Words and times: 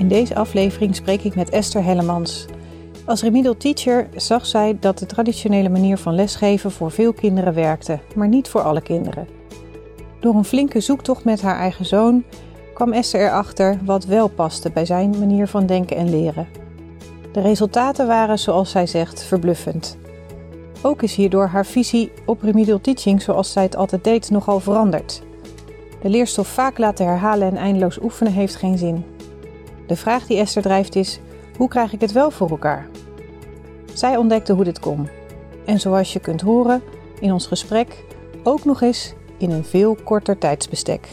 In 0.00 0.08
deze 0.08 0.34
aflevering 0.34 0.96
spreek 0.96 1.22
ik 1.24 1.34
met 1.34 1.50
Esther 1.50 1.84
Hellemans. 1.84 2.46
Als 3.04 3.22
remedial 3.22 3.56
teacher 3.56 4.08
zag 4.16 4.46
zij 4.46 4.76
dat 4.80 4.98
de 4.98 5.06
traditionele 5.06 5.68
manier 5.68 5.98
van 5.98 6.14
lesgeven 6.14 6.70
voor 6.70 6.90
veel 6.90 7.12
kinderen 7.12 7.54
werkte, 7.54 7.98
maar 8.14 8.28
niet 8.28 8.48
voor 8.48 8.62
alle 8.62 8.80
kinderen. 8.80 9.28
Door 10.20 10.34
een 10.34 10.44
flinke 10.44 10.80
zoektocht 10.80 11.24
met 11.24 11.42
haar 11.42 11.58
eigen 11.58 11.84
zoon 11.84 12.24
kwam 12.74 12.92
Esther 12.92 13.20
erachter 13.20 13.78
wat 13.84 14.04
wel 14.04 14.28
paste 14.28 14.70
bij 14.70 14.84
zijn 14.84 15.18
manier 15.18 15.46
van 15.46 15.66
denken 15.66 15.96
en 15.96 16.10
leren. 16.10 16.48
De 17.32 17.40
resultaten 17.40 18.06
waren, 18.06 18.38
zoals 18.38 18.70
zij 18.70 18.86
zegt, 18.86 19.22
verbluffend. 19.22 19.98
Ook 20.82 21.02
is 21.02 21.14
hierdoor 21.14 21.46
haar 21.46 21.66
visie 21.66 22.12
op 22.26 22.42
remedial 22.42 22.80
teaching 22.80 23.22
zoals 23.22 23.52
zij 23.52 23.62
het 23.62 23.76
altijd 23.76 24.04
deed 24.04 24.30
nogal 24.30 24.60
veranderd. 24.60 25.22
De 26.02 26.08
leerstof 26.08 26.48
vaak 26.48 26.78
laten 26.78 27.06
herhalen 27.06 27.48
en 27.48 27.56
eindeloos 27.56 28.02
oefenen 28.02 28.32
heeft 28.32 28.56
geen 28.56 28.78
zin. 28.78 29.04
De 29.90 29.96
vraag 29.96 30.26
die 30.26 30.38
Esther 30.38 30.62
drijft 30.62 30.96
is: 30.96 31.18
hoe 31.56 31.68
krijg 31.68 31.92
ik 31.92 32.00
het 32.00 32.12
wel 32.12 32.30
voor 32.30 32.50
elkaar? 32.50 32.88
Zij 33.94 34.16
ontdekte 34.16 34.52
hoe 34.52 34.64
dit 34.64 34.80
kon. 34.80 35.08
En 35.66 35.80
zoals 35.80 36.12
je 36.12 36.20
kunt 36.20 36.40
horen 36.40 36.82
in 37.20 37.32
ons 37.32 37.46
gesprek, 37.46 38.04
ook 38.42 38.64
nog 38.64 38.80
eens 38.80 39.14
in 39.38 39.50
een 39.50 39.64
veel 39.64 39.94
korter 40.04 40.38
tijdsbestek. 40.38 41.08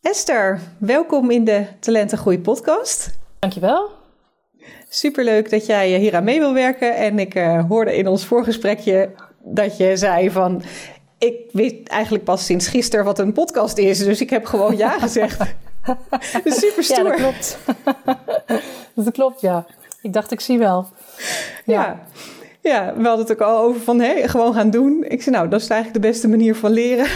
Esther, 0.00 0.60
welkom 0.78 1.30
in 1.30 1.44
de 1.44 1.66
Talentengroei 1.80 2.40
podcast. 2.40 3.18
Dankjewel. 3.38 3.90
Superleuk 4.88 5.50
dat 5.50 5.66
jij 5.66 5.98
hier 5.98 6.16
aan 6.16 6.24
mee 6.24 6.38
wil 6.38 6.54
werken. 6.54 6.96
En 6.96 7.18
ik 7.18 7.34
uh, 7.34 7.64
hoorde 7.68 7.96
in 7.96 8.06
ons 8.06 8.26
voorgesprekje 8.26 9.10
dat 9.42 9.76
je 9.76 9.96
zei 9.96 10.30
van... 10.30 10.62
Ik 11.18 11.40
weet 11.52 11.88
eigenlijk 11.88 12.24
pas 12.24 12.44
sinds 12.44 12.68
gisteren 12.68 13.04
wat 13.04 13.18
een 13.18 13.32
podcast 13.32 13.78
is. 13.78 13.98
Dus 13.98 14.20
ik 14.20 14.30
heb 14.30 14.44
gewoon 14.44 14.76
ja 14.76 14.98
gezegd. 15.06 15.54
Super 16.44 16.84
stoer. 16.84 17.04
Ja, 17.04 17.10
dat 17.10 17.16
klopt. 17.16 17.58
dat 18.94 19.12
klopt, 19.12 19.40
ja. 19.40 19.66
Ik 20.02 20.12
dacht, 20.12 20.30
ik 20.30 20.40
zie 20.40 20.58
wel. 20.58 20.86
Ja. 21.64 22.06
ja. 22.60 22.94
we 22.96 23.06
hadden 23.06 23.26
het 23.26 23.32
ook 23.32 23.48
al 23.48 23.58
over 23.58 23.80
van 23.80 24.00
hey, 24.00 24.28
gewoon 24.28 24.54
gaan 24.54 24.70
doen. 24.70 25.04
Ik 25.08 25.22
zei, 25.22 25.36
nou, 25.36 25.48
dat 25.48 25.60
is 25.60 25.68
eigenlijk 25.68 26.02
de 26.02 26.08
beste 26.08 26.28
manier 26.28 26.56
van 26.56 26.70
leren. 26.70 27.06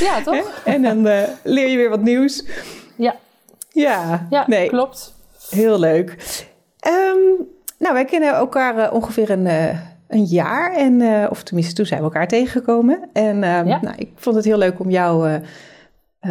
Ja, 0.00 0.22
toch? 0.22 0.62
En 0.64 0.82
dan 0.82 1.06
uh, 1.06 1.22
leer 1.42 1.68
je 1.68 1.76
weer 1.76 1.88
wat 1.90 2.02
nieuws. 2.02 2.44
Ja. 2.96 3.16
Ja, 3.72 4.26
ja 4.30 4.44
nee. 4.46 4.68
klopt. 4.68 5.14
Heel 5.50 5.78
leuk. 5.78 6.10
Um, 6.88 7.46
nou, 7.78 7.94
wij 7.94 8.04
kennen 8.04 8.34
elkaar 8.34 8.78
uh, 8.78 8.92
ongeveer 8.92 9.30
een, 9.30 9.46
uh, 9.46 9.78
een 10.08 10.24
jaar. 10.24 10.74
En, 10.74 11.00
uh, 11.00 11.26
of 11.30 11.42
tenminste, 11.42 11.74
toen 11.74 11.86
zijn 11.86 12.00
we 12.00 12.06
elkaar 12.06 12.28
tegengekomen. 12.28 13.08
En 13.12 13.38
ja. 13.40 13.62
nou, 13.62 13.96
ik 13.96 14.10
vond 14.14 14.36
het 14.36 14.44
heel 14.44 14.58
leuk 14.58 14.80
om 14.80 14.90
jou 14.90 15.40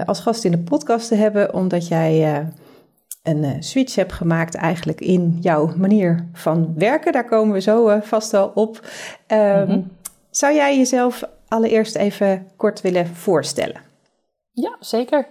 als 0.06 0.20
gast 0.20 0.44
in 0.44 0.52
de 0.52 0.58
podcast 0.58 1.08
te 1.08 1.16
hebben. 1.16 1.54
Omdat 1.54 1.88
jij 1.88 2.46
een 3.24 3.64
switch 3.64 3.96
hebt 3.96 4.14
gemaakt 4.14 4.56
eigenlijk 4.56 5.02
in 5.02 5.38
jouw 5.42 5.72
manier 5.76 6.26
van 6.34 6.74
werken. 6.76 7.12
Daar 7.12 7.26
komen 7.26 7.54
we 7.54 7.62
zo 7.62 8.00
vast 8.00 8.32
wel 8.32 8.52
op. 8.56 8.86
Um, 9.28 9.38
mm 9.38 9.66
-hmm. 9.66 9.92
Zou 10.30 10.54
jij 10.54 10.78
jezelf 10.78 11.24
allereerst 11.48 11.96
even 11.96 12.48
kort 12.56 12.82
willen 12.82 13.08
voorstellen? 13.08 13.82
Ja, 14.52 14.76
zeker. 14.80 15.28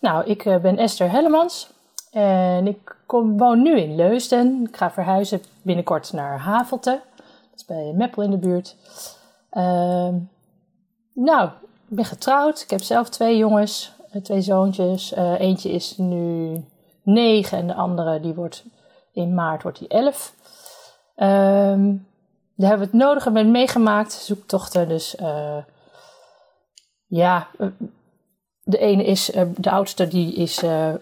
Nou, 0.00 0.26
ik 0.26 0.42
ben 0.62 0.78
Esther 0.78 1.10
Hellemans. 1.10 1.70
En 2.12 2.66
ik 2.66 2.96
kom, 3.06 3.38
woon 3.38 3.62
nu 3.62 3.80
in 3.80 3.94
Leusden. 3.94 4.66
Ik 4.68 4.76
ga 4.76 4.90
verhuizen 4.90 5.42
binnenkort 5.62 6.12
naar 6.12 6.38
Havelte. 6.38 7.00
Is 7.58 7.64
bij 7.64 7.92
Meppel 7.92 8.22
in 8.22 8.30
de 8.30 8.38
buurt. 8.38 8.76
Uh, 9.52 10.14
nou, 11.14 11.48
ik 11.88 11.96
ben 11.96 12.04
getrouwd. 12.04 12.60
Ik 12.60 12.70
heb 12.70 12.82
zelf 12.82 13.08
twee 13.08 13.36
jongens, 13.36 13.92
twee 14.22 14.40
zoontjes. 14.40 15.12
Uh, 15.12 15.40
eentje 15.40 15.70
is 15.70 15.96
nu 15.96 16.64
negen 17.02 17.58
en 17.58 17.66
de 17.66 17.74
andere 17.74 18.20
die 18.20 18.34
wordt 18.34 18.64
in 19.12 19.34
maart 19.34 19.62
wordt 19.62 19.78
die 19.78 19.88
elf. 19.88 20.34
Uh, 21.16 21.26
daar 22.54 22.68
hebben 22.68 22.78
we 22.78 22.84
het 22.84 22.92
nodige 22.92 23.30
mee 23.30 23.44
meegemaakt. 23.44 24.12
Zoektochten, 24.12 24.88
dus 24.88 25.16
uh, 25.20 25.56
ja 27.06 27.48
de 28.62 28.78
ene 28.78 29.04
is, 29.04 29.32
de 29.56 29.70
oudste, 29.70 30.08
die 30.08 30.34
is 30.34 30.62
uh, 30.62 30.88
uh, 30.88 30.96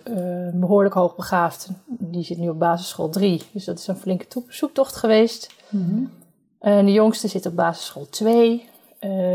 behoorlijk 0.53 0.95
hoogbegaafd. 0.95 1.69
Die 1.87 2.25
zit 2.25 2.39
nu 2.39 2.49
op 2.49 2.59
basisschool 2.59 3.09
3. 3.09 3.43
Dus 3.53 3.65
dat 3.65 3.79
is 3.79 3.87
een 3.87 3.97
flinke 3.97 4.27
zoektocht 4.49 4.97
geweest. 4.97 5.55
-hmm. 5.69 6.25
En 6.67 6.85
de 6.85 6.93
jongste 6.93 7.29
zit 7.29 7.47
op 7.47 7.57
basisschool 7.57 8.09
2. 8.09 8.69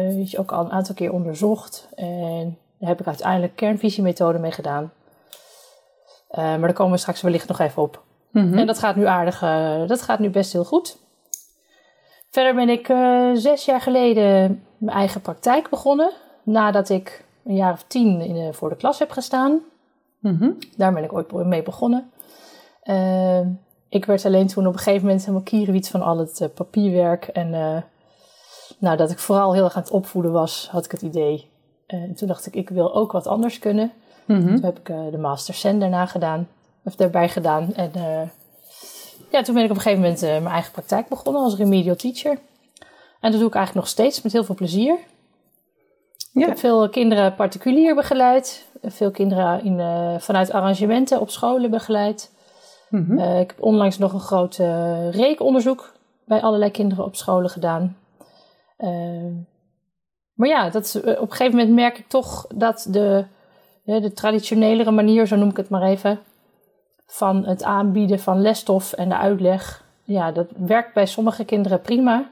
die 0.10 0.22
is 0.22 0.38
ook 0.38 0.52
al 0.52 0.66
een 0.66 0.72
aantal 0.72 0.96
keer 0.96 1.14
onderzocht. 1.14 1.88
En 1.96 2.58
daar 2.78 2.90
heb 2.90 3.00
ik 3.00 3.08
uiteindelijk 3.08 3.56
kernvisiemethode 3.56 4.40
mee 4.40 4.52
gedaan. 4.52 4.92
maar 6.36 6.60
daar 6.60 6.74
komen 6.74 6.94
we 6.94 6.98
straks 6.98 7.22
wellicht 7.22 7.48
nog 7.48 7.60
even 7.60 7.82
op. 7.82 8.04
Mm 8.32 8.50
-hmm. 8.50 8.58
En 8.58 8.68
dat 8.68 8.80
gaat 8.80 8.96
nu 8.96 9.06
aardig, 9.06 9.40
dat 9.88 10.02
gaat 10.02 10.20
nu 10.20 10.30
best 10.30 10.54
heel 10.54 10.64
goed. 10.64 10.98
Verder 12.30 12.56
ben 12.56 12.70
ik 12.70 12.86
zes 13.38 13.66
jaar 13.66 13.82
geleden 13.82 14.64
mijn 14.78 14.98
eigen 14.98 15.22
praktijk 15.22 15.70
begonnen. 15.70 16.12
Nadat 16.44 16.90
ik 16.90 17.26
een 17.46 17.56
jaar 17.56 17.74
of 17.74 17.84
tien 17.88 18.22
in 18.22 18.34
de, 18.34 18.54
voor 18.54 18.70
de 18.70 18.76
klas 18.76 19.00
heb 19.00 19.12
gestaan. 19.12 19.60
Mm 20.20 20.38
-hmm. 20.38 20.58
Daar 20.78 20.94
ben 20.94 21.04
ik 21.04 21.14
ooit 21.14 21.32
mee 21.32 21.64
begonnen. 21.64 22.12
Ik 23.92 24.06
werd 24.06 24.26
alleen 24.26 24.48
toen 24.48 24.68
op 24.68 24.74
een 24.74 24.80
gegeven 24.80 25.06
moment 25.06 25.22
helemaal 25.22 25.42
kierenwiet 25.42 25.90
van 25.90 26.02
al 26.02 26.18
het 26.18 26.40
uh, 26.40 26.48
papierwerk. 26.54 27.28
En 27.28 27.54
uh, 27.54 27.78
nou, 28.78 28.98
dat 28.98 29.12
ik 29.12 29.20
vooral 29.20 29.54
heel 29.54 29.64
erg 29.64 29.76
aan 29.76 29.82
het 29.82 29.92
opvoeden 29.92 30.32
was, 30.32 30.68
had 30.72 30.86
ik 30.86 30.92
het 30.92 31.02
idee. 31.02 31.50
en 31.88 32.16
toen 32.16 32.28
dacht 32.28 32.46
ik, 32.46 32.56
ik 32.56 32.70
wil 32.70 32.96
ook 32.96 33.12
wat 33.12 33.28
anders 33.28 33.60
kunnen. 33.60 33.92
Mm 34.26 34.42
-hmm. 34.42 34.56
Toen 34.56 34.66
heb 34.66 34.80
ik 34.80 34.86
de 34.86 35.18
Master 35.18 35.54
Zen 35.54 35.80
daarna 35.80 36.06
gedaan, 36.06 36.48
of 36.84 36.96
daarbij 36.96 37.30
gedaan. 37.30 37.74
En 37.76 37.92
ja, 39.32 39.42
toen 39.42 39.54
ben 39.54 39.64
ik 39.64 39.70
op 39.70 39.76
een 39.76 39.82
gegeven 39.82 40.02
moment 40.02 40.22
mijn 40.22 40.48
eigen 40.48 40.72
praktijk 40.72 41.08
begonnen 41.08 41.42
als 41.42 41.56
remedial 41.56 41.96
teacher. 41.96 42.38
En 43.20 43.32
dat 43.32 43.40
doe 43.40 43.50
ik 43.50 43.56
eigenlijk 43.56 43.86
nog 43.86 43.88
steeds 43.88 44.22
met 44.22 44.32
heel 44.32 44.44
veel 44.44 44.56
plezier. 44.56 44.98
Ja. 46.32 46.42
Ik 46.42 46.48
heb 46.48 46.58
veel 46.58 46.90
kinderen 46.90 47.36
particulier 47.36 47.96
begeleid. 47.96 48.66
Veel 48.84 49.12
kinderen 49.12 49.64
in, 49.64 49.80
uh, 49.80 50.20
vanuit 50.20 50.52
arrangementen 50.52 51.20
op 51.20 51.30
scholen 51.30 51.70
begeleid. 51.70 52.32
Mm 52.92 53.06
-hmm. 53.06 53.18
uh, 53.18 53.40
ik 53.40 53.50
heb 53.50 53.62
onlangs 53.62 53.98
nog 53.98 54.14
een 54.14 54.20
groot 54.20 54.58
uh, 54.58 55.12
reekonderzoek 55.12 55.94
bij 56.26 56.42
allerlei 56.42 56.72
kinderen 56.72 57.06
op 57.06 57.16
scholen 57.16 57.50
gedaan. 57.50 57.98
maar 60.34 60.48
ja, 60.48 60.70
dat, 60.70 61.02
op 61.04 61.06
een 61.06 61.32
gegeven 61.32 61.58
moment 61.58 61.76
merk 61.76 61.98
ik 61.98 62.08
toch 62.08 62.46
dat 62.56 62.88
de, 62.90 63.26
de 63.84 64.14
traditionelere 64.14 64.92
manier, 64.92 65.28
zo 65.28 65.36
noem 65.36 65.50
ik 65.50 65.58
het 65.58 65.70
maar 65.70 65.82
even, 65.82 66.20
van 67.06 67.46
het 67.46 67.64
aanbieden 67.64 68.20
van 68.20 68.42
lesstof 68.42 68.94
en 68.94 69.10
de 69.10 69.18
uitleg, 69.18 69.84
ja, 70.04 70.32
dat 70.32 70.48
werkt 70.58 70.94
bij 70.94 71.06
sommige 71.06 71.46
kinderen 71.46 71.82
prima. 71.82 72.30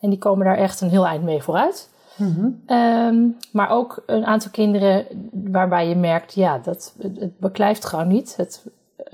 En 0.00 0.10
die 0.10 0.18
komen 0.18 0.44
daar 0.44 0.56
echt 0.56 0.80
een 0.80 0.90
heel 0.90 1.06
eind 1.06 1.22
mee 1.22 1.42
vooruit. 1.42 1.90
Mm 2.16 2.34
-hmm. 2.34 2.76
um, 2.76 3.36
maar 3.52 3.70
ook 3.70 4.02
een 4.06 4.26
aantal 4.26 4.50
kinderen 4.50 5.06
waarbij 5.32 5.88
je 5.88 5.96
merkt, 5.96 6.34
ja, 6.34 6.58
dat, 6.58 6.94
het, 6.98 7.20
het 7.20 7.38
beklijft 7.38 7.84
gewoon 7.84 8.08
niet. 8.08 8.36
Het, 8.36 8.66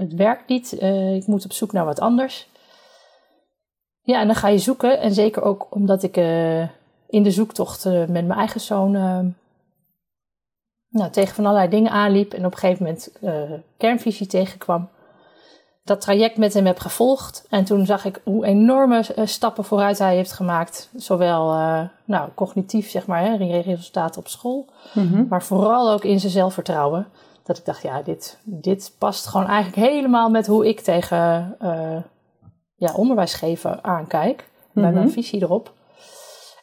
het 0.03 0.15
werkt 0.15 0.49
niet. 0.49 0.77
Uh, 0.83 1.15
ik 1.15 1.27
moet 1.27 1.45
op 1.45 1.53
zoek 1.53 1.73
naar 1.73 1.85
wat 1.85 2.01
anders. 2.01 2.49
Ja, 4.03 4.21
en 4.21 4.27
dan 4.27 4.37
ga 4.37 4.49
je 4.49 4.59
zoeken. 4.59 5.01
En 5.01 5.13
zeker 5.13 5.43
ook 5.43 5.67
omdat 5.71 6.03
ik 6.03 6.17
uh, 6.17 6.61
in 7.07 7.23
de 7.23 7.31
zoektocht 7.31 7.85
uh, 7.85 7.93
met 7.93 8.09
mijn 8.09 8.39
eigen 8.39 8.61
zoon 8.61 8.91
nou, 10.89 11.11
tegen 11.11 11.35
van 11.35 11.47
allerlei 11.47 11.71
dingen 11.71 11.91
aanliep. 11.91 12.33
En 12.33 12.47
op 12.47 12.53
een 12.53 12.59
gegeven 12.59 12.85
moment 12.85 13.13
kernvisie 13.77 14.27
tegenkwam 14.27 14.89
dat 15.85 16.01
traject 16.01 16.37
met 16.37 16.55
hem 16.55 16.67
heb 16.67 16.79
gevolgd. 16.79 17.47
En 17.51 17.65
toen 17.65 17.87
zag 17.87 18.05
ik 18.05 18.21
hoe 18.25 18.45
enorme 18.45 19.05
stappen 19.25 19.65
vooruit 19.65 19.99
hij 19.99 20.15
heeft 20.15 20.33
gemaakt. 20.33 20.91
Zowel 20.97 21.47
nou, 22.05 22.29
cognitief, 22.35 22.91
zeg 22.91 23.07
maar, 23.07 23.25
hè, 23.25 23.61
resultaten 23.61 24.21
op 24.21 24.29
school. 24.29 24.67
Mm 24.93 25.09
-hmm. 25.09 25.27
Maar 25.29 25.43
vooral 25.43 25.91
ook 25.91 26.05
in 26.05 26.21
zijn 26.21 26.33
zelfvertrouwen. 26.33 27.07
Dat 27.45 27.59
ik 27.59 27.65
dacht, 27.65 27.83
ja, 27.83 28.03
dit, 28.03 28.39
dit 28.45 28.95
past 28.99 29.27
gewoon 29.27 29.47
eigenlijk 29.47 29.89
helemaal 29.89 30.31
met 30.31 30.47
hoe 30.47 30.69
ik 30.69 30.81
tegen 30.81 31.57
uh, 31.63 31.97
ja, 32.77 32.95
onderwijs 32.95 33.35
geven 33.35 33.85
aankijk. 33.85 34.41
Mm 34.41 34.73
-hmm. 34.73 34.83
Bij 34.83 34.93
mijn 34.93 35.11
visie 35.11 35.43
erop. 35.43 35.73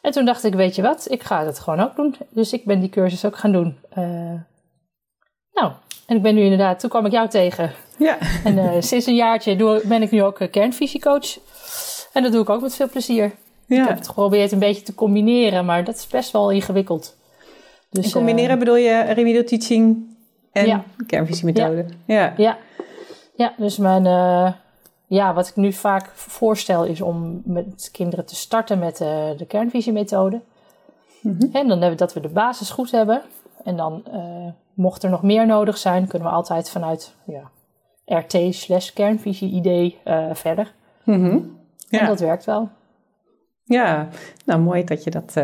En 0.02 0.12
toen 0.12 0.24
dacht 0.24 0.44
ik, 0.44 0.54
weet 0.54 0.74
je 0.74 0.82
wat, 0.82 1.06
ik 1.10 1.22
ga 1.22 1.44
het 1.44 1.58
gewoon 1.58 1.80
ook 1.80 1.96
doen. 1.96 2.16
Dus 2.28 2.52
ik 2.52 2.64
ben 2.64 2.80
die 2.80 2.88
cursus 2.88 3.24
ook 3.24 3.36
gaan 3.36 3.52
doen. 3.52 3.78
Uh, 3.98 4.40
nou, 5.52 5.72
en 6.06 6.16
ik 6.16 6.22
ben 6.22 6.34
nu 6.34 6.42
inderdaad, 6.42 6.80
toen 6.80 6.90
kwam 6.90 7.06
ik 7.06 7.12
jou 7.12 7.28
tegen. 7.28 7.72
Ja. 7.98 8.18
En 8.44 8.56
uh, 8.56 8.72
sinds 8.90 9.06
een 9.06 9.14
jaartje 9.14 9.56
doe, 9.56 9.82
ben 9.84 10.02
ik 10.02 10.10
nu 10.10 10.22
ook 10.22 10.48
kernvisiecoach. 10.50 11.38
En 12.12 12.22
dat 12.22 12.32
doe 12.32 12.42
ik 12.42 12.50
ook 12.50 12.60
met 12.60 12.74
veel 12.74 12.88
plezier. 12.88 13.32
Ja. 13.66 13.82
Ik 13.82 13.88
heb 13.88 13.98
het 13.98 14.08
geprobeerd 14.08 14.52
een 14.52 14.58
beetje 14.58 14.82
te 14.82 14.94
combineren, 14.94 15.64
maar 15.64 15.84
dat 15.84 15.94
is 15.94 16.06
best 16.06 16.30
wel 16.30 16.50
ingewikkeld. 16.50 17.16
Dus, 17.90 18.04
en 18.04 18.10
combineren 18.10 18.52
uh, 18.52 18.58
bedoel 18.58 18.76
je 18.76 19.00
remedial 19.00 19.44
teaching 19.44 20.16
en 20.52 20.66
ja. 20.66 20.84
kernvisiemethode? 21.06 21.84
Ja. 22.04 22.14
ja. 22.14 22.34
Ja. 22.36 22.58
ja, 23.34 23.54
dus 23.56 23.76
mijn, 23.76 24.04
uh, 24.04 24.52
ja, 25.06 25.34
wat 25.34 25.48
ik 25.48 25.56
nu 25.56 25.72
vaak 25.72 26.10
voorstel 26.14 26.84
is 26.84 27.00
om 27.00 27.42
met 27.44 27.88
kinderen 27.92 28.26
te 28.26 28.34
starten 28.34 28.78
met 28.78 29.00
uh, 29.00 29.08
de 29.36 29.46
kernvisiemethode. 29.46 30.40
Mm 31.20 31.36
-hmm. 31.38 31.50
En 31.52 31.68
dan 31.68 31.70
hebben 31.70 31.90
we 31.90 31.96
dat 31.96 32.12
we 32.12 32.20
de 32.20 32.28
basis 32.28 32.70
goed 32.70 32.90
hebben. 32.90 33.22
En 33.64 33.76
dan, 33.76 34.04
mocht 34.74 35.02
er 35.02 35.10
nog 35.10 35.22
meer 35.22 35.46
nodig 35.46 35.78
zijn, 35.78 36.06
kunnen 36.06 36.28
we 36.28 36.34
altijd 36.34 36.70
vanuit 36.70 37.14
ja, 37.24 37.50
RT 38.04 38.54
slash 38.54 38.90
kernvisie-idee 38.90 39.98
verder. 40.32 40.72
Mm 41.04 41.24
-hmm. 41.24 41.58
En 41.88 42.06
dat 42.06 42.20
werkt 42.20 42.44
wel. 42.44 42.68
Ja, 43.64 44.08
nou 44.44 44.60
mooi 44.60 44.84
dat 44.84 45.04
je 45.04 45.10
dat 45.10 45.36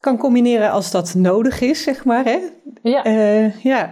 kan 0.00 0.16
combineren 0.16 0.70
als 0.70 0.90
dat 0.90 1.14
nodig 1.14 1.60
is, 1.60 1.82
zeg 1.82 2.04
maar. 2.04 2.24
Hè? 2.24 2.38
Ja. 2.82 3.06
Uh, 3.06 3.60
ja, 3.60 3.84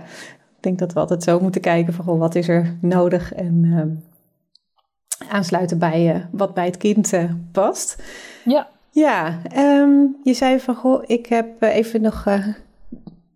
ik 0.56 0.62
denk 0.62 0.79
dat 0.79 0.93
we 0.93 1.00
altijd 1.00 1.23
zo 1.23 1.41
moeten 1.41 1.61
kijken 1.61 1.93
van 1.93 2.05
goh, 2.05 2.19
wat 2.19 2.35
is 2.35 2.49
er 2.49 2.76
nodig 2.81 3.35
en 3.35 3.62
uh, 3.64 5.31
aansluiten 5.32 5.79
bij 5.79 6.14
uh, 6.14 6.20
wat 6.31 6.55
bij 6.55 6.64
het 6.64 6.76
kind 6.76 7.12
past. 7.53 8.03
Ja. 8.44 8.69
Ja, 8.91 9.38
um, 9.56 10.17
je 10.23 10.35
zei 10.35 10.61
van 10.61 10.75
goh, 10.75 11.03
ik 11.06 11.26
heb 11.26 11.62
even 11.62 12.00
nog 12.00 12.26
een 12.26 12.55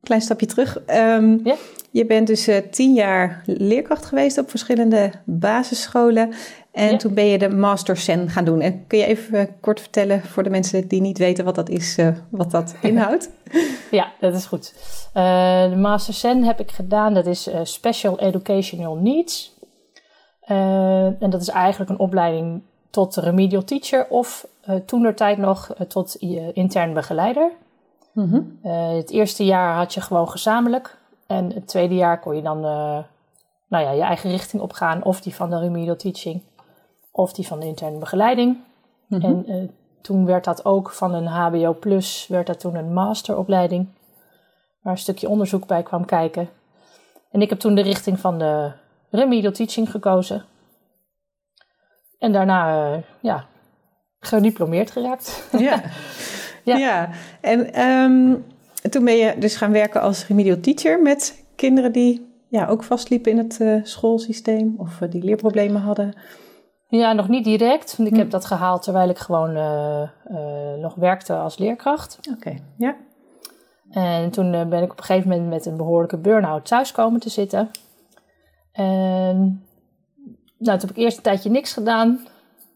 klein 0.02 0.20
stapje 0.20 0.46
terug. 0.46 0.80
Um, 0.88 1.40
ja. 1.44 1.54
Je 1.90 2.06
bent 2.06 2.26
dus 2.26 2.48
tien 2.70 2.94
jaar 2.94 3.42
leerkracht 3.46 4.04
geweest 4.04 4.38
op 4.38 4.50
verschillende 4.50 5.12
basisscholen. 5.24 6.32
En 6.72 6.90
Ja. 6.90 6.96
toen 6.96 7.14
ben 7.14 7.24
je 7.26 7.38
de 7.38 7.48
Master 7.48 7.96
Sen 7.96 8.28
gaan 8.28 8.44
doen. 8.44 8.60
En 8.60 8.86
kun 8.86 8.98
je 8.98 9.04
even 9.04 9.60
kort 9.60 9.80
vertellen 9.80 10.22
voor 10.22 10.42
de 10.42 10.50
mensen 10.50 10.88
die 10.88 11.00
niet 11.00 11.18
weten 11.18 11.44
wat 11.44 11.54
dat 11.54 11.68
is, 11.68 11.98
eh, 11.98 12.08
wat 12.30 12.50
dat 12.50 12.74
inhoudt? 12.82 13.30
Ja, 13.90 14.12
dat 14.20 14.34
is 14.34 14.46
goed. 14.46 14.74
Uh, 15.14 15.70
de 15.70 15.76
Master 15.76 16.14
Sen 16.14 16.42
heb 16.44 16.60
ik 16.60 16.70
gedaan. 16.70 17.14
Dat 17.14 17.26
is 17.26 17.48
uh, 17.48 17.60
Special 17.62 18.18
Educational 18.18 18.96
Needs. 18.96 19.58
En 20.46 21.30
dat 21.30 21.40
is 21.40 21.48
eigenlijk 21.48 21.90
een 21.90 21.98
opleiding 21.98 22.62
tot 22.90 23.16
remedial 23.16 23.64
teacher 23.64 24.06
of 24.08 24.46
toen 24.86 25.02
der 25.02 25.14
tijd 25.14 25.38
nog 25.38 25.74
tot 25.88 26.14
intern 26.52 26.92
begeleider. 26.92 27.50
Mhm. 28.12 28.40
het 28.96 29.10
eerste 29.10 29.44
jaar 29.44 29.74
had 29.74 29.94
je 29.94 30.00
gewoon 30.00 30.28
gezamenlijk. 30.28 30.96
En 31.26 31.52
het 31.52 31.66
tweede 31.66 31.94
jaar 31.94 32.20
kon 32.20 32.36
je 32.36 32.42
dan 32.42 32.60
nou 32.60 33.84
ja, 33.84 33.90
je 33.90 34.02
eigen 34.02 34.30
richting 34.30 34.62
opgaan. 34.62 35.04
Of 35.04 35.20
die 35.20 35.34
van 35.34 35.50
de 35.50 35.58
remedial 35.58 35.96
teaching 35.96 36.42
of 37.10 37.32
die 37.32 37.46
van 37.46 37.60
de 37.60 37.66
interne 37.66 37.98
begeleiding. 37.98 38.58
Mhm. 39.06 39.24
En 39.24 39.44
uh, 39.50 39.68
toen 40.00 40.26
werd 40.26 40.44
dat 40.44 40.64
ook 40.64 40.90
van 40.90 41.14
een 41.14 41.26
HBO 41.26 41.74
Plus, 41.74 42.26
werd 42.28 42.46
dat 42.46 42.60
toen 42.60 42.74
een 42.74 42.92
masteropleiding. 42.92 43.88
Waar 44.82 44.92
een 44.92 44.98
stukje 44.98 45.28
onderzoek 45.28 45.66
bij 45.66 45.82
kwam 45.82 46.04
kijken. 46.04 46.48
En 47.30 47.42
ik 47.42 47.50
heb 47.50 47.58
toen 47.58 47.74
de 47.74 47.82
richting 47.82 48.20
van 48.20 48.38
de 48.38 48.72
remedial 49.10 49.52
teaching 49.52 49.90
gekozen. 49.90 50.44
En 52.18 52.32
daarna, 52.32 52.92
uh, 52.92 53.02
ja, 53.20 53.46
gediplomeerd 54.20 54.90
geraakt. 54.90 55.48
Ja, 55.58 55.82
Ja. 56.64 56.76
ja. 56.76 57.08
en 57.40 57.80
um, 57.88 58.44
toen 58.90 59.04
ben 59.04 59.16
je 59.16 59.38
dus 59.38 59.56
gaan 59.56 59.72
werken 59.72 60.00
als 60.00 60.26
remedial 60.26 60.60
teacher 60.60 61.02
met 61.02 61.44
kinderen 61.56 61.92
die 61.92 62.28
ja, 62.48 62.66
ook 62.66 62.82
vastliepen 62.82 63.30
in 63.30 63.38
het 63.38 63.58
uh, 63.60 63.84
schoolsysteem 63.84 64.74
of 64.78 65.00
uh, 65.00 65.10
die 65.10 65.24
leerproblemen 65.24 65.80
hadden. 65.80 66.14
Ja, 66.90 67.12
nog 67.12 67.28
niet 67.28 67.44
direct. 67.44 67.96
Want 67.96 68.08
ik 68.08 68.14
Hm. 68.14 68.20
heb 68.20 68.30
dat 68.30 68.44
gehaald 68.44 68.82
terwijl 68.82 69.08
ik 69.08 69.18
gewoon 69.18 69.56
uh, 69.56 70.02
uh, 70.30 70.74
nog 70.78 70.94
werkte 70.94 71.34
als 71.34 71.58
leerkracht. 71.58 72.18
Oké, 72.18 72.36
okay. 72.36 72.62
ja. 72.76 72.96
En 73.90 74.30
toen 74.30 74.52
uh, 74.54 74.64
ben 74.64 74.82
ik 74.82 74.92
op 74.92 74.98
een 74.98 75.04
gegeven 75.04 75.28
moment 75.28 75.48
met 75.48 75.66
een 75.66 75.76
behoorlijke 75.76 76.16
burn-out 76.16 76.66
thuis 76.66 76.92
komen 76.92 77.20
te 77.20 77.30
zitten. 77.30 77.70
En 78.72 79.64
nou, 80.58 80.78
toen 80.78 80.88
heb 80.88 80.90
ik 80.90 80.96
eerst 80.96 81.16
een 81.16 81.22
tijdje 81.22 81.50
niks 81.50 81.72
gedaan. 81.72 82.16
Toen 82.16 82.26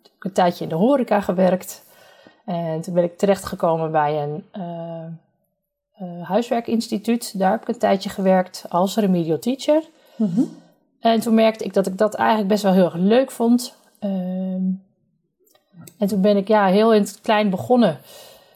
heb 0.03 0.15
ik 0.17 0.25
een 0.25 0.33
tijdje 0.33 0.65
in 0.65 0.71
de 0.71 0.77
horeca 0.77 1.21
gewerkt. 1.21 1.85
En 2.45 2.81
toen 2.81 2.95
ben 2.95 3.05
ik 3.05 3.19
terechtgekomen 3.19 3.91
bij 3.91 4.23
een 4.23 4.45
huiswerkinstituut. 6.23 7.39
Daar 7.39 7.51
heb 7.51 7.63
ik 7.63 7.69
een 7.69 7.79
tijdje 7.79 8.11
gewerkt 8.11 8.65
als 8.69 8.97
remedial 8.97 9.39
teacher. 9.39 9.83
Mm 10.17 10.31
-hmm. 10.35 10.49
En 11.01 11.21
toen 11.21 11.35
merkte 11.35 11.65
ik 11.65 11.73
dat 11.73 11.87
ik 11.87 11.99
dat 11.99 12.15
eigenlijk 12.15 12.49
best 12.49 12.63
wel 12.63 12.73
heel 12.73 12.85
erg 12.85 12.95
leuk 12.95 13.31
vond. 13.31 13.77
Uh, 14.05 14.55
en 15.99 16.07
toen 16.07 16.21
ben 16.21 16.37
ik 16.37 16.49
ja, 16.49 16.67
heel 16.67 16.95
in 16.95 17.01
het 17.01 17.21
klein 17.21 17.51
begonnen. 17.51 17.99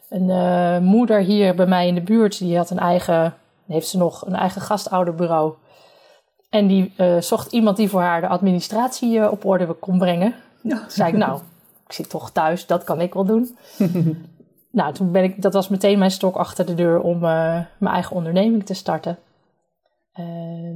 Een 0.08 0.28
uh, 0.28 0.78
moeder 0.78 1.20
hier 1.20 1.54
bij 1.54 1.66
mij 1.66 1.86
in 1.86 1.94
de 1.94 2.00
buurt, 2.00 2.38
die 2.38 2.56
had 2.56 2.70
een 2.70 2.78
eigen, 2.78 3.34
heeft 3.66 3.88
ze 3.88 3.96
nog, 3.96 4.26
een 4.26 4.34
eigen 4.34 4.60
gastouderbureau. 4.60 5.54
En 6.50 6.66
die 6.66 6.92
uh, 6.96 7.20
zocht 7.20 7.52
iemand 7.52 7.76
die 7.76 7.88
voor 7.88 8.00
haar 8.00 8.20
de 8.20 8.28
administratie 8.28 9.30
op 9.30 9.44
orde 9.44 9.72
kon 9.72 9.98
brengen. 9.98 10.34
Ja. 10.62 10.78
Toen 10.78 10.90
zei 10.90 11.12
ik, 11.12 11.16
nou, 11.16 11.40
ik 11.86 11.92
zit 11.92 12.10
toch 12.10 12.30
thuis, 12.30 12.66
dat 12.66 12.84
kan 12.84 13.00
ik 13.00 13.14
wel 13.14 13.24
doen. 13.24 13.56
nou, 14.70 14.94
toen 14.94 15.12
ben 15.12 15.22
ik, 15.22 15.42
dat 15.42 15.52
was 15.52 15.68
meteen 15.68 15.98
mijn 15.98 16.10
stok 16.10 16.36
achter 16.36 16.66
de 16.66 16.74
deur 16.74 17.00
om 17.00 17.18
mijn 17.18 17.68
eigen 17.80 18.16
onderneming 18.16 18.66
te 18.66 18.74
starten. 18.74 19.18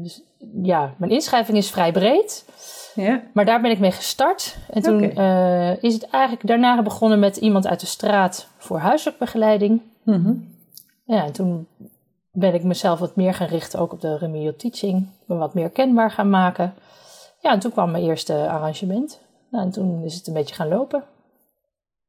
dus 0.02 0.22
ja, 0.62 0.94
mijn 0.96 1.12
inschrijving 1.12 1.56
is 1.56 1.70
vrij 1.70 1.92
breed. 1.92 2.44
Ja. 2.94 3.22
Maar 3.32 3.44
daar 3.44 3.60
ben 3.60 3.70
ik 3.70 3.78
mee 3.78 3.92
gestart. 3.92 4.56
En 4.70 4.82
toen 4.82 5.04
okay. 5.04 5.70
uh, 5.72 5.82
is 5.82 5.94
het 5.94 6.10
eigenlijk 6.10 6.46
daarna 6.46 6.82
begonnen 6.82 7.18
met 7.18 7.36
iemand 7.36 7.66
uit 7.66 7.80
de 7.80 7.86
straat 7.86 8.48
voor 8.58 8.78
huiselijk 8.78 9.18
begeleiding. 9.18 9.80
Mm 10.02 10.24
-hmm. 10.24 10.48
Ja, 11.04 11.24
en 11.24 11.32
toen 11.32 11.66
ben 12.32 12.54
ik 12.54 12.64
mezelf 12.64 12.98
wat 12.98 13.16
meer 13.16 13.34
gaan 13.34 13.48
richten 13.48 13.78
ook 13.78 13.92
op 13.92 14.00
de 14.00 14.18
remedial 14.18 14.56
teaching. 14.56 15.06
Me 15.24 15.34
wat 15.34 15.54
meer 15.54 15.70
kenbaar 15.70 16.10
gaan 16.10 16.30
maken. 16.30 16.74
Ja, 17.40 17.52
en 17.52 17.58
toen 17.58 17.72
kwam 17.72 17.90
mijn 17.90 18.04
eerste 18.04 18.48
arrangement. 18.48 19.20
Nou, 19.50 19.64
en 19.64 19.70
toen 19.70 20.04
is 20.04 20.14
het 20.14 20.26
een 20.26 20.32
beetje 20.32 20.54
gaan 20.54 20.68
lopen. 20.68 21.04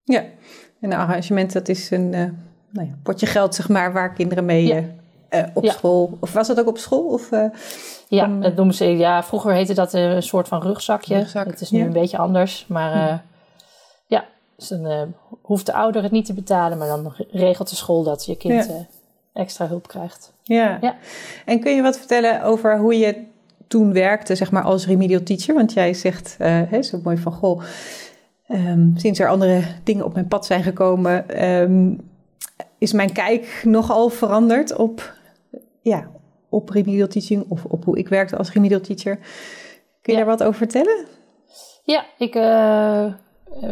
Ja, 0.03 0.19
en 0.19 0.91
een 0.91 0.93
arrangement 0.93 1.53
dat 1.53 1.67
is 1.67 1.91
een 1.91 2.13
uh, 2.13 2.29
nou 2.69 2.87
ja, 2.87 2.93
potje 3.03 3.25
geld 3.25 3.55
zeg 3.55 3.69
maar 3.69 3.93
waar 3.93 4.13
kinderen 4.13 4.45
mee... 4.45 4.65
Ja. 4.65 4.83
Uh, 5.33 5.43
op 5.53 5.63
Ja. 5.63 5.71
school. 5.71 6.17
Of 6.19 6.33
was 6.33 6.47
dat 6.47 6.59
ook 6.59 6.67
op 6.67 6.77
school? 6.77 7.05
Of, 7.05 7.31
uh, 7.31 7.45
Ja, 8.07 8.25
van, 8.25 8.41
dat 8.41 8.55
noemen 8.55 8.75
ze. 8.75 8.85
Ja, 8.85 9.23
vroeger 9.23 9.53
heette 9.53 9.73
dat 9.73 9.93
een 9.93 10.23
soort 10.23 10.47
van 10.47 10.61
rugzakje. 10.61 11.17
Rugzak, 11.17 11.45
het 11.45 11.61
is 11.61 11.71
nu 11.71 11.79
ja. 11.79 11.85
een 11.85 11.93
beetje 11.93 12.17
anders. 12.17 12.65
Maar 12.67 12.95
uh, 12.95 13.17
ja, 14.07 14.25
dus 14.55 14.67
dan 14.67 15.13
hoeft 15.41 15.65
de 15.65 15.73
ouder 15.73 16.03
het 16.03 16.11
niet 16.11 16.25
te 16.25 16.33
betalen, 16.33 16.77
maar 16.77 16.87
dan 16.87 17.13
regelt 17.31 17.69
de 17.69 17.75
school 17.75 18.03
dat 18.03 18.25
je 18.25 18.35
kind 18.37 18.65
Ja. 18.65 18.85
extra 19.33 19.67
hulp 19.67 19.87
krijgt. 19.87 20.33
ja. 20.43 20.77
Ja. 20.81 20.95
En 21.45 21.59
kun 21.59 21.75
je 21.75 21.81
wat 21.81 21.97
vertellen 21.97 22.43
over 22.43 22.77
hoe 22.79 22.97
je 22.97 23.23
toen 23.67 23.93
werkte, 23.93 24.35
zeg 24.35 24.51
maar, 24.51 24.63
als 24.63 24.85
remedial 24.87 25.23
teacher? 25.23 25.55
Want 25.55 25.73
jij 25.73 25.93
zegt 25.93 26.35
hè, 26.37 26.81
zo 26.83 26.99
mooi 27.03 27.17
van, 27.17 27.31
goh, 27.31 27.61
um, 28.47 28.93
sinds 28.97 29.19
er 29.19 29.27
andere 29.29 29.61
dingen 29.83 30.05
op 30.05 30.13
mijn 30.13 30.27
pad 30.27 30.45
zijn 30.45 30.63
gekomen, 30.63 31.43
um, 31.61 32.11
is 32.77 32.93
mijn 32.93 33.11
kijk 33.13 33.61
nogal 33.65 34.09
veranderd 34.09 34.75
op, 34.75 35.13
ja, 35.83 36.09
op 36.49 36.69
remedial 36.69 37.07
teaching 37.07 37.45
of 37.49 37.65
op 37.65 37.83
hoe 37.85 37.97
ik 37.97 38.07
werkte 38.07 38.37
als 38.37 38.51
remedial 38.51 38.79
teacher. 38.79 39.15
Kun 39.15 39.25
je 40.01 40.11
Ja. 40.11 40.17
daar 40.17 40.25
wat 40.25 40.43
over 40.43 40.57
vertellen? 40.57 41.05
Ja, 41.83 42.05
ik, 42.17 42.35
uh, 42.35 43.13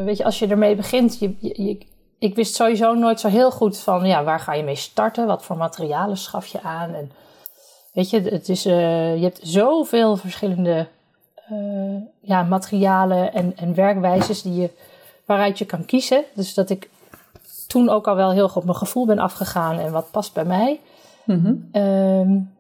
weet 0.06 0.18
je, 0.18 0.24
als 0.24 0.40
je 0.40 0.48
ermee 0.48 0.76
begint, 0.76 1.20
je, 1.20 1.78
ik 2.20 2.36
wist 2.36 2.56
sowieso 2.56 2.94
nooit 2.94 3.20
zo 3.20 3.28
heel 3.28 3.52
goed 3.52 3.78
van, 3.78 4.06
ja, 4.06 4.24
waar 4.24 4.40
ga 4.40 4.54
je 4.54 4.64
mee 4.64 4.76
starten? 4.76 5.28
Wat 5.28 5.44
voor 5.44 5.58
materialen 5.58 6.18
schaf 6.18 6.46
je 6.46 6.62
aan? 6.62 6.94
En 6.94 7.12
weet 7.94 8.10
je, 8.10 8.22
het 8.22 8.50
is, 8.50 8.66
uh, 8.66 9.16
je 9.16 9.24
hebt 9.24 9.40
zoveel 9.42 10.16
verschillende 10.16 10.88
uh, 11.52 12.02
ja, 12.22 12.44
materialen 12.44 13.34
en, 13.34 13.54
en 13.58 13.76
werkwijzes 13.76 14.42
die 14.42 14.62
je, 14.62 14.70
waaruit 15.26 15.58
je 15.58 15.66
kan 15.66 15.86
kiezen. 15.86 16.24
Dus 16.34 16.54
dat 16.54 16.70
ik 16.70 16.90
toen 17.68 17.90
ook 17.90 18.08
al 18.08 18.16
wel 18.16 18.32
heel 18.32 18.48
goed 18.48 18.58
op 18.62 18.64
mijn 18.66 18.78
gevoel 18.78 19.06
ben 19.06 19.20
afgegaan 19.20 19.80
en 19.80 19.92
wat 19.92 20.12
past 20.12 20.34
bij 20.34 20.46
mij. 20.46 20.80
Mm 21.26 21.44
-hmm. 21.44 21.82
um, 21.82 22.52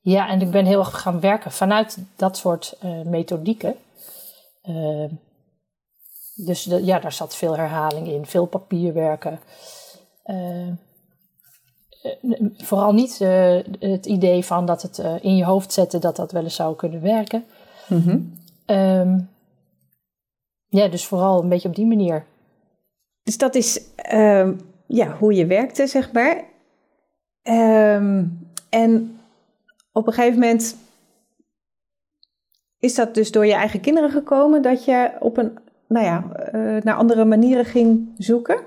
ja, 0.00 0.28
en 0.28 0.40
ik 0.40 0.50
ben 0.50 0.64
heel 0.64 0.78
erg 0.78 1.00
gaan 1.00 1.20
werken 1.20 1.52
vanuit 1.52 1.98
dat 2.16 2.36
soort 2.36 2.76
uh, 2.84 3.02
methodieken. 3.02 3.74
Uh, 4.68 5.10
dus 6.34 6.62
de, 6.62 6.84
ja, 6.84 6.98
daar 6.98 7.12
zat 7.12 7.36
veel 7.36 7.56
herhaling 7.56 8.08
in, 8.08 8.26
veel 8.26 8.46
papierwerken. 8.46 9.40
Uh, 10.26 10.68
vooral 12.56 12.92
niet 12.92 13.18
het 13.78 14.06
idee 14.06 14.44
van 14.44 14.66
dat 14.66 14.82
het 14.82 14.98
eh, 14.98 15.14
in 15.20 15.36
je 15.36 15.44
hoofd 15.44 15.72
zetten 15.72 16.00
dat 16.00 16.16
dat 16.16 16.32
wel 16.32 16.42
eens 16.42 16.54
zou 16.54 16.76
kunnen 16.76 17.02
werken. 17.02 17.44
Mm 17.88 18.00
-hmm. 18.00 18.40
um, 18.76 19.28
ja, 20.68 20.88
dus 20.88 21.06
vooral 21.06 21.42
een 21.42 21.48
beetje 21.48 21.68
op 21.68 21.74
die 21.74 21.86
manier. 21.86 22.26
dus 23.22 23.38
dat 23.38 23.54
is 23.54 23.80
ehm, 23.94 24.54
ja, 24.86 25.16
hoe 25.16 25.34
je 25.34 25.46
werkte, 25.46 25.86
zeg 25.86 26.12
maar. 26.12 26.44
Ehm, 27.48 28.24
en 28.68 29.20
op 29.92 30.06
een 30.06 30.12
gegeven 30.12 30.38
moment 30.38 30.76
is 32.78 32.94
dat 32.94 33.14
dus 33.14 33.30
door 33.30 33.46
je 33.46 33.52
eigen 33.52 33.80
kinderen 33.80 34.10
gekomen 34.10 34.62
dat 34.62 34.84
je 34.84 35.10
op 35.20 35.36
een, 35.36 35.58
nou 35.86 36.04
ja, 36.06 36.24
uh, 36.54 36.82
naar 36.82 36.94
andere 36.94 37.24
manieren 37.24 37.64
ging 37.64 38.14
zoeken? 38.18 38.60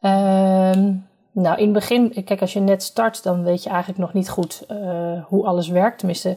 Ehm, 0.00 0.92
nou, 1.32 1.56
in 1.56 1.64
het 1.64 1.72
begin, 1.72 2.24
kijk, 2.24 2.40
als 2.40 2.52
je 2.52 2.60
net 2.60 2.82
start, 2.82 3.22
dan 3.22 3.42
weet 3.42 3.62
je 3.62 3.68
eigenlijk 3.68 3.98
nog 3.98 4.12
niet 4.12 4.28
goed 4.28 4.64
uh, 4.70 5.24
hoe 5.24 5.46
alles 5.46 5.68
werkt. 5.68 5.98
Tenminste, 5.98 6.36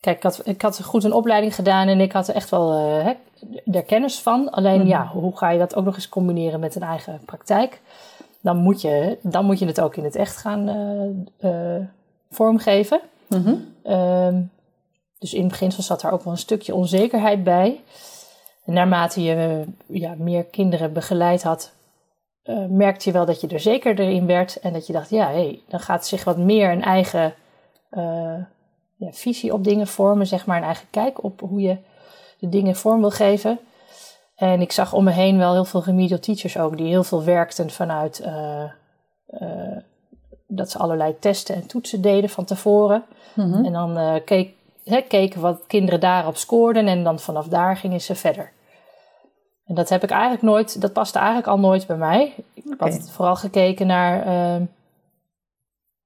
kijk, 0.00 0.16
ik 0.16 0.22
had, 0.22 0.40
ik 0.44 0.62
had 0.62 0.84
goed 0.84 1.04
een 1.04 1.12
opleiding 1.12 1.54
gedaan 1.54 1.88
en 1.88 2.00
ik 2.00 2.12
had 2.12 2.28
er 2.28 2.34
echt 2.34 2.50
wel 2.50 2.88
uh, 2.88 3.06
er 3.74 3.82
kennis 3.82 4.20
van. 4.20 4.50
Alleen, 4.50 4.80
mm. 4.80 4.86
ja, 4.86 5.06
hoe 5.06 5.36
ga 5.36 5.50
je 5.50 5.58
dat 5.58 5.74
ook 5.74 5.84
nog 5.84 5.94
eens 5.94 6.08
combineren 6.08 6.60
met 6.60 6.74
een 6.74 6.82
eigen 6.82 7.20
praktijk? 7.24 7.80
Dan 8.46 8.56
moet 8.56 8.80
je, 8.80 9.18
dan 9.22 9.44
moet 9.44 9.58
je 9.58 9.66
het 9.66 9.80
ook 9.80 9.96
in 9.96 10.04
het 10.04 10.16
echt 10.16 10.36
gaan 10.36 10.68
vormgeven. 12.30 13.00
Mm 13.26 13.42
-hmm. 13.42 14.50
Dus 15.18 15.34
in 15.34 15.40
het 15.40 15.50
begin 15.50 15.72
zat 15.72 16.02
er 16.02 16.10
ook 16.10 16.22
wel 16.22 16.32
een 16.32 16.38
stukje 16.38 16.74
onzekerheid 16.74 17.44
bij. 17.44 17.80
En 18.64 18.72
naarmate 18.72 19.22
je 19.22 19.64
ja, 19.86 20.14
meer 20.18 20.44
kinderen 20.44 20.92
begeleid 20.92 21.42
had, 21.42 21.72
uh, 22.44 22.66
merkte 22.68 23.08
je 23.08 23.14
wel 23.14 23.26
dat 23.26 23.40
je 23.40 23.48
er 23.48 23.60
zeker 23.60 24.00
in 24.00 24.26
werd. 24.26 24.60
En 24.60 24.72
dat 24.72 24.86
je 24.86 24.92
dacht, 24.92 25.10
ja, 25.10 25.26
hey, 25.26 25.60
dan 25.68 25.80
gaat 25.80 26.06
zich 26.06 26.24
wat 26.24 26.38
meer 26.38 26.70
een 26.70 26.82
eigen 26.82 27.34
ja, 28.96 29.12
visie 29.12 29.52
op 29.52 29.64
dingen 29.64 29.86
vormen. 29.86 30.26
Zeg 30.26 30.46
maar 30.46 30.56
een 30.56 30.64
eigen 30.64 30.90
kijk 30.90 31.24
op 31.24 31.40
hoe 31.40 31.60
je 31.60 31.76
de 32.38 32.48
dingen 32.48 32.76
vorm 32.76 33.00
wil 33.00 33.10
geven. 33.10 33.58
En 34.36 34.60
ik 34.60 34.72
zag 34.72 34.92
om 34.92 35.04
me 35.04 35.10
heen 35.10 35.38
wel 35.38 35.52
heel 35.52 35.64
veel 35.64 35.84
remedial 35.84 36.18
teachers 36.18 36.58
ook, 36.58 36.76
die 36.76 36.86
heel 36.86 37.04
veel 37.04 37.24
werkten 37.24 37.70
vanuit 37.70 38.22
uh, 38.24 38.70
dat 40.46 40.70
ze 40.70 40.78
allerlei 40.78 41.18
testen 41.18 41.54
en 41.54 41.66
toetsen 41.66 42.00
deden 42.00 42.30
van 42.30 42.44
tevoren. 42.44 43.04
Mm 43.34 43.52
-hmm. 43.52 43.64
En 43.64 43.72
dan 43.72 44.20
keek, 44.24 44.54
he, 44.84 45.00
keken 45.00 45.40
wat 45.40 45.64
kinderen 45.66 46.00
daarop 46.00 46.36
scoorden 46.36 46.86
en 46.86 47.04
dan 47.04 47.18
vanaf 47.18 47.48
daar 47.48 47.76
gingen 47.76 48.00
ze 48.00 48.14
verder. 48.14 48.52
En 49.66 49.74
dat 49.74 49.88
heb 49.88 50.02
ik 50.02 50.10
eigenlijk 50.10 50.42
nooit, 50.42 50.80
dat 50.80 50.92
paste 50.92 51.18
eigenlijk 51.18 51.48
al 51.48 51.58
nooit 51.58 51.86
bij 51.86 51.96
mij. 51.96 52.34
Ik 52.54 52.64
okay. 52.72 52.90
had 52.90 53.10
vooral 53.10 53.36
gekeken 53.36 53.86
naar, 53.86 54.26
uh, 54.26 54.66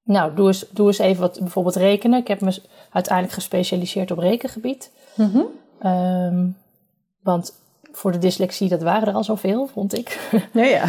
nou, 0.03 0.35
doe 0.35 0.47
eens, 0.47 0.69
doe 0.69 0.87
eens 0.87 0.97
even 0.97 1.21
wat 1.21 1.39
bijvoorbeeld 1.39 1.75
rekenen. 1.75 2.19
Ik 2.19 2.27
heb 2.27 2.41
me 2.41 2.61
uiteindelijk 2.91 3.33
gespecialiseerd 3.33 4.11
op 4.11 4.17
rekengebied. 4.17 4.91
Mm 5.15 5.31
-hmm. 5.31 5.45
um, 5.91 6.57
want 7.23 7.59
voor 7.91 8.11
de 8.11 8.17
dyslexie, 8.17 8.69
dat 8.69 8.81
waren 8.81 9.07
er 9.07 9.13
al 9.13 9.23
zoveel, 9.23 9.67
vond 9.67 9.97
ik. 9.97 10.29
Ja, 10.53 10.63
ja. 10.63 10.85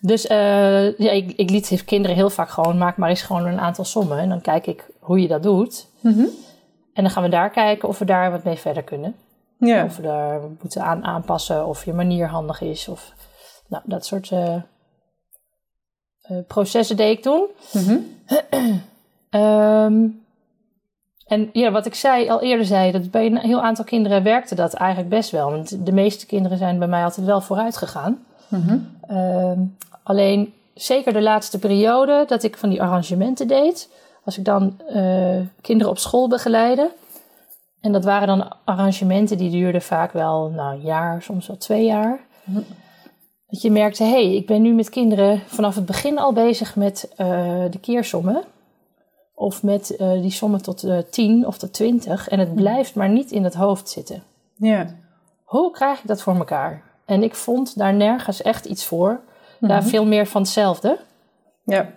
Dus 0.00 0.30
uh, 0.30 0.98
ja, 0.98 1.10
ik, 1.10 1.32
ik 1.36 1.50
liet 1.50 1.84
kinderen 1.84 2.16
heel 2.16 2.30
vaak 2.30 2.48
gewoon, 2.48 2.78
maak 2.78 2.96
maar 2.96 3.08
eens 3.08 3.22
gewoon 3.22 3.46
een 3.46 3.60
aantal 3.60 3.84
sommen. 3.84 4.18
En 4.18 4.28
dan 4.28 4.40
kijk 4.40 4.66
ik 4.66 4.90
hoe 4.98 5.20
je 5.20 5.28
dat 5.28 5.42
doet. 5.42 5.86
Mm 6.00 6.12
-hmm. 6.12 6.28
En 6.92 7.02
dan 7.02 7.10
gaan 7.10 7.22
we 7.22 7.28
daar 7.28 7.50
kijken 7.50 7.88
of 7.88 7.98
we 7.98 8.04
daar 8.04 8.30
wat 8.30 8.44
mee 8.44 8.56
verder 8.56 8.82
kunnen. 8.82 9.14
Ja. 9.58 9.84
Of 9.84 9.96
we 9.96 10.02
daar 10.02 10.40
moeten 10.62 10.82
aan 10.82 11.04
aanpassen, 11.04 11.66
of 11.66 11.84
je 11.84 11.92
manier 11.92 12.26
handig 12.26 12.60
is. 12.60 12.88
Of 12.88 13.12
nou, 13.68 13.82
dat 13.86 14.06
soort 14.06 14.30
uh, 14.30 14.56
uh, 16.30 16.38
processen 16.46 16.96
deed 16.96 17.16
ik 17.16 17.22
toen. 17.22 17.46
Mm 17.72 17.82
-hmm. 17.82 18.04
um, 19.40 20.19
en 21.30 21.50
ja, 21.52 21.70
wat 21.70 21.86
ik 21.86 21.94
zei, 21.94 22.28
al 22.28 22.42
eerder 22.42 22.66
zei, 22.66 22.92
dat 22.92 23.10
bij 23.10 23.26
een 23.26 23.38
heel 23.38 23.62
aantal 23.62 23.84
kinderen 23.84 24.22
werkte 24.22 24.54
dat 24.54 24.74
eigenlijk 24.74 25.10
best 25.10 25.30
wel. 25.30 25.50
Want 25.50 25.86
de 25.86 25.92
meeste 25.92 26.26
kinderen 26.26 26.58
zijn 26.58 26.78
bij 26.78 26.88
mij 26.88 27.04
altijd 27.04 27.26
wel 27.26 27.40
vooruit 27.40 27.76
gegaan. 27.76 28.24
Mm 28.48 28.62
-hmm. 28.62 29.16
um, 29.16 29.76
alleen 30.02 30.52
zeker 30.74 31.12
de 31.12 31.22
laatste 31.22 31.58
periode 31.58 32.24
dat 32.26 32.42
ik 32.42 32.56
van 32.56 32.68
die 32.68 32.82
arrangementen 32.82 33.48
deed, 33.48 33.88
als 34.24 34.38
ik 34.38 34.44
dan 34.44 34.80
uh, 34.94 35.40
kinderen 35.60 35.92
op 35.92 35.98
school 35.98 36.28
begeleide. 36.28 36.90
En 37.80 37.92
dat 37.92 38.04
waren 38.04 38.28
dan 38.28 38.52
arrangementen 38.64 39.38
die 39.38 39.50
duurden 39.50 39.82
vaak 39.82 40.12
wel 40.12 40.50
nou, 40.50 40.74
een 40.74 40.82
jaar, 40.82 41.22
soms 41.22 41.46
wel 41.46 41.56
twee 41.56 41.84
jaar. 41.84 42.20
Mm. 42.44 42.64
Dat 43.48 43.62
je 43.62 43.70
merkte, 43.70 44.02
hé, 44.02 44.10
hey, 44.10 44.34
ik 44.34 44.46
ben 44.46 44.62
nu 44.62 44.72
met 44.72 44.88
kinderen 44.88 45.40
vanaf 45.46 45.74
het 45.74 45.86
begin 45.86 46.18
al 46.18 46.32
bezig 46.32 46.76
met 46.76 47.12
uh, 47.12 47.26
de 47.70 47.78
keersommen. 47.80 48.42
Of 49.40 49.62
met 49.62 49.94
uh, 49.98 50.12
die 50.12 50.30
sommen 50.30 50.62
tot 50.62 50.84
uh, 50.84 50.98
10 50.98 51.46
of 51.46 51.58
tot 51.58 51.72
20. 51.72 52.28
En 52.28 52.38
het 52.38 52.54
blijft 52.54 52.94
maar 52.94 53.08
niet 53.08 53.30
in 53.30 53.44
het 53.44 53.54
hoofd 53.54 53.88
zitten. 53.88 54.22
Ja. 54.56 54.86
Hoe 55.44 55.70
krijg 55.70 55.98
ik 55.98 56.06
dat 56.06 56.22
voor 56.22 56.34
elkaar? 56.34 56.82
En 57.04 57.22
ik 57.22 57.34
vond 57.34 57.78
daar 57.78 57.94
nergens 57.94 58.42
echt 58.42 58.64
iets 58.64 58.84
voor. 58.84 59.10
Mm 59.10 59.18
-hmm. 59.58 59.68
Daar 59.68 59.82
veel 59.82 60.06
meer 60.06 60.26
van 60.26 60.42
hetzelfde. 60.42 60.98
Ja. 61.64 61.90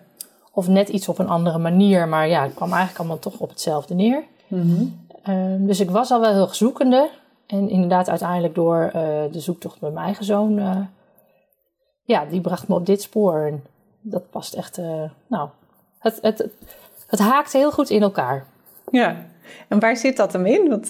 Of 0.52 0.68
net 0.68 0.90
iets 0.90 1.08
op 1.08 1.20
een 1.20 1.30
andere 1.30 1.58
manier, 1.58 2.08
maar 2.08 2.28
ja, 2.28 2.44
het 2.44 2.54
kwam 2.54 2.70
eigenlijk 2.70 3.00
allemaal 3.00 3.20
toch 3.20 3.40
op 3.40 3.50
hetzelfde 3.50 3.94
neer. 3.94 4.24
Mm 4.48 4.62
-hmm. 4.62 5.06
uh, 5.60 5.68
dus 5.68 5.80
ik 5.80 5.90
was 5.90 6.12
al 6.12 6.20
wel 6.20 6.34
heel 6.34 6.54
zoekende. 6.54 7.10
En 7.46 7.70
inderdaad, 7.70 8.10
uiteindelijk 8.10 8.56
door 8.56 8.84
uh, 8.86 8.92
de 9.32 9.40
zoektocht 9.40 9.82
met 9.82 9.94
mijn 9.94 10.06
eigen 10.06 10.26
zoon, 10.26 10.88
ja, 12.04 12.26
die 12.26 12.42
bracht 12.42 12.68
me 12.68 12.76
op 12.76 12.86
dit 12.86 13.02
spoor. 13.02 13.46
En 13.46 13.64
dat 14.02 14.30
past 14.30 14.54
echt, 14.54 14.80
nou, 15.28 15.50
het, 16.00 16.20
het, 16.22 16.38
het 16.38 16.52
haakte 17.20 17.58
heel 17.58 17.72
goed 17.72 17.90
in 17.90 18.02
elkaar. 18.02 18.46
Ja, 18.92 19.26
en 19.68 19.80
waar 19.80 19.98
zit 19.98 20.18
dat 20.18 20.34
hem 20.34 20.46
in? 20.46 20.70
Want 20.70 20.88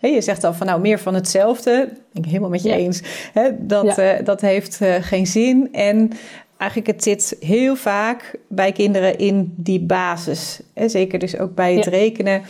je 0.00 0.20
zegt 0.20 0.44
al 0.44 0.54
van 0.54 0.66
nou 0.66 0.80
meer 0.80 0.98
van 0.98 1.14
hetzelfde. 1.14 1.88
Ben 2.12 2.22
ik 2.22 2.28
helemaal 2.28 2.50
met 2.50 2.62
je 2.62 2.68
ja. 2.68 2.74
eens. 2.74 3.02
Hè, 3.32 3.50
dat, 3.66 3.96
ja. 3.96 4.22
dat 4.22 4.40
heeft 4.40 4.80
geen 5.00 5.26
zin. 5.26 5.68
En 5.72 6.10
eigenlijk 6.56 6.90
het 6.90 7.02
zit 7.02 7.36
heel 7.40 7.76
vaak 7.76 8.38
bij 8.48 8.72
kinderen 8.72 9.18
in 9.18 9.54
die 9.56 9.80
basis. 9.80 10.60
Hè? 10.74 10.88
Zeker 10.88 11.18
dus 11.18 11.38
ook 11.38 11.54
bij 11.54 11.74
het 11.74 11.84
ja. 11.84 11.90
rekenen. 11.90 12.42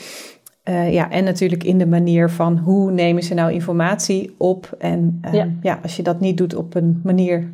Ja, 0.90 1.11
en 1.11 1.25
natuurlijk 1.25 1.64
in 1.64 1.78
de 1.78 1.87
manier 1.87 2.30
van 2.30 2.58
hoe 2.58 2.90
nemen 2.90 3.23
ze 3.23 3.35
nou 3.35 3.52
informatie 3.52 4.35
op. 4.38 4.75
En 4.78 5.20
ja. 5.32 5.49
ja. 5.62 5.78
als 5.82 5.96
je 5.96 6.02
dat 6.02 6.20
niet 6.20 6.37
doet 6.37 6.54
op 6.54 6.75
een 6.75 7.00
manier 7.04 7.50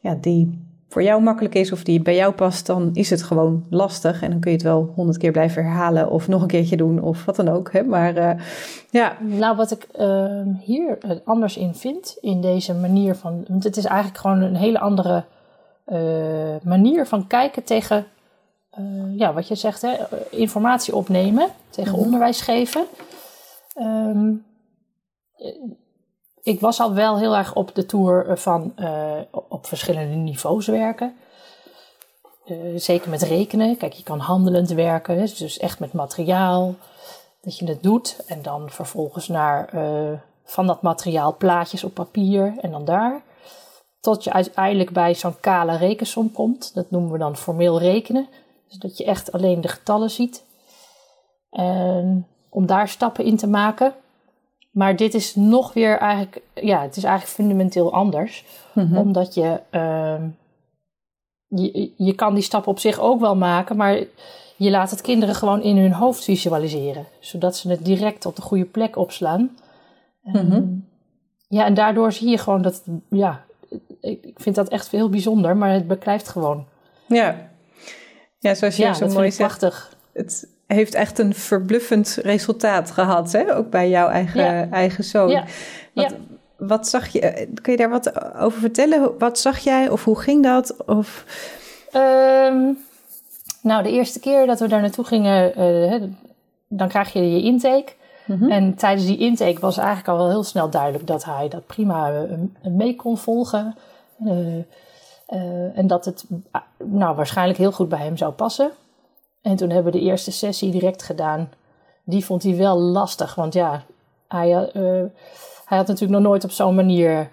ja, 0.00 0.18
die 0.20 0.58
voor 0.92 1.02
jou 1.02 1.22
makkelijk 1.22 1.54
is 1.54 1.72
of 1.72 1.84
die 1.84 2.02
bij 2.02 2.14
jou 2.14 2.32
past, 2.32 2.66
dan 2.66 2.90
is 2.92 3.10
het 3.10 3.22
gewoon 3.22 3.64
lastig. 3.70 4.22
En 4.22 4.30
dan 4.30 4.40
kun 4.40 4.50
je 4.50 4.56
het 4.56 4.66
wel 4.66 4.92
honderd 4.94 5.18
keer 5.18 5.32
blijven 5.32 5.64
herhalen 5.64 6.10
of 6.10 6.28
nog 6.28 6.42
een 6.42 6.48
keertje 6.48 6.76
doen 6.76 7.02
of 7.02 7.24
wat 7.24 7.36
dan 7.36 7.48
ook. 7.48 7.72
Hè? 7.72 7.82
Maar 7.82 8.16
uh, 8.16 8.30
ja. 8.90 9.16
Nou, 9.20 9.56
wat 9.56 9.70
ik 9.70 9.86
hier 10.60 10.98
anders 11.24 11.56
in 11.56 11.74
vind, 11.74 12.16
in 12.20 12.40
deze 12.40 12.74
manier 12.74 13.14
van. 13.14 13.44
Want 13.48 13.64
het 13.64 13.76
is 13.76 13.84
eigenlijk 13.84 14.18
gewoon 14.18 14.42
een 14.42 14.56
hele 14.56 14.78
andere 14.78 15.24
uh, 15.86 15.98
manier 16.62 17.06
van 17.06 17.26
kijken 17.26 17.64
tegen, 17.64 18.06
uh, 18.78 19.18
ja, 19.18 19.32
wat 19.32 19.48
je 19.48 19.54
zegt, 19.54 19.82
hè, 19.82 19.96
informatie 20.30 20.96
opnemen, 20.96 21.48
tegen 21.70 21.92
-hmm. 21.92 22.02
onderwijs 22.02 22.40
geven. 22.40 22.84
Um, 23.80 24.44
ik 26.42 26.60
was 26.60 26.80
al 26.80 26.94
wel 26.94 27.18
heel 27.18 27.36
erg 27.36 27.54
op 27.54 27.74
de 27.74 27.86
tour 27.86 28.38
van 28.38 28.72
uh, 28.78 29.12
op 29.48 29.66
verschillende 29.66 30.14
niveaus 30.14 30.66
werken. 30.66 31.16
zeker 32.76 33.10
met 33.10 33.22
rekenen. 33.22 33.76
Kijk, 33.76 33.92
je 33.92 34.02
kan 34.02 34.18
handelend 34.18 34.70
werken, 34.70 35.16
dus 35.16 35.58
echt 35.58 35.78
met 35.78 35.92
materiaal. 35.92 36.74
Dat 37.40 37.58
je 37.58 37.66
het 37.66 37.82
doet 37.82 38.16
en 38.26 38.42
dan 38.42 38.70
vervolgens 38.70 39.28
naar 39.28 39.70
van 40.44 40.66
dat 40.66 40.82
materiaal 40.82 41.36
plaatjes 41.36 41.84
op 41.84 41.94
papier 41.94 42.54
en 42.60 42.70
dan 42.70 42.84
daar 42.84 43.22
tot 44.02 44.24
je 44.24 44.32
uiteindelijk 44.32 44.90
bij 44.90 45.14
zo'n 45.14 45.40
kale 45.40 45.76
rekensom 45.76 46.32
komt. 46.32 46.74
Dat 46.74 46.90
noemen 46.90 47.12
we 47.12 47.18
dan 47.18 47.36
formeel 47.36 47.78
rekenen. 47.78 48.28
Dus 48.68 48.78
dat 48.78 48.96
je 48.96 49.04
echt 49.04 49.32
alleen 49.32 49.60
de 49.60 49.68
getallen 49.68 50.10
ziet. 50.10 50.44
Om 52.48 52.66
daar 52.66 52.88
stappen 52.88 53.24
in 53.24 53.36
te 53.36 53.46
maken. 53.46 53.94
Maar 54.72 54.96
dit 54.96 55.14
is 55.14 55.34
nog 55.34 55.72
weer 55.72 55.98
eigenlijk, 55.98 56.40
ja, 56.54 56.82
het 56.82 56.96
is 56.96 57.04
eigenlijk 57.04 57.34
fundamenteel 57.34 57.92
anders. 57.92 58.44
Mm-hmm. 58.74 58.96
Omdat 58.96 59.34
je, 59.34 59.60
uh, 59.70 60.22
je, 61.46 61.92
je 61.96 62.14
kan 62.14 62.34
die 62.34 62.42
stappen 62.42 62.70
op 62.70 62.78
zich 62.78 63.00
ook 63.00 63.20
wel 63.20 63.36
maken, 63.36 63.76
maar 63.76 64.04
je 64.56 64.70
laat 64.70 64.90
het 64.90 65.00
kinderen 65.00 65.34
gewoon 65.34 65.62
in 65.62 65.76
hun 65.76 65.92
hoofd 65.92 66.24
visualiseren. 66.24 67.06
Zodat 67.20 67.56
ze 67.56 67.70
het 67.70 67.84
direct 67.84 68.26
op 68.26 68.36
de 68.36 68.42
goede 68.42 68.64
plek 68.64 68.96
opslaan. 68.96 69.56
Mm-hmm. 70.22 70.88
Ja, 71.48 71.64
en 71.64 71.74
daardoor 71.74 72.12
zie 72.12 72.28
je 72.28 72.38
gewoon 72.38 72.62
dat, 72.62 72.82
ja, 73.10 73.44
ik 74.00 74.34
vind 74.40 74.54
dat 74.54 74.68
echt 74.68 74.90
heel 74.90 75.08
bijzonder, 75.08 75.56
maar 75.56 75.72
het 75.72 75.86
beklijft 75.86 76.28
gewoon. 76.28 76.66
Ja, 77.06 77.50
ja 78.38 78.54
zoals 78.54 78.76
je 78.76 78.82
ja, 78.82 78.94
zo 78.94 79.08
mooi 79.08 79.32
zegt. 79.32 79.58
Prachtig. 79.58 79.96
Het 80.12 80.48
heeft 80.74 80.94
echt 80.94 81.18
een 81.18 81.34
verbluffend 81.34 82.18
resultaat 82.22 82.90
gehad, 82.90 83.32
hè? 83.32 83.56
ook 83.56 83.70
bij 83.70 83.88
jouw 83.88 84.08
eigen, 84.08 84.42
ja. 84.42 84.68
eigen 84.70 85.04
zoon. 85.04 85.28
Ja. 85.28 85.44
Wat, 85.92 86.10
ja. 86.10 86.16
wat 86.56 86.88
zag 86.88 87.08
je? 87.08 87.48
Kun 87.62 87.72
je 87.72 87.78
daar 87.78 87.90
wat 87.90 88.34
over 88.34 88.60
vertellen? 88.60 89.18
Wat 89.18 89.38
zag 89.38 89.58
jij 89.58 89.88
of 89.88 90.04
hoe 90.04 90.20
ging 90.20 90.42
dat? 90.42 90.84
Of... 90.86 91.24
Um, 91.94 92.78
nou, 93.62 93.82
de 93.82 93.90
eerste 93.90 94.20
keer 94.20 94.46
dat 94.46 94.60
we 94.60 94.68
daar 94.68 94.80
naartoe 94.80 95.04
gingen, 95.04 95.60
uh, 95.60 96.02
dan 96.68 96.88
krijg 96.88 97.12
je 97.12 97.30
je 97.30 97.42
intake. 97.42 97.92
Mhm. 98.24 98.50
En 98.50 98.74
tijdens 98.74 99.06
die 99.06 99.18
intake 99.18 99.60
was 99.60 99.76
eigenlijk 99.76 100.08
al 100.08 100.16
wel 100.16 100.28
heel 100.28 100.44
snel 100.44 100.70
duidelijk 100.70 101.06
dat 101.06 101.24
hij 101.24 101.48
dat 101.48 101.66
prima 101.66 102.12
uh, 102.12 102.38
mee 102.62 102.96
kon 102.96 103.18
volgen. 103.18 103.76
Uh, 104.24 104.56
uh, 105.28 105.78
en 105.78 105.86
dat 105.86 106.04
het 106.04 106.24
nou, 106.84 107.16
waarschijnlijk 107.16 107.58
heel 107.58 107.72
goed 107.72 107.88
bij 107.88 107.98
hem 107.98 108.16
zou 108.16 108.32
passen. 108.32 108.70
En 109.42 109.56
toen 109.56 109.70
hebben 109.70 109.92
we 109.92 109.98
de 109.98 110.04
eerste 110.04 110.32
sessie 110.32 110.70
direct 110.70 111.02
gedaan. 111.02 111.50
Die 112.04 112.24
vond 112.24 112.42
hij 112.42 112.56
wel 112.56 112.78
lastig, 112.78 113.34
want 113.34 113.54
ja, 113.54 113.82
hij, 114.28 114.48
hij 115.64 115.78
had 115.78 115.86
natuurlijk 115.86 116.20
nog 116.20 116.22
nooit 116.22 116.44
op 116.44 116.50
zo'n 116.50 116.74
manier 116.74 117.28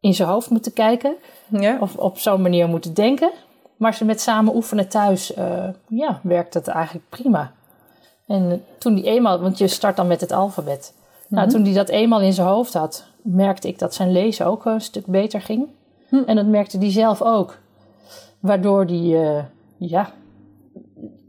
in 0.00 0.14
zijn 0.14 0.28
hoofd 0.28 0.50
moeten 0.50 0.72
kijken. 0.72 1.14
Ja. 1.48 1.76
Of 1.80 1.96
op 1.96 2.18
zo'n 2.18 2.42
manier 2.42 2.68
moeten 2.68 2.94
denken. 2.94 3.30
Maar 3.76 3.94
ze 3.94 4.04
met 4.04 4.20
samen 4.20 4.54
oefenen 4.54 4.88
thuis, 4.88 5.32
ja, 5.88 6.20
werkt 6.22 6.54
het 6.54 6.68
eigenlijk 6.68 7.08
prima. 7.08 7.52
En 8.26 8.64
toen 8.78 8.94
die 8.94 9.04
eenmaal, 9.04 9.40
want 9.40 9.58
je 9.58 9.68
start 9.68 9.96
dan 9.96 10.06
met 10.06 10.20
het 10.20 10.32
alfabet. 10.32 10.94
Nou, 11.28 11.46
mhm. 11.46 11.54
toen 11.56 11.64
hij 11.64 11.74
dat 11.74 11.88
eenmaal 11.88 12.20
in 12.20 12.32
zijn 12.32 12.46
hoofd 12.46 12.74
had, 12.74 13.04
merkte 13.22 13.68
ik 13.68 13.78
dat 13.78 13.94
zijn 13.94 14.12
lezen 14.12 14.46
ook 14.46 14.64
een 14.64 14.80
stuk 14.80 15.06
beter 15.06 15.40
ging. 15.40 15.68
Hm. 16.08 16.22
En 16.26 16.36
dat 16.36 16.46
merkte 16.46 16.78
hij 16.78 16.90
zelf 16.90 17.22
ook. 17.22 17.58
Waardoor 18.40 18.84
hij, 18.84 18.96
uh, 18.96 19.42
ja, 19.76 20.12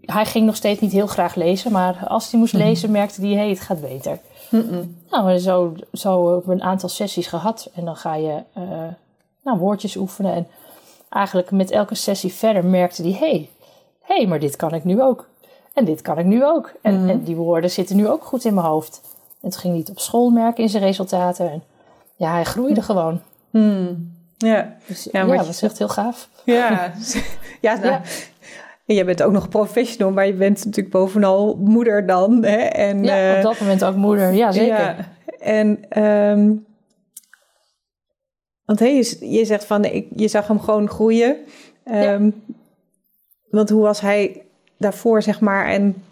hij 0.05 0.25
ging 0.25 0.45
nog 0.45 0.55
steeds 0.55 0.79
niet 0.79 0.91
heel 0.91 1.07
graag 1.07 1.35
lezen, 1.35 1.71
maar 1.71 2.05
als 2.07 2.31
hij 2.31 2.39
moest 2.39 2.53
mhm. 2.53 2.63
lezen, 2.63 2.91
merkte 2.91 3.21
hij, 3.21 3.29
hé, 3.29 3.35
hey, 3.35 3.49
het 3.49 3.59
gaat 3.59 3.81
beter. 3.81 4.19
Nou, 5.09 5.37
zo, 5.37 5.73
zo 5.93 6.31
hebben 6.31 6.49
we 6.49 6.53
een 6.53 6.67
aantal 6.67 6.89
sessies 6.89 7.27
gehad. 7.27 7.69
En 7.73 7.85
dan 7.85 7.95
ga 7.95 8.15
je 8.15 8.41
uh, 8.57 8.63
nou, 9.43 9.57
woordjes 9.57 9.95
oefenen. 9.95 10.33
En 10.33 10.47
eigenlijk 11.09 11.51
met 11.51 11.71
elke 11.71 11.95
sessie 11.95 12.33
verder 12.33 12.65
merkte 12.65 13.01
hij, 13.01 13.11
hé, 13.11 13.17
hey, 13.17 13.49
hey, 14.01 14.27
maar 14.27 14.39
dit 14.39 14.55
kan 14.55 14.73
ik 14.73 14.83
nu 14.83 15.01
ook. 15.01 15.27
En 15.73 15.85
dit 15.85 16.01
kan 16.01 16.17
ik 16.17 16.25
nu 16.25 16.45
ook. 16.45 16.71
En, 16.81 16.99
mhm. 16.99 17.09
en, 17.09 17.23
die 17.23 17.35
woorden 17.35 17.69
zitten 17.69 17.95
nu 17.95 18.07
ook 18.07 18.23
goed 18.23 18.45
in 18.45 18.53
mijn 18.53 18.65
hoofd. 18.65 19.01
En 19.41 19.49
het 19.49 19.57
ging 19.57 19.73
niet 19.73 19.89
op 19.89 19.99
school 19.99 20.29
merken 20.29 20.63
in 20.63 20.69
zijn 20.69 20.83
resultaten. 20.83 21.51
En 21.51 21.63
ja, 22.15 22.31
hij 22.31 22.43
groeide 22.43 22.79
mhm. 22.79 22.85
gewoon. 22.85 23.21
Mm. 23.49 24.11
Ja, 24.37 24.75
dus, 24.87 25.07
ja, 25.11 25.25
ja 25.25 25.37
dat 25.37 25.45
was 25.45 25.61
echt 25.61 25.77
heel 25.77 25.87
gaaf. 25.87 26.29
Ja, 26.43 26.93
ja, 27.61 27.75
nou, 27.75 27.87
ja. 27.87 28.01
En 28.85 28.95
jij 28.95 29.05
bent 29.05 29.23
ook 29.23 29.31
nog 29.31 29.49
professional, 29.49 30.11
maar 30.11 30.25
je 30.25 30.33
bent 30.33 30.65
natuurlijk 30.65 30.93
bovenal 30.93 31.55
moeder 31.55 32.05
dan. 32.05 32.43
Hè? 32.43 32.57
En, 32.57 33.03
ja, 33.03 33.31
op 33.31 33.37
eh, 33.37 33.43
dat 33.43 33.59
moment 33.59 33.83
ook 33.83 33.95
moeder, 33.95 34.33
ja 34.33 34.51
zeker. 34.51 34.77
Ja. 34.77 34.95
En, 35.39 35.99
um, 36.03 36.65
want 38.65 38.79
hey, 38.79 38.95
je, 38.95 39.17
je 39.31 39.45
zegt 39.45 39.65
van, 39.65 39.85
ik, 39.85 40.07
je 40.15 40.27
zag 40.27 40.47
hem 40.47 40.59
gewoon 40.59 40.89
groeien. 40.89 41.37
Um, 41.85 42.43
Want 43.49 43.69
hoe 43.69 43.81
was 43.81 44.01
hij 44.01 44.41
daarvoor, 44.77 45.21
zeg 45.21 45.39
maar? 45.39 45.65
En 45.65 46.03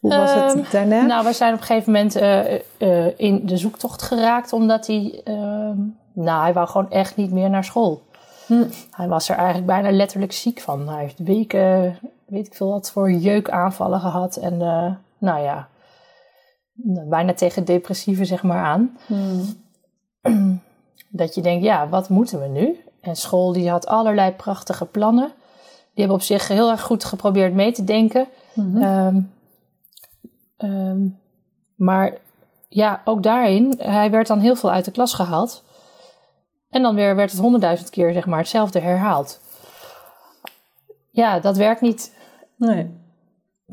hoe 0.00 0.10
was 0.10 0.34
het 0.34 0.54
ehm, 0.54 0.70
daarna? 0.70 1.06
Nou, 1.06 1.24
we 1.24 1.32
zijn 1.32 1.54
op 1.54 1.60
een 1.60 1.66
gegeven 1.66 1.92
moment 1.92 2.16
uh, 2.16 2.52
uh, 2.78 3.18
in 3.18 3.46
de 3.46 3.56
zoektocht 3.56 4.02
geraakt, 4.02 4.52
omdat 4.52 4.86
hij, 4.86 5.20
uh, 5.24 5.70
nou, 6.12 6.42
hij 6.42 6.52
wou 6.52 6.68
gewoon 6.68 6.90
echt 6.90 7.16
niet 7.16 7.32
meer 7.32 7.50
naar 7.50 7.64
school. 7.64 8.02
Hm. 8.50 8.68
Hij 8.90 9.08
was 9.08 9.28
er 9.28 9.36
eigenlijk 9.36 9.66
bijna 9.66 9.90
letterlijk 9.90 10.32
ziek 10.32 10.60
van. 10.60 10.88
Hij 10.88 11.00
heeft 11.00 11.18
weken, 11.18 11.98
weet 12.26 12.46
ik 12.46 12.54
veel 12.54 12.70
wat 12.70 12.90
voor 12.90 13.10
jeukaanvallen 13.10 14.00
gehad. 14.00 14.36
En 14.36 14.54
uh, 14.54 14.94
nou 15.18 15.42
ja, 15.42 15.68
bijna 17.08 17.34
tegen 17.34 17.64
depressieve 17.64 18.24
zeg 18.24 18.42
maar 18.42 18.64
aan. 18.64 18.98
Hm. 19.06 20.54
Dat 21.08 21.34
je 21.34 21.40
denkt, 21.40 21.64
ja, 21.64 21.88
wat 21.88 22.08
moeten 22.08 22.40
we 22.40 22.48
nu? 22.48 22.84
En 23.00 23.16
school 23.16 23.52
die 23.52 23.70
had 23.70 23.86
allerlei 23.86 24.32
prachtige 24.32 24.86
plannen. 24.86 25.32
Die 25.94 26.04
hebben 26.04 26.16
op 26.16 26.22
zich 26.22 26.48
heel 26.48 26.70
erg 26.70 26.82
goed 26.82 27.04
geprobeerd 27.04 27.54
mee 27.54 27.72
te 27.72 27.84
denken. 27.84 28.28
Mhm. 28.54 28.82
Ehm, 28.82 29.20
ehm, 30.56 31.06
maar 31.76 32.18
ja, 32.68 33.00
ook 33.04 33.22
daarin, 33.22 33.74
hij 33.78 34.10
werd 34.10 34.26
dan 34.26 34.38
heel 34.38 34.56
veel 34.56 34.70
uit 34.70 34.84
de 34.84 34.90
klas 34.90 35.14
gehaald. 35.14 35.64
En 36.70 36.82
dan 36.82 36.94
weer 36.94 37.16
werd 37.16 37.30
het 37.30 37.40
honderdduizend 37.40 37.90
keer 37.90 38.12
zeg 38.12 38.26
maar 38.26 38.38
hetzelfde 38.38 38.80
herhaald. 38.80 39.40
Ja, 41.10 41.40
dat 41.40 41.56
werkt 41.56 41.80
niet. 41.80 42.14
Nee. 42.56 42.90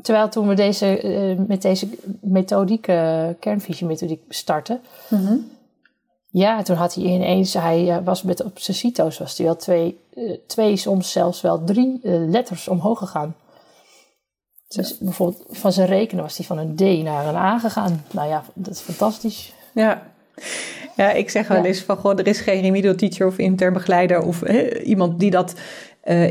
Terwijl 0.02 0.28
toen 0.28 0.48
we 0.48 0.54
deze, 0.54 1.02
uh, 1.02 1.46
met 1.46 1.62
deze 1.62 1.88
methodiek, 2.20 2.88
uh, 2.88 3.28
kernvisiemethodiek 3.38 4.22
starten, 4.28 4.80
mhm. 5.08 5.36
Ja, 6.30 6.62
toen 6.62 6.76
had 6.76 6.94
hij 6.94 7.04
ineens, 7.04 7.54
hij 7.54 7.90
eh, 7.90 8.04
was 8.04 8.22
met 8.22 8.44
op 8.44 8.58
zijn 8.58 8.76
CITO's, 8.76 9.18
was 9.18 9.36
hij 9.36 9.46
wel 9.46 9.56
twee, 9.56 10.00
eh, 10.14 10.36
twee 10.46 10.76
soms 10.76 11.12
zelfs 11.12 11.40
wel 11.40 11.64
drie 11.64 12.00
eh, 12.02 12.28
letters 12.28 12.68
omhoog 12.68 12.98
gegaan. 12.98 13.34
Dus 14.68 14.98
bijvoorbeeld 14.98 15.44
van 15.50 15.72
zijn 15.72 15.88
rekenen 15.88 16.22
was 16.22 16.36
hij 16.36 16.46
van 16.46 16.58
een 16.58 16.76
D 16.76 17.02
naar 17.02 17.26
een 17.26 17.36
A 17.36 17.58
gegaan. 17.58 18.04
Nou 18.10 18.28
ja, 18.28 18.44
dat 18.54 18.74
is 18.74 18.80
fantastisch. 18.80 19.52
Ja, 19.74 20.02
ja 20.96 21.10
ik 21.10 21.30
zeg 21.30 21.48
wel 21.48 21.64
eens 21.64 21.80
van, 21.80 21.96
goh, 21.96 22.18
er 22.18 22.26
is 22.26 22.40
geen 22.40 22.60
remedial 22.60 22.94
teacher 22.94 23.26
of 23.26 23.38
intern 23.38 23.72
begeleider 23.72 24.22
of 24.22 24.42
iemand 24.82 25.20
die 25.20 25.30
dat 25.30 25.54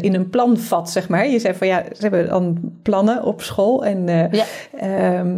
in 0.01 0.13
een 0.13 0.29
plan 0.29 0.57
vat, 0.57 0.89
zeg 0.89 1.09
maar. 1.09 1.27
Je 1.27 1.39
zei 1.39 1.53
van, 1.53 1.67
ja, 1.67 1.83
ze 1.91 2.01
hebben 2.01 2.27
dan 2.27 2.57
plannen 2.81 3.23
op 3.23 3.41
school 3.41 3.85
en... 3.85 4.29
ja. 4.31 4.45
Ehm, 4.79 5.37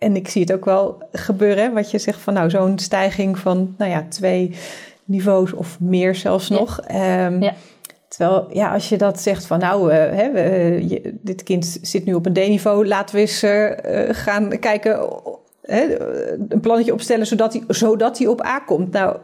en 0.00 0.16
ik 0.16 0.28
zie 0.28 0.40
het 0.40 0.52
ook 0.52 0.64
wel 0.64 1.02
gebeuren, 1.12 1.72
wat 1.72 1.90
je 1.90 1.98
zegt 1.98 2.20
van 2.20 2.34
nou, 2.34 2.50
zo'n 2.50 2.78
stijging 2.78 3.38
van 3.38 3.74
nou 3.78 3.90
ja, 3.90 4.06
twee 4.08 4.54
niveaus 5.04 5.52
of 5.52 5.80
meer 5.80 6.14
zelfs 6.14 6.48
nog. 6.48 6.80
Ehm, 6.80 7.42
ja. 7.42 7.54
Terwijl, 8.08 8.46
ja, 8.52 8.72
als 8.72 8.88
je 8.88 8.98
dat 8.98 9.20
zegt 9.20 9.46
van 9.46 9.58
nou, 9.58 9.92
uh, 9.92 9.96
hè, 9.96 10.80
uh, 10.80 11.04
dit 11.20 11.42
kind 11.42 11.78
zit 11.82 12.04
nu 12.04 12.14
op 12.14 12.26
een 12.26 12.32
D-niveau, 12.32 12.86
laten 12.86 13.14
we 13.14 13.20
eens 13.20 13.44
uh, 13.44 13.70
gaan 14.10 14.58
kijken, 14.58 15.22
een 16.48 16.60
plannetje 16.60 16.92
opstellen 16.92 17.26
zodat 17.26 17.52
hij, 17.52 17.62
zodat 17.68 18.18
hij 18.18 18.26
op 18.26 18.44
A 18.44 18.58
komt. 18.58 18.92
Nou, 18.92 19.16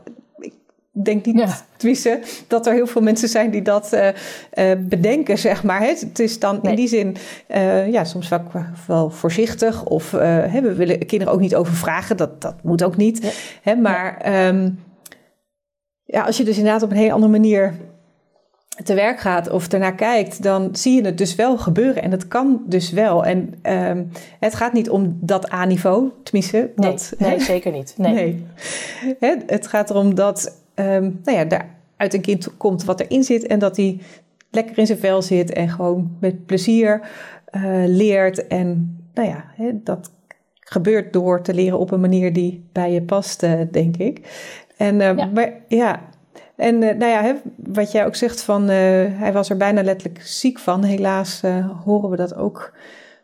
denk 0.90 1.26
niet, 1.26 1.64
ja. 2.02 2.18
dat 2.46 2.66
er 2.66 2.72
heel 2.72 2.86
veel 2.86 3.02
mensen 3.02 3.28
zijn 3.28 3.50
die 3.50 3.62
dat 3.62 3.90
uh, 3.94 4.08
uh, 4.08 4.14
bedenken, 4.78 5.38
zeg 5.38 5.64
maar. 5.64 5.82
Het 5.82 6.18
is 6.18 6.38
dan 6.38 6.62
in 6.62 6.74
die 6.74 6.88
zin, 6.88 7.16
uh, 7.48 7.92
ja, 7.92 8.04
soms 8.04 8.28
vaak 8.28 8.42
wel 8.86 9.10
voorzichtig. 9.10 9.84
Of 9.84 10.10
hè, 10.10 10.60
we 10.60 10.74
willen 10.74 11.06
kinderen 11.06 11.34
ook 11.34 11.40
niet 11.40 11.54
overvragen, 11.54 12.16
dat, 12.16 12.42
dat 12.42 12.54
moet 12.62 12.84
ook 12.84 12.96
niet. 12.96 13.22
Ja. 13.22 13.30
Hè, 13.62 13.74
maar 13.80 14.30
ja. 14.30 14.48
Um, 14.48 14.84
ja, 16.04 16.22
als 16.22 16.36
je 16.36 16.44
dus 16.44 16.56
inderdaad 16.56 16.82
op 16.82 16.90
een 16.90 16.96
hele 16.96 17.12
andere 17.12 17.32
manier 17.32 17.74
te 18.84 18.94
werk 18.94 19.20
gaat 19.20 19.50
of 19.50 19.68
ernaar 19.68 19.94
kijkt, 19.94 20.42
dan 20.42 20.68
zie 20.72 20.94
je 20.94 21.04
het 21.04 21.18
dus 21.18 21.34
wel 21.34 21.58
gebeuren. 21.58 22.02
En 22.02 22.10
het 22.10 22.28
kan 22.28 22.62
dus 22.66 22.90
wel. 22.90 23.24
En 23.24 23.54
um, 23.62 24.10
het 24.40 24.54
gaat 24.54 24.72
niet 24.72 24.90
om 24.90 25.18
dat 25.20 25.52
A-niveau, 25.52 26.10
tenminste. 26.22 26.56
Nee, 26.56 26.90
dat, 26.90 27.14
nee 27.18 27.40
zeker 27.54 27.72
niet. 27.72 27.94
Nee. 27.96 28.12
nee. 28.12 28.46
Het, 29.20 29.42
het 29.46 29.66
gaat 29.66 29.90
erom 29.90 30.14
dat 30.14 30.60
um, 30.74 31.20
nou 31.24 31.38
ja, 31.38 31.44
daar 31.44 31.74
uit 31.96 32.14
een 32.14 32.20
kind 32.20 32.56
komt 32.56 32.84
wat 32.84 33.00
erin 33.00 33.22
zit 33.22 33.46
en 33.46 33.58
dat 33.58 33.76
hij 33.76 34.00
lekker 34.50 34.78
in 34.78 34.86
zijn 34.86 34.98
vel 34.98 35.22
zit 35.22 35.52
en 35.52 35.68
gewoon 35.68 36.16
met 36.20 36.46
plezier 36.46 37.00
uh, 37.52 37.62
leert. 37.86 38.46
En 38.46 38.98
nou 39.14 39.28
ja, 39.28 39.44
dat 39.72 40.10
gebeurt 40.60 41.12
door 41.12 41.42
te 41.42 41.54
leren 41.54 41.78
op 41.78 41.90
een 41.90 42.00
manier 42.00 42.32
die 42.32 42.64
bij 42.72 42.92
je 42.92 43.02
past, 43.02 43.42
uh, 43.42 43.60
denk 43.70 43.96
ik. 43.96 44.20
En 44.76 44.94
uh, 44.94 45.16
ja. 45.16 45.26
Maar, 45.26 45.52
ja. 45.68 46.00
En 46.56 46.78
nou 46.78 47.04
ja, 47.04 47.36
wat 47.56 47.92
jij 47.92 48.06
ook 48.06 48.14
zegt 48.14 48.42
van 48.42 48.68
hij 48.68 49.32
was 49.32 49.50
er 49.50 49.56
bijna 49.56 49.82
letterlijk 49.82 50.22
ziek 50.22 50.58
van. 50.58 50.84
Helaas 50.84 51.42
horen 51.84 52.10
we 52.10 52.16
dat 52.16 52.34
ook 52.34 52.72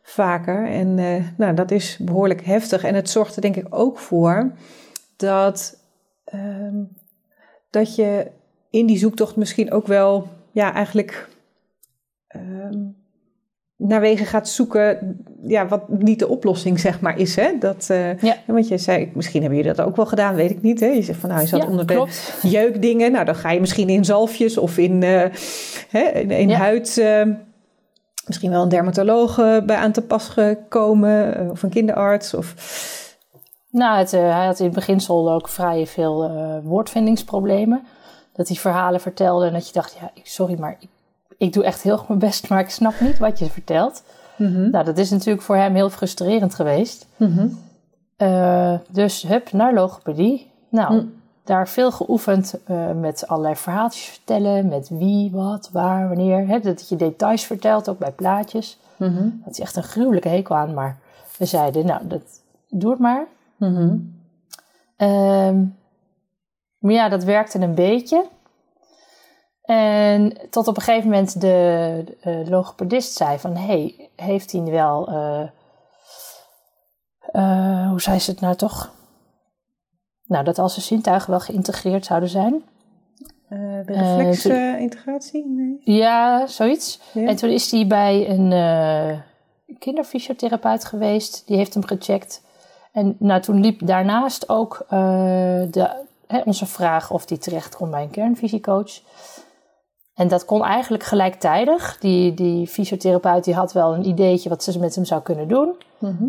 vaker. 0.02 0.66
En 0.66 0.94
nou, 1.36 1.54
dat 1.54 1.70
is 1.70 1.98
behoorlijk 2.00 2.44
heftig. 2.44 2.84
En 2.84 2.94
het 2.94 3.10
zorgt 3.10 3.36
er 3.36 3.42
denk 3.42 3.56
ik 3.56 3.66
ook 3.70 3.98
voor 3.98 4.52
dat 5.16 5.78
ehm, 6.24 6.82
dat 7.70 7.94
je 7.94 8.30
in 8.70 8.86
die 8.86 8.98
zoektocht 8.98 9.36
misschien 9.36 9.72
ook 9.72 9.86
wel, 9.86 10.28
ja, 10.50 10.74
eigenlijk 10.74 11.28
um, 12.36 12.96
naar 13.88 14.00
wegen 14.00 14.26
gaat 14.26 14.48
zoeken, 14.48 15.16
ja, 15.42 15.66
wat 15.66 15.88
niet 15.88 16.18
de 16.18 16.28
oplossing, 16.28 16.80
zeg 16.80 17.00
maar, 17.00 17.18
is. 17.18 17.36
Hè? 17.36 17.58
Dat, 17.58 17.88
uh, 17.90 18.18
ja. 18.18 18.36
Want 18.46 18.68
je 18.68 18.78
zei, 18.78 19.10
misschien 19.14 19.40
hebben 19.40 19.58
jullie 19.58 19.74
dat 19.74 19.86
ook 19.86 19.96
wel 19.96 20.06
gedaan, 20.06 20.34
weet 20.34 20.50
ik 20.50 20.62
niet. 20.62 20.80
Hè? 20.80 20.86
Je 20.86 21.02
zegt 21.02 21.18
van, 21.18 21.28
nou, 21.28 21.40
je 21.40 21.46
zat 21.46 21.62
ja, 21.62 21.68
onder 21.68 21.84
klopt. 21.84 22.38
de 22.42 22.48
jeukdingen. 22.48 23.12
Nou, 23.12 23.24
dan 23.24 23.34
ga 23.34 23.50
je 23.50 23.60
misschien 23.60 23.88
in 23.88 24.04
zalfjes 24.04 24.58
of 24.58 24.78
in, 24.78 25.02
uh, 25.02 25.24
hè, 25.88 26.02
in, 26.02 26.30
in 26.30 26.48
ja. 26.48 26.58
huid... 26.58 26.96
Uh, 26.96 27.22
misschien 28.26 28.50
wel 28.50 28.62
een 28.62 28.68
dermatoloog 28.68 29.36
bij 29.36 29.76
aan 29.76 29.92
te 29.92 30.02
pas 30.02 30.28
gekomen, 30.28 31.48
of 31.50 31.62
een 31.62 31.70
kinderarts. 31.70 32.34
Of, 32.34 32.54
nou, 33.70 33.98
het, 33.98 34.10
hij 34.10 34.46
had 34.46 34.58
in 34.58 34.64
het 34.64 34.74
beginsel 34.74 35.32
ook 35.32 35.48
vrij 35.48 35.86
veel 35.86 36.30
woordvindingsproblemen. 36.64 37.82
Dat 38.32 38.48
hij 38.48 38.56
verhalen 38.56 39.00
vertelde 39.00 39.46
en 39.46 39.52
dat 39.52 39.66
je 39.66 39.72
dacht, 39.72 39.96
ja, 40.00 40.10
sorry, 40.22 40.58
maar 40.58 40.76
ik, 40.80 40.88
ik 41.42 41.52
doe 41.52 41.64
echt 41.64 41.82
heel 41.82 41.98
goed 41.98 42.08
mijn 42.08 42.20
best, 42.20 42.48
maar 42.48 42.60
ik 42.60 42.70
snap 42.70 43.00
niet 43.00 43.18
wat 43.18 43.38
je 43.38 43.50
vertelt. 43.50 44.02
Mm 44.36 44.54
-hmm. 44.54 44.70
Nou, 44.70 44.84
dat 44.84 44.98
is 44.98 45.10
natuurlijk 45.10 45.44
voor 45.44 45.56
hem 45.56 45.74
heel 45.74 45.90
frustrerend 45.90 46.54
geweest. 46.54 47.06
Mm 47.16 47.36
-hmm. 47.36 47.58
uh, 48.18 48.78
dus 48.88 49.22
hup, 49.22 49.52
naar 49.52 49.74
logopedie. 49.74 50.50
Nou, 50.68 50.94
mm. 50.94 51.14
daar 51.44 51.68
veel 51.68 51.92
geoefend 51.92 52.54
met 53.00 53.26
allerlei 53.26 53.56
verhaaltjes 53.56 54.04
vertellen. 54.04 54.68
Met 54.68 54.88
wie, 54.88 55.30
wat, 55.30 55.68
waar, 55.72 56.08
wanneer. 56.08 56.46
Hè, 56.46 56.60
dat 56.60 56.88
je 56.88 56.96
details 56.96 57.44
vertelt, 57.44 57.88
ook 57.88 57.98
bij 57.98 58.12
plaatjes. 58.12 58.78
-hmm. 58.96 59.40
Dat 59.44 59.52
is 59.52 59.60
echt 59.60 59.76
een 59.76 59.82
gruwelijke 59.82 60.28
hekel 60.28 60.56
aan, 60.56 60.74
maar 60.74 60.98
we 61.38 61.44
zeiden, 61.44 61.86
nou, 61.86 62.06
dat, 62.06 62.22
doe 62.68 62.90
het 62.90 63.00
maar. 63.00 63.26
Mhm. 63.56 63.96
Ehm, 64.96 65.64
maar 66.78 66.92
ja, 66.92 67.08
dat 67.08 67.24
werkte 67.24 67.58
een 67.58 67.74
beetje. 67.74 68.24
En 69.62 70.36
tot 70.50 70.66
op 70.68 70.76
een 70.76 70.82
gegeven 70.82 71.10
moment 71.10 71.40
de, 71.40 72.04
de 72.22 72.44
logopedist 72.50 73.12
zei 73.16 73.38
van... 73.38 73.56
hey, 73.56 74.10
heeft 74.16 74.52
hij 74.52 74.62
wel... 74.62 75.08
eh, 75.08 75.42
eh, 77.32 77.88
hoe 77.88 78.00
zei 78.00 78.18
ze 78.18 78.30
het 78.30 78.40
nou 78.40 78.54
toch? 78.54 78.90
Nou, 80.24 80.44
dat 80.44 80.58
als 80.58 80.72
zijn 80.72 80.84
zintuigen 80.86 81.30
wel 81.30 81.40
geïntegreerd 81.40 82.04
zouden 82.04 82.28
zijn. 82.28 82.62
Eh, 83.48 83.58
de 83.86 83.92
Eh, 83.92 84.16
reflexintegratie? 84.16 85.46
nee. 85.48 85.80
Ja, 85.98 86.46
zoiets. 86.46 87.00
Ja. 87.12 87.26
En 87.28 87.36
toen 87.36 87.50
is 87.50 87.70
hij 87.70 87.86
bij 87.86 88.28
een 88.30 88.52
eh, 88.52 89.18
kinderfysiotherapeut 89.78 90.84
geweest. 90.84 91.42
Die 91.46 91.56
heeft 91.56 91.74
hem 91.74 91.84
gecheckt. 91.86 92.42
En 92.92 93.16
nou, 93.18 93.40
toen 93.40 93.60
liep 93.60 93.86
daarnaast 93.86 94.48
ook 94.48 94.84
eh, 94.88 94.98
de, 95.70 95.90
hè, 96.26 96.40
onze 96.44 96.66
vraag 96.66 97.10
of 97.10 97.28
hij 97.28 97.38
terecht 97.38 97.76
kon 97.76 97.90
bij 97.90 98.02
een 98.02 98.10
kernvisiecoach. 98.10 99.00
En 100.14 100.28
dat 100.28 100.44
kon 100.44 100.64
eigenlijk 100.64 101.02
gelijktijdig. 101.02 101.98
Die, 101.98 102.34
die 102.34 102.66
fysiotherapeut 102.66 103.44
die 103.44 103.54
had 103.54 103.72
wel 103.72 103.94
een 103.94 104.06
ideetje 104.06 104.48
wat 104.48 104.62
ze 104.62 104.78
met 104.78 104.94
hem 104.94 105.04
zou 105.04 105.22
kunnen 105.22 105.48
doen. 105.48 105.74
Mhm. 105.98 106.24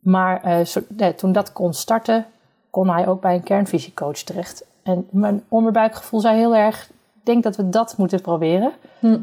Maar 0.00 0.42
eh, 0.42 0.64
zo- 0.64 0.82
nee, 0.88 1.14
toen 1.14 1.32
dat 1.32 1.52
kon 1.52 1.72
starten, 1.72 2.26
kon 2.70 2.88
hij 2.90 3.06
ook 3.08 3.20
bij 3.20 3.34
een 3.34 3.42
kernvisiecoach 3.42 4.18
terecht. 4.18 4.66
En 4.82 5.06
mijn 5.10 5.44
onderbuikgevoel 5.48 6.20
zei 6.20 6.36
heel 6.36 6.54
erg, 6.56 6.90
ik 7.18 7.24
denk 7.24 7.42
dat 7.42 7.56
we 7.56 7.68
dat 7.68 7.96
moeten 7.96 8.20
proberen. 8.20 8.72
Hm. 8.98 9.18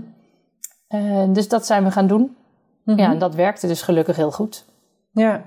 Eh, 0.87 1.23
dus 1.27 1.47
dat 1.47 1.65
zijn 1.65 1.83
we 1.83 1.91
gaan 1.91 2.07
doen. 2.07 2.35
Mhm. 2.83 2.99
Ja, 2.99 3.11
en 3.11 3.19
dat 3.19 3.35
werkte 3.35 3.67
dus 3.67 3.81
gelukkig 3.81 4.15
heel 4.15 4.31
goed. 4.31 4.65
Ja. 5.11 5.41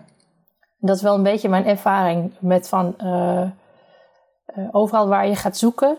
Dat 0.78 0.96
is 0.96 1.02
wel 1.02 1.14
een 1.14 1.22
beetje 1.22 1.48
mijn 1.48 1.64
ervaring 1.66 2.32
met 2.38 2.68
van 2.68 2.94
eh, 2.98 3.42
eh, 3.42 3.48
overal 4.70 5.08
waar 5.08 5.26
je 5.28 5.36
gaat 5.36 5.56
zoeken 5.56 5.96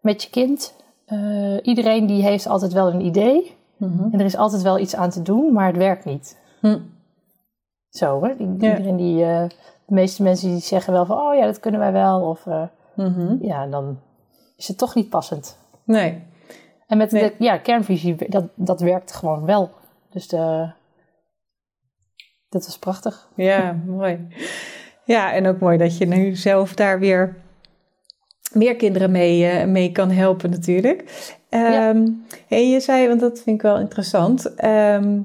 met 0.00 0.22
je 0.22 0.30
kind. 0.30 0.74
Eh, 1.12 1.56
iedereen 1.62 2.06
die 2.06 2.22
heeft 2.22 2.46
altijd 2.46 2.72
wel 2.72 2.88
een 2.92 3.04
idee. 3.04 3.56
Mhm. 3.76 4.12
En 4.12 4.18
er 4.20 4.24
is 4.24 4.36
altijd 4.36 4.62
wel 4.62 4.78
iets 4.78 4.96
aan 4.96 5.10
te 5.10 5.22
doen, 5.22 5.52
maar 5.52 5.66
het 5.66 5.76
werkt 5.76 6.04
niet. 6.04 6.38
Hm. 6.60 6.78
Zo, 7.88 8.22
hè? 8.24 8.28
Ja. 8.28 8.36
Iedereen 8.38 8.96
die, 8.96 9.24
eh, 9.24 9.48
de 9.86 9.94
meeste 9.94 10.22
mensen 10.22 10.50
die 10.50 10.60
zeggen 10.60 10.92
wel 10.92 11.06
van, 11.06 11.16
oh 11.18 11.34
ja, 11.34 11.46
dat 11.46 11.60
kunnen 11.60 11.80
wij 11.80 11.92
wel. 11.92 12.20
Of 12.20 12.46
eh, 12.46 12.62
Mhm. 12.96 13.36
ja, 13.44 13.66
dan 13.66 13.98
is 14.56 14.68
het 14.68 14.78
toch 14.78 14.94
niet 14.94 15.08
passend. 15.08 15.58
Nee. 15.84 16.22
En 16.86 16.98
met 16.98 17.10
Nee. 17.12 17.22
de 17.22 17.44
ja, 17.44 17.58
kernvisie, 17.58 18.28
dat, 18.28 18.44
dat 18.54 18.80
werkt 18.80 19.12
gewoon 19.12 19.44
wel. 19.44 19.70
Dus 20.10 20.28
de, 20.28 20.70
dat 22.48 22.66
was 22.66 22.78
prachtig. 22.78 23.28
Ja, 23.34 23.76
mooi. 23.86 24.28
Ja, 25.04 25.32
en 25.32 25.46
ook 25.46 25.58
mooi 25.60 25.78
dat 25.78 25.98
je 25.98 26.06
nu 26.06 26.36
zelf 26.36 26.74
daar 26.74 26.98
weer 26.98 27.41
meer 28.54 28.76
kinderen 28.76 29.10
mee, 29.10 29.46
eh, 29.46 29.66
mee 29.66 29.92
kan 29.92 30.10
helpen 30.10 30.50
natuurlijk. 30.50 31.04
Ehm 31.48 32.06
hey, 32.48 32.68
je 32.70 32.80
zei, 32.80 33.08
want 33.08 33.20
dat 33.20 33.40
vind 33.42 33.56
ik 33.56 33.62
wel 33.62 33.78
interessant. 33.78 34.54
ehm, 34.54 35.20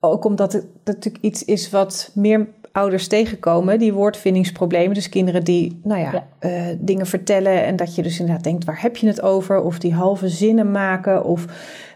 ook 0.00 0.24
omdat 0.24 0.52
het 0.52 0.66
natuurlijk 0.84 1.24
iets 1.24 1.44
is 1.44 1.70
wat 1.70 2.10
meer 2.14 2.48
ouders 2.72 3.06
tegenkomen, 3.08 3.78
die 3.78 3.92
woordvindingsproblemen. 3.92 4.94
Dus 4.94 5.08
kinderen 5.08 5.44
die, 5.44 5.80
nou 5.82 6.00
ja, 6.00 6.12
Ja. 6.12 6.26
eh, 6.38 6.76
dingen 6.78 7.06
vertellen 7.06 7.64
en 7.64 7.76
dat 7.76 7.94
je 7.94 8.02
dus 8.02 8.18
inderdaad 8.20 8.44
denkt, 8.44 8.64
waar 8.64 8.82
heb 8.82 8.96
je 8.96 9.06
het 9.06 9.20
over? 9.22 9.60
Of 9.62 9.78
die 9.78 9.94
halve 9.94 10.28
zinnen 10.28 10.70
maken 10.70 11.24
of... 11.24 11.44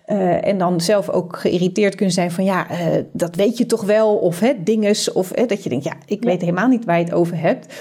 eh, 0.04 0.46
en 0.46 0.58
dan 0.58 0.80
zelf 0.80 1.08
ook 1.10 1.36
geïrriteerd 1.36 1.94
kunnen 1.94 2.14
zijn 2.14 2.30
van 2.30 2.44
ja, 2.44 2.66
dat 3.12 3.34
weet 3.36 3.58
je 3.58 3.66
toch 3.66 3.84
wel. 3.84 4.16
Of 4.16 4.40
hè, 4.40 4.52
dinges. 4.62 5.12
Of 5.12 5.30
hè, 5.34 5.46
dat 5.46 5.62
je 5.62 5.68
denkt, 5.68 5.84
ja, 5.84 5.94
ik 6.06 6.24
Ja. 6.24 6.30
weet 6.30 6.40
helemaal 6.40 6.68
niet 6.68 6.84
waar 6.84 6.98
je 6.98 7.04
het 7.04 7.14
over 7.14 7.38
hebt. 7.40 7.74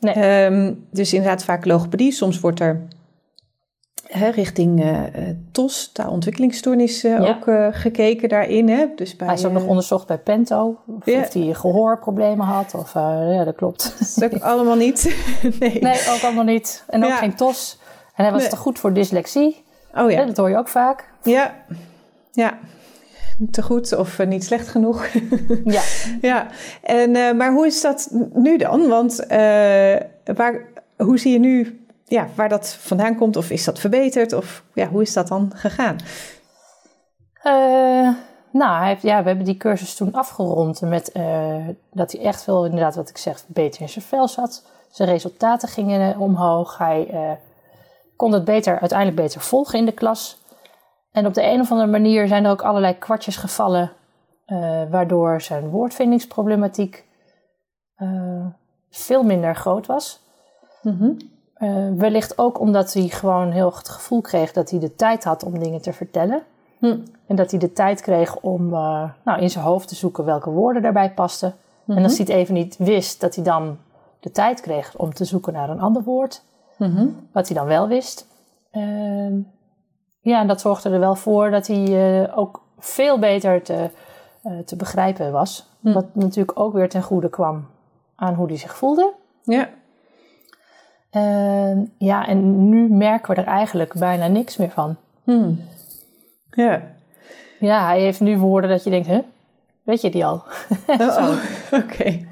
Nee. 0.00 0.14
Ehm, 0.14 0.72
dus 0.90 1.12
inderdaad 1.12 1.44
vaak 1.44 1.64
logopedie. 1.64 2.12
Soms 2.12 2.40
wordt 2.40 2.60
er 2.60 2.82
hè, 4.06 4.28
richting 4.28 4.82
eh, 4.82 5.06
eh, 5.28 5.36
TOS, 5.52 5.90
taalontwikkelingsstoornis, 5.92 7.04
eh, 7.04 7.18
Ja. 7.18 7.28
ook 7.28 7.74
gekeken 7.74 8.28
daarin. 8.28 8.68
Hè? 8.68 8.86
Dus 8.96 9.16
bij, 9.16 9.26
Hij 9.26 9.36
is 9.36 9.44
ook 9.44 9.52
nog 9.52 9.66
onderzocht 9.66 10.06
bij 10.06 10.18
Pento. 10.18 10.76
Of, 10.86 11.04
hij 11.04 11.54
gehoorproblemen 11.54 12.46
had. 12.46 12.74
Of, 12.74 12.94
ja, 12.94 13.44
dat 13.44 13.54
klopt. 13.54 13.96
dat 14.20 14.34
ook 14.34 14.42
allemaal 14.42 14.76
niet. 14.76 15.16
nee. 15.60 15.78
Nee, 15.80 16.00
ook 16.14 16.22
allemaal 16.22 16.44
niet. 16.44 16.84
En 16.88 17.04
ook 17.04 17.10
Ja. 17.10 17.16
geen 17.16 17.34
TOS. 17.34 17.78
En 18.14 18.24
hij 18.24 18.32
was 18.32 18.40
Nee. 18.42 18.50
te 18.50 18.56
goed 18.56 18.78
voor 18.78 18.92
dyslexie. 18.92 19.64
Oh 19.94 20.10
ja. 20.10 20.24
Dat 20.24 20.36
hoor 20.36 20.50
je 20.50 20.56
ook 20.56 20.68
vaak. 20.68 21.08
Ja. 21.22 21.54
Ja. 22.32 22.58
Te 23.50 23.62
goed 23.62 23.96
of 23.96 24.18
eh, 24.18 24.26
niet 24.26 24.44
slecht 24.44 24.68
genoeg. 24.68 25.06
Ja. 25.64 25.82
Ja, 26.20 26.46
en, 26.82 27.16
eh, 27.16 27.32
maar 27.32 27.52
hoe 27.52 27.66
is 27.66 27.80
dat 27.80 28.08
nu 28.32 28.56
dan? 28.56 28.88
Want 28.88 29.26
eh, 29.26 29.96
waar, 30.34 30.64
hoe 30.96 31.18
zie 31.18 31.32
je 31.32 31.38
nu 31.38 31.84
ja, 32.04 32.28
waar 32.34 32.48
dat 32.48 32.76
vandaan 32.80 33.16
komt? 33.16 33.36
Of 33.36 33.50
is 33.50 33.64
dat 33.64 33.78
verbeterd? 33.78 34.32
Of 34.32 34.62
ja, 34.74 34.88
hoe 34.88 35.02
is 35.02 35.12
dat 35.12 35.28
dan 35.28 35.52
gegaan? 35.54 35.96
Nou, 38.52 38.78
hij 38.78 38.88
heeft, 38.88 39.02
ja, 39.02 39.22
we 39.22 39.28
hebben 39.28 39.44
die 39.44 39.56
cursus 39.56 39.94
toen 39.94 40.12
afgerond 40.12 40.80
met 40.80 41.12
dat 41.92 42.12
hij 42.12 42.20
echt 42.20 42.44
wel, 42.44 42.64
inderdaad, 42.64 42.94
wat 42.94 43.08
ik 43.08 43.18
zeg, 43.18 43.44
beter 43.46 43.80
in 43.80 43.88
zijn 43.88 44.04
vel 44.04 44.28
zat. 44.28 44.64
Zijn 44.90 45.08
resultaten 45.08 45.68
gingen 45.68 46.18
omhoog. 46.18 46.78
Hij 46.78 47.08
kon 48.16 48.32
het 48.32 48.44
beter, 48.44 48.80
uiteindelijk 48.80 49.20
beter 49.20 49.40
volgen 49.40 49.78
in 49.78 49.84
de 49.84 49.92
klas. 49.92 50.38
En 51.16 51.26
op 51.26 51.34
de 51.34 51.44
een 51.44 51.60
of 51.60 51.70
andere 51.70 51.90
manier 51.90 52.28
zijn 52.28 52.44
er 52.44 52.50
ook 52.50 52.62
allerlei 52.62 52.98
kwartjes 52.98 53.36
gevallen, 53.36 53.92
eh, 54.44 54.82
waardoor 54.90 55.40
zijn 55.40 55.68
woordvindingsproblematiek 55.68 57.04
eh, 57.94 58.46
veel 58.90 59.22
minder 59.22 59.54
groot 59.54 59.86
was. 59.86 60.20
Eh, 61.54 61.88
wellicht 61.96 62.38
ook 62.38 62.60
omdat 62.60 62.92
hij 62.92 63.08
gewoon 63.08 63.50
heel 63.50 63.72
het 63.76 63.88
gevoel 63.88 64.20
kreeg 64.20 64.52
dat 64.52 64.70
hij 64.70 64.78
de 64.78 64.94
tijd 64.94 65.24
had 65.24 65.44
om 65.44 65.58
dingen 65.58 65.82
te 65.82 65.92
vertellen. 65.92 66.42
Hm. 66.78 66.98
En 67.26 67.36
dat 67.36 67.50
hij 67.50 67.60
de 67.60 67.72
tijd 67.72 68.00
kreeg 68.00 68.36
om 68.36 68.68
nou, 68.68 69.40
in 69.40 69.50
zijn 69.50 69.64
hoofd 69.64 69.88
te 69.88 69.94
zoeken 69.94 70.24
welke 70.24 70.50
woorden 70.50 70.82
daarbij 70.82 71.12
pasten. 71.12 71.54
En 71.86 72.02
als 72.02 72.16
hij 72.18 72.26
het 72.26 72.34
even 72.34 72.54
niet 72.54 72.76
wist, 72.76 73.20
dat 73.20 73.34
hij 73.34 73.44
dan 73.44 73.78
de 74.20 74.30
tijd 74.30 74.60
kreeg 74.60 74.96
om 74.96 75.14
te 75.14 75.24
zoeken 75.24 75.52
naar 75.52 75.70
een 75.70 75.80
ander 75.80 76.02
woord. 76.02 76.44
Mhm. 76.78 77.06
Wat 77.32 77.48
hij 77.48 77.56
dan 77.56 77.66
wel 77.66 77.88
wist. 77.88 78.26
Ehm, 78.70 79.34
ja, 80.26 80.40
en 80.40 80.46
dat 80.46 80.60
zorgde 80.60 80.90
er 80.90 81.00
wel 81.00 81.14
voor 81.14 81.50
dat 81.50 81.66
hij 81.66 81.84
eh, 82.22 82.38
ook 82.38 82.60
veel 82.78 83.18
beter 83.18 83.62
te, 83.62 83.90
eh, 84.42 84.58
te 84.58 84.76
begrijpen 84.76 85.32
was. 85.32 85.68
Hm. 85.80 85.92
Wat 85.92 86.14
natuurlijk 86.14 86.58
ook 86.60 86.72
weer 86.72 86.88
ten 86.88 87.02
goede 87.02 87.28
kwam 87.28 87.66
aan 88.16 88.34
hoe 88.34 88.46
hij 88.46 88.56
zich 88.56 88.76
voelde. 88.76 89.12
Ja, 89.42 89.68
Ehm, 91.10 91.84
ja, 91.98 92.26
en 92.26 92.68
nu 92.68 92.88
merken 92.88 93.34
we 93.34 93.40
er 93.40 93.46
eigenlijk 93.46 93.94
bijna 93.94 94.26
niks 94.26 94.56
meer 94.56 94.70
van. 94.70 94.96
Hm. 95.24 95.52
ja. 96.50 96.82
Ja, 97.60 97.86
hij 97.86 98.00
heeft 98.00 98.20
nu 98.20 98.38
woorden 98.38 98.70
dat 98.70 98.84
je 98.84 98.90
denkt, 98.90 99.06
huh? 99.06 99.18
Weet 99.82 100.00
je 100.00 100.10
die 100.10 100.24
al? 100.26 100.42
Oh, 100.98 101.36
oké. 101.72 102.26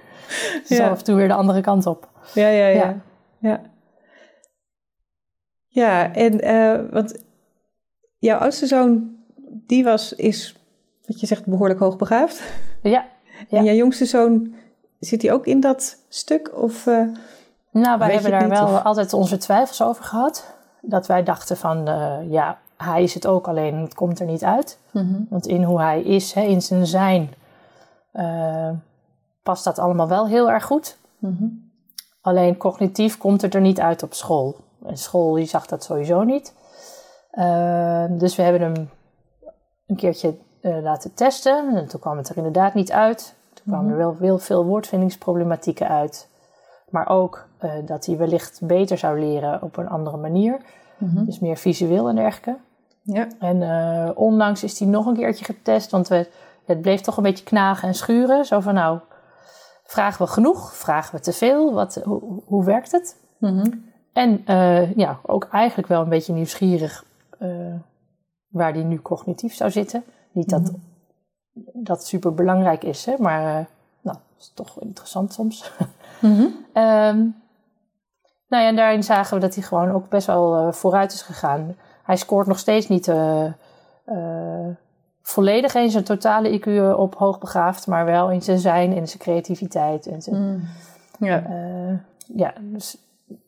Zo 0.68 0.74
Ja. 0.74 0.88
af 0.88 0.98
en 0.98 1.04
toe 1.04 1.14
weer 1.14 1.28
de 1.28 1.34
andere 1.34 1.60
kant 1.60 1.86
op. 1.86 2.08
Ja, 2.34 2.48
ja, 2.48 2.66
ja. 2.66 2.74
Ja. 2.84 3.00
Ja, 3.38 3.60
ja 5.68 6.14
en 6.14 6.40
eh, 6.40 6.92
want 6.92 7.24
jouw 8.26 8.38
oudste 8.38 8.66
zoon, 8.66 9.16
die 9.66 9.84
was, 9.84 10.12
is, 10.12 10.56
wat 11.06 11.20
je 11.20 11.26
zegt, 11.26 11.46
behoorlijk 11.46 11.80
hoogbegaafd. 11.80 12.42
Ja, 12.82 13.04
Ja. 13.48 13.58
En 13.58 13.64
jouw 13.64 13.74
jongste 13.74 14.04
zoon, 14.04 14.54
zit 15.00 15.22
hij 15.22 15.32
ook 15.32 15.46
in 15.46 15.60
dat 15.60 15.96
stuk? 16.08 16.50
Of, 16.54 16.86
eh, 16.86 17.02
nou, 17.70 17.98
wij 17.98 18.12
hebben 18.12 18.30
daar 18.30 18.48
niet, 18.48 18.58
wel 18.58 18.74
of? 18.74 18.82
altijd 18.82 19.12
onze 19.12 19.36
twijfels 19.36 19.82
over 19.82 20.04
gehad. 20.04 20.54
Dat 20.80 21.06
wij 21.06 21.22
dachten 21.22 21.56
van, 21.56 21.88
eh, 21.88 22.30
ja, 22.30 22.58
hij 22.76 23.02
is 23.02 23.14
het 23.14 23.26
ook, 23.26 23.48
alleen 23.48 23.76
het 23.76 23.94
komt 23.94 24.20
er 24.20 24.26
niet 24.26 24.44
uit. 24.44 24.78
Want 25.28 25.46
in 25.46 25.62
hoe 25.62 25.80
hij 25.80 26.02
is, 26.02 26.32
hè, 26.32 26.42
in 26.42 26.62
zijn 26.62 26.86
zijn, 26.86 27.34
eh, 28.12 28.70
past 29.42 29.64
dat 29.64 29.78
allemaal 29.78 30.08
wel 30.08 30.26
heel 30.26 30.50
erg 30.50 30.64
goed. 30.64 30.98
Mhm. 31.18 31.44
Alleen 32.20 32.56
cognitief 32.56 33.18
komt 33.18 33.42
het 33.42 33.54
er 33.54 33.60
niet 33.60 33.80
uit 33.80 34.02
op 34.02 34.14
school. 34.14 34.56
En 34.86 34.96
school 34.96 35.34
die 35.34 35.46
zag 35.46 35.66
dat 35.66 35.84
sowieso 35.84 36.22
niet. 36.22 36.54
Ehm, 37.36 38.18
dus 38.18 38.36
we 38.36 38.42
hebben 38.42 38.60
hem 38.60 38.90
een 39.86 39.96
keertje 39.96 40.34
eh, 40.60 40.82
laten 40.82 41.14
testen. 41.14 41.76
En 41.76 41.86
toen 41.86 42.00
kwam 42.00 42.16
het 42.16 42.28
er 42.28 42.36
inderdaad 42.36 42.74
niet 42.74 42.92
uit. 42.92 43.34
Toen 43.54 43.64
kwamen 43.66 43.90
er 43.90 43.96
wel 43.96 44.16
heel 44.20 44.38
veel 44.38 44.64
woordvindingsproblematieken 44.64 45.88
uit. 45.88 46.28
Maar 46.90 47.08
ook 47.08 47.46
eh, 47.58 47.70
dat 47.84 48.06
hij 48.06 48.16
wellicht 48.16 48.60
beter 48.62 48.98
zou 48.98 49.20
leren 49.20 49.62
op 49.62 49.76
een 49.76 49.88
andere 49.88 50.16
manier. 50.16 50.60
Mhm. 50.98 51.24
Dus 51.24 51.38
meer 51.38 51.56
visueel 51.56 52.08
en 52.08 52.14
dergelijke. 52.14 52.56
Ja. 53.02 53.26
En 53.38 53.62
eh, 53.62 54.10
onlangs 54.14 54.64
is 54.64 54.78
hij 54.78 54.88
nog 54.88 55.06
een 55.06 55.16
keertje 55.16 55.44
getest. 55.44 55.90
Want 55.90 56.08
we, 56.08 56.28
het 56.64 56.80
bleef 56.80 57.00
toch 57.00 57.16
een 57.16 57.22
beetje 57.22 57.44
knagen 57.44 57.88
en 57.88 57.94
schuren. 57.94 58.44
Zo 58.44 58.60
van 58.60 58.74
nou, 58.74 58.98
vragen 59.84 60.24
we 60.24 60.32
genoeg? 60.32 60.74
Vragen 60.74 61.14
we 61.14 61.20
te 61.20 61.32
veel? 61.32 61.72
Wat, 61.72 62.00
hoe, 62.04 62.42
hoe 62.46 62.64
werkt 62.64 62.92
het? 62.92 63.16
Mhm. 63.38 63.70
En 64.12 64.42
ja, 64.96 65.18
ook 65.22 65.48
eigenlijk 65.50 65.88
wel 65.88 66.02
een 66.02 66.08
beetje 66.08 66.32
nieuwsgierig 66.32 67.04
waar 68.48 68.72
die 68.72 68.84
nu 68.84 69.02
cognitief 69.02 69.54
zou 69.54 69.70
zitten. 69.70 70.04
Niet 70.32 70.50
dat 70.50 70.72
dat 71.72 72.06
super 72.06 72.34
belangrijk 72.34 72.84
is. 72.84 73.04
Hè? 73.04 73.14
Maar 73.18 73.60
uh, 73.60 73.66
nou, 74.00 74.18
is 74.38 74.52
toch 74.54 74.80
interessant 74.80 75.32
soms. 75.32 75.64
Mm 76.20 76.64
nou 78.48 78.62
ja, 78.62 78.68
en 78.68 78.76
daarin 78.76 79.02
zagen 79.02 79.34
we 79.34 79.40
dat 79.40 79.54
hij 79.54 79.64
gewoon 79.64 79.90
ook 79.90 80.08
best 80.08 80.26
wel 80.26 80.72
vooruit 80.72 81.12
is 81.12 81.22
gegaan. 81.22 81.76
Hij 82.02 82.16
scoort 82.16 82.46
nog 82.46 82.58
steeds 82.58 82.88
niet 82.88 83.12
volledig 85.22 85.74
in 85.74 85.90
zijn 85.90 86.04
totale 86.04 86.60
IQ 86.60 86.96
op 86.98 87.14
hoogbegaafd, 87.14 87.86
maar 87.86 88.04
wel 88.04 88.30
in 88.30 88.42
zijn 88.42 88.58
zijn, 88.58 88.92
in 88.92 89.08
zijn 89.08 89.18
creativiteit. 89.18 90.06
En 90.06 90.22
zijn, 90.22 90.36
mm. 90.36 90.68
ja. 91.18 91.42
ja, 92.34 92.52
dus 92.60 92.98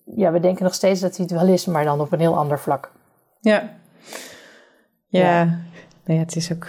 ja, 0.05 0.33
we 0.33 0.41
denken 0.41 0.65
nog 0.65 0.75
steeds 0.75 1.01
dat 1.01 1.17
hij 1.17 1.27
het 1.29 1.35
wel 1.35 1.49
is, 1.49 1.67
maar 1.67 1.85
dan 1.85 2.01
op 2.01 2.13
een 2.13 2.21
heel 2.21 2.37
ander 2.37 2.59
vlak. 2.59 2.93
Ja. 3.41 3.71
Ja, 5.07 5.59
ja. 6.05 6.15
het 6.15 6.37
is 6.37 6.53
ook 6.53 6.67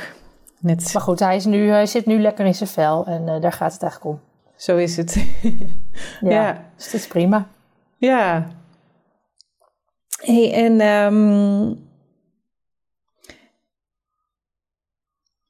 net... 0.59 0.93
Maar 0.93 1.01
goed, 1.01 1.19
hij, 1.19 1.35
is 1.35 1.45
nu, 1.45 1.69
hij 1.69 1.85
zit 1.85 2.05
nu 2.05 2.19
lekker 2.19 2.45
in 2.45 2.55
zijn 2.55 2.69
vel 2.69 3.05
en 3.05 3.27
uh, 3.27 3.41
daar 3.41 3.51
gaat 3.51 3.73
het 3.73 3.81
eigenlijk 3.81 4.15
om. 4.15 4.21
Zo 4.55 4.77
is 4.77 4.97
het. 4.97 5.13
ja, 6.21 6.29
ja, 6.29 6.65
dus 6.75 6.85
het 6.85 6.93
is 6.93 7.07
prima. 7.07 7.47
Ja. 7.97 8.47
hey, 10.21 10.53
en... 10.53 10.81
Um... 10.81 11.87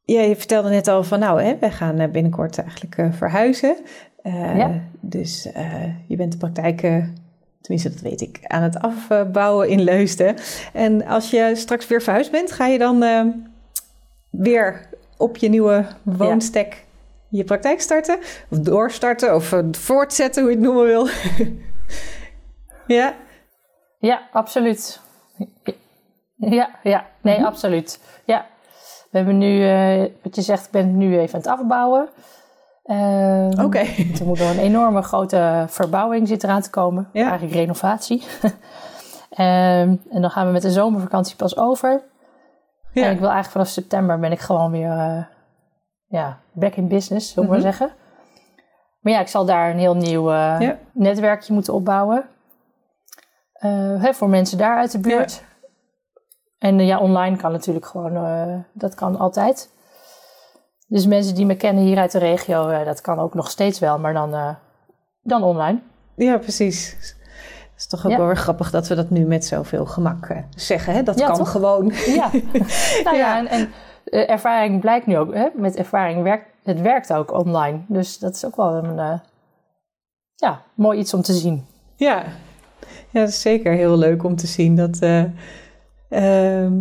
Ja, 0.03 0.21
je 0.21 0.35
vertelde 0.35 0.69
net 0.69 0.87
al 0.87 1.03
van 1.03 1.19
nou, 1.19 1.41
hè, 1.41 1.57
wij 1.57 1.71
gaan 1.71 1.99
eh, 1.99 2.09
binnenkort 2.09 2.57
eigenlijk 2.57 2.97
uh, 2.97 3.13
verhuizen. 3.13 3.77
Uh, 4.23 4.57
ja. 4.57 4.81
Dus 4.99 5.43
je 6.07 6.15
bent 6.15 6.31
de 6.31 6.37
praktijk 6.37 7.03
Tenminste, 7.61 7.89
dat 7.89 8.01
weet 8.01 8.21
ik. 8.21 8.39
Aan 8.43 8.63
het 8.63 8.79
afbouwen 8.79 9.69
in 9.69 9.81
Leusden. 9.81 10.35
En 10.73 11.05
als 11.05 11.29
je 11.29 11.51
straks 11.55 11.87
weer 11.87 12.01
verhuisd 12.01 12.31
bent, 12.31 12.51
ga 12.51 12.65
je 12.65 12.77
dan 12.77 13.03
uh, 13.03 13.25
weer 14.29 14.89
op 15.17 15.37
je 15.37 15.49
nieuwe 15.49 15.85
woonstek 16.03 16.85
je 17.29 17.43
praktijk 17.43 17.81
starten? 17.81 18.19
Of 18.49 18.59
doorstarten 18.59 19.35
of 19.35 19.51
uh, 19.51 19.59
voortzetten, 19.71 20.41
hoe 20.41 20.51
je 20.51 20.57
het 20.57 20.65
noemen 20.65 20.85
wil. 20.85 21.07
ja? 22.97 23.13
Ja, 23.99 24.21
absoluut. 24.31 24.99
Ja, 26.35 26.69
ja. 26.83 27.05
Nee, 27.21 27.33
mm 27.33 27.39
-hmm. 27.39 27.49
absoluut. 27.49 27.99
Ja. 28.25 28.45
We 29.11 29.17
hebben 29.17 29.37
nu, 29.37 29.61
uh, 29.61 30.05
wat 30.21 30.35
je 30.35 30.41
zegt, 30.41 30.65
ik 30.65 30.71
ben 30.71 30.97
nu 30.97 31.19
even 31.19 31.33
aan 31.33 31.39
het 31.39 31.49
afbouwen. 31.49 32.09
Um, 32.89 33.51
Oké. 33.51 33.63
Okay. 33.63 34.11
Er 34.19 34.25
moet 34.25 34.39
een 34.39 34.59
enorme 34.59 35.01
grote 35.01 35.65
verbouwing 35.67 36.27
zit 36.27 36.43
eraan 36.43 36.61
te 36.61 36.69
komen. 36.69 37.09
Ja. 37.13 37.27
Eigenlijk 37.27 37.53
renovatie. 37.53 38.23
um, 38.43 38.49
en 40.15 40.21
dan 40.21 40.29
gaan 40.29 40.45
we 40.45 40.51
met 40.51 40.61
de 40.61 40.71
zomervakantie 40.71 41.35
pas 41.35 41.57
over. 41.57 42.01
Ja. 42.93 43.05
En 43.05 43.11
ik 43.11 43.19
wil 43.19 43.29
eigenlijk 43.29 43.51
vanaf 43.51 43.67
september 43.67 44.19
ben 44.19 44.31
ik 44.31 44.39
gewoon 44.39 44.71
weer 44.71 44.91
uh, 44.91 45.23
ja, 46.07 46.39
back 46.51 46.75
in 46.75 46.87
business, 46.87 47.33
zullen 47.33 47.49
we 47.49 47.55
mm 47.55 47.61
-hmm. 47.61 47.63
maar 47.63 47.77
zeggen. 47.77 47.97
Maar 48.99 49.13
ja, 49.13 49.19
ik 49.19 49.27
zal 49.27 49.45
daar 49.45 49.69
een 49.69 49.79
heel 49.79 49.95
nieuw 49.95 50.31
uh, 50.31 50.55
ja. 50.59 50.77
netwerkje 50.93 51.53
moeten 51.53 51.73
opbouwen. 51.73 52.25
Uh, 53.65 54.03
hè, 54.03 54.13
voor 54.13 54.29
mensen 54.29 54.57
daar 54.57 54.77
uit 54.77 54.91
de 54.91 54.99
buurt. 54.99 55.33
Ja. 55.33 55.47
En 56.57 56.79
ja, 56.79 56.99
online 56.99 57.35
kan 57.35 57.51
natuurlijk 57.51 57.85
gewoon, 57.85 58.65
dat 58.73 58.95
kan 58.95 59.19
altijd. 59.19 59.69
Dus 60.89 61.05
mensen 61.05 61.35
die 61.35 61.45
me 61.45 61.55
kennen 61.55 61.83
hier 61.83 61.97
uit 61.97 62.11
de 62.11 62.19
regio, 62.19 62.69
uh, 62.69 62.85
dat 62.85 63.01
kan 63.01 63.19
ook 63.19 63.33
nog 63.33 63.49
steeds 63.49 63.79
wel, 63.79 63.99
maar 63.99 64.13
dan, 64.13 64.33
uh, 64.33 64.49
dan 65.21 65.43
online. 65.43 65.79
Ja, 66.15 66.37
precies. 66.37 66.91
Het 66.91 67.73
is 67.77 67.87
toch 67.87 68.05
ook 68.05 68.11
ja. 68.11 68.17
wel 68.17 68.25
weer 68.25 68.37
grappig 68.37 68.71
dat 68.71 68.87
we 68.87 68.95
dat 68.95 69.09
nu 69.09 69.25
met 69.25 69.45
zoveel 69.45 69.85
gemak 69.85 70.29
uh, 70.29 70.37
zeggen. 70.55 70.93
Hè? 70.93 71.03
Dat 71.03 71.19
ja, 71.19 71.27
kan 71.27 71.35
toch? 71.35 71.51
gewoon. 71.51 71.93
Ja, 72.05 72.29
nou 73.05 73.17
ja, 73.17 73.37
en, 73.37 73.47
en 73.47 73.69
ervaring 74.27 74.79
blijkt 74.79 75.05
nu 75.05 75.17
ook. 75.17 75.33
Hè? 75.33 75.47
Met 75.55 75.75
ervaring 75.75 76.23
werkt 76.23 76.45
het 76.63 76.81
werkt 76.81 77.13
ook 77.13 77.33
online. 77.33 77.79
Dus 77.87 78.19
dat 78.19 78.35
is 78.35 78.45
ook 78.45 78.55
wel 78.55 78.73
een 78.73 79.19
ja, 80.35 80.61
mooi 80.73 80.99
iets 80.99 81.13
om 81.13 81.21
te 81.21 81.33
zien. 81.33 81.65
Ja. 81.95 82.23
ja, 83.09 83.19
dat 83.19 83.29
is 83.29 83.41
zeker 83.41 83.73
heel 83.73 83.97
leuk 83.97 84.23
om 84.23 84.35
te 84.35 84.47
zien 84.47 84.75
dat 84.75 84.99
ehm, 86.09 86.73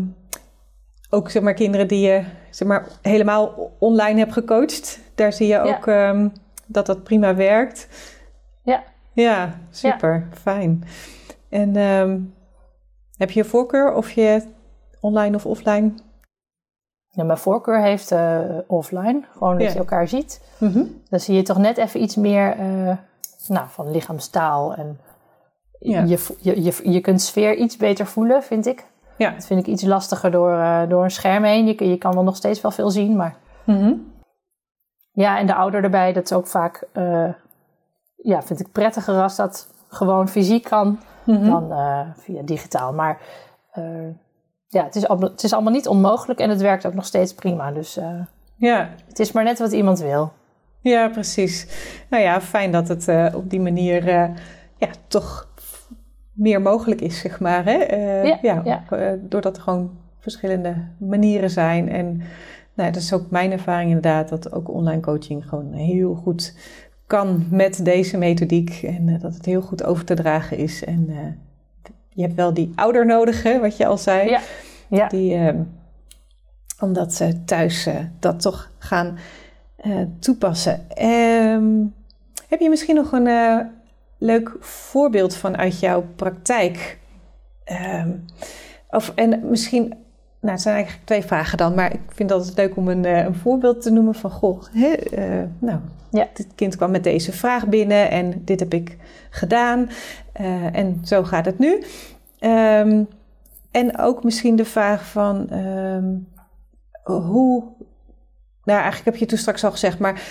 ook 1.11 1.31
zeg 1.31 1.42
maar, 1.42 1.55
kinderen 1.55 1.88
die 1.88 2.07
je 2.07 2.25
zeg 2.51 2.69
maar, 2.69 2.87
helemaal 3.03 3.73
online 3.79 4.19
hebt 4.19 4.33
gecoacht. 4.33 5.01
Daar 5.15 5.33
zie 5.33 5.47
je 5.47 5.61
ook 5.61 5.85
ja. 5.85 6.09
um, 6.09 6.33
dat 6.67 6.87
dat 6.87 7.03
prima 7.03 7.35
werkt. 7.35 7.89
Ja. 8.63 8.83
Ja, 9.13 9.59
super. 9.71 10.27
Ja. 10.31 10.37
Fijn. 10.37 10.85
En 11.49 11.77
um, 11.77 12.35
heb 13.17 13.31
je 13.31 13.41
een 13.41 13.49
voorkeur 13.49 13.95
of 13.95 14.11
je 14.11 14.43
online 15.01 15.37
of 15.37 15.47
offline? 15.47 15.93
Ja, 17.09 17.25
mijn 17.25 17.39
voorkeur 17.39 17.83
heeft 17.83 18.13
uh, 18.13 18.41
offline. 18.67 19.21
Gewoon 19.33 19.59
dat 19.59 19.67
ja. 19.67 19.73
je 19.73 19.79
elkaar 19.79 20.09
ziet. 20.09 20.41
Mm 20.59 20.73
-hmm. 20.73 21.03
Dan 21.09 21.21
zie 21.21 21.35
je 21.35 21.43
toch 21.43 21.59
net 21.59 21.77
even 21.77 22.03
iets 22.03 22.17
meer 22.17 22.57
uh, 22.59 22.97
nou, 23.47 23.67
van 23.69 23.91
lichaamstaal. 23.91 24.75
En 24.75 25.01
ja. 25.79 26.03
je, 26.03 26.27
je, 26.41 26.63
je, 26.63 26.91
je 26.91 27.01
kunt 27.01 27.23
sfeer 27.23 27.57
iets 27.57 27.77
beter 27.77 28.07
voelen, 28.07 28.43
vind 28.43 28.67
ik. 28.67 28.85
Ja. 29.19 29.31
Dat 29.31 29.47
vind 29.47 29.61
ik 29.61 29.67
iets 29.67 29.83
lastiger 29.83 30.31
door, 30.31 30.51
uh, 30.51 30.83
door 30.89 31.05
een 31.05 31.11
scherm 31.11 31.45
heen. 31.45 31.67
Je, 31.67 31.89
je 31.89 31.97
kan 31.97 32.15
wel 32.15 32.23
nog 32.23 32.37
steeds 32.37 32.61
wel 32.61 32.71
veel 32.71 32.91
zien, 32.91 33.17
maar... 33.17 33.37
Mm-hmm. 33.65 34.13
Ja, 35.13 35.39
en 35.39 35.47
de 35.47 35.55
ouder 35.55 35.85
erbij, 35.85 36.13
dat 36.13 36.25
is 36.25 36.33
ook 36.33 36.47
vaak... 36.47 36.87
Uh, 36.95 37.29
ja, 38.17 38.43
vind 38.43 38.61
ik 38.61 38.73
prettiger 38.73 39.23
als 39.23 39.37
dat 39.37 39.69
gewoon 39.89 40.29
fysiek 40.29 40.65
kan 40.65 40.99
mm-hmm. 41.25 41.51
dan 41.51 41.73
uh, 41.73 42.01
via 42.17 42.43
digitaal. 42.43 42.93
Maar 42.93 43.21
ja, 44.69 44.85
het 44.85 44.97
is, 44.97 45.09
allemaal, 45.09 45.31
het 45.31 45.43
is 45.43 45.53
allemaal 45.53 45.73
niet 45.73 45.89
onmogelijk 45.89 46.41
en 46.41 46.51
het 46.51 46.61
werkt 46.61 46.87
ook 46.87 46.95
nog 46.95 47.05
steeds 47.05 47.35
prima. 47.35 47.73
Dus 47.73 47.99
ja. 48.57 48.91
het 49.07 49.19
is 49.19 49.33
maar 49.33 49.45
net 49.45 49.59
wat 49.59 49.73
iemand 49.73 49.99
wil. 49.99 50.33
Ja, 50.81 51.09
precies. 51.09 51.67
Nou 52.11 52.23
ja, 52.23 52.41
fijn 52.41 52.73
dat 52.73 52.89
het 52.89 53.35
op 53.35 53.51
die 53.51 53.61
manier 53.61 54.09
ja, 54.77 54.91
toch 55.09 55.48
meer 56.38 56.62
mogelijk 56.62 57.01
is, 57.01 57.18
zeg 57.18 57.40
maar. 57.40 57.64
Hè? 57.64 57.96
Uh, 57.96 58.24
ja, 58.24 58.38
ja, 58.42 58.62
ja. 58.64 58.85
Uh, 58.92 59.20
doordat 59.20 59.57
er 59.57 59.62
gewoon 59.62 59.90
verschillende 60.18 60.74
manieren 60.98 61.51
zijn. 61.51 61.88
En 61.88 62.20
nou, 62.74 62.92
dat 62.92 63.03
is 63.03 63.12
ook 63.12 63.31
mijn 63.31 63.53
ervaring 63.53 63.88
inderdaad, 63.88 64.29
dat 64.29 64.53
ook 64.53 64.68
online 64.68 65.01
coaching 65.01 65.48
gewoon 65.48 65.72
heel 65.72 66.14
goed 66.14 66.57
kan 67.07 67.46
met 67.51 67.85
deze 67.85 68.18
methodiek. 68.18 68.83
En 68.83 69.09
uh, 69.09 69.20
dat 69.20 69.35
het 69.35 69.44
heel 69.44 69.61
goed 69.61 69.85
over 69.85 70.05
te 70.05 70.14
dragen 70.14 70.57
is. 70.57 70.85
En 70.85 71.07
je 72.09 72.22
hebt 72.22 72.35
wel 72.35 72.55
die 72.55 72.72
ouder 72.74 73.07
nodig, 73.07 73.42
hè, 73.42 73.61
wat 73.61 73.77
je 73.77 73.87
al 73.87 73.98
zei. 73.98 74.31
Ja. 74.31 74.40
ja. 74.88 75.09
Die, 75.09 75.53
omdat 76.81 77.14
ze 77.14 77.44
thuis 77.44 77.88
dat 78.18 78.40
toch 78.40 78.70
gaan 78.79 79.18
toepassen. 80.18 80.81
Um, 81.03 81.94
heb 82.48 82.61
je 82.61 82.68
misschien 82.68 82.94
nog 82.94 83.12
een 83.12 83.27
leuk 84.19 84.57
voorbeeld 84.61 85.37
vanuit 85.37 85.81
jouw 85.81 86.05
praktijk? 86.17 86.99
Um, 88.03 88.25
of, 88.91 89.13
en 89.15 89.49
misschien, 89.51 89.89
nou 90.41 90.53
het 90.53 90.61
zijn 90.61 90.75
eigenlijk 90.75 91.07
twee 91.07 91.23
vragen 91.23 91.59
dan, 91.59 91.75
maar 91.75 91.93
ik 91.93 92.01
vind 92.07 92.31
het 92.31 92.39
altijd 92.39 92.57
leuk 92.57 92.77
om 92.77 92.89
een, 92.89 93.05
uh, 93.05 93.25
een 93.25 93.35
voorbeeld 93.35 93.83
te 93.83 93.91
noemen 93.91 94.15
van, 94.15 94.31
goh, 94.31 94.63
uh, 94.75 94.93
nou, 95.59 95.81
ja. 96.11 96.29
dit 96.35 96.47
kind 96.55 96.77
kwam 96.77 96.91
met 96.91 97.05
deze 97.05 97.33
vraag 97.33 97.67
binnen 97.67 98.11
en 98.11 98.43
dit 98.45 98.61
heb 98.61 98.75
ik 98.75 98.97
gedaan 99.31 99.91
uh, 100.41 100.77
en 100.77 101.01
zo 101.05 101.25
gaat 101.25 101.45
het 101.45 101.59
nu. 101.59 101.85
Um, 102.41 103.09
en 103.71 103.99
ook 103.99 104.25
misschien 104.25 104.57
de 104.57 104.65
vraag 104.65 105.07
van 105.07 105.53
um, 105.53 106.29
hoe, 107.03 107.65
nou 108.65 108.81
eigenlijk 108.81 109.05
heb 109.05 109.17
je 109.17 109.27
toen 109.27 109.39
straks 109.39 109.65
al 109.65 109.71
gezegd, 109.71 109.99
maar 109.99 110.23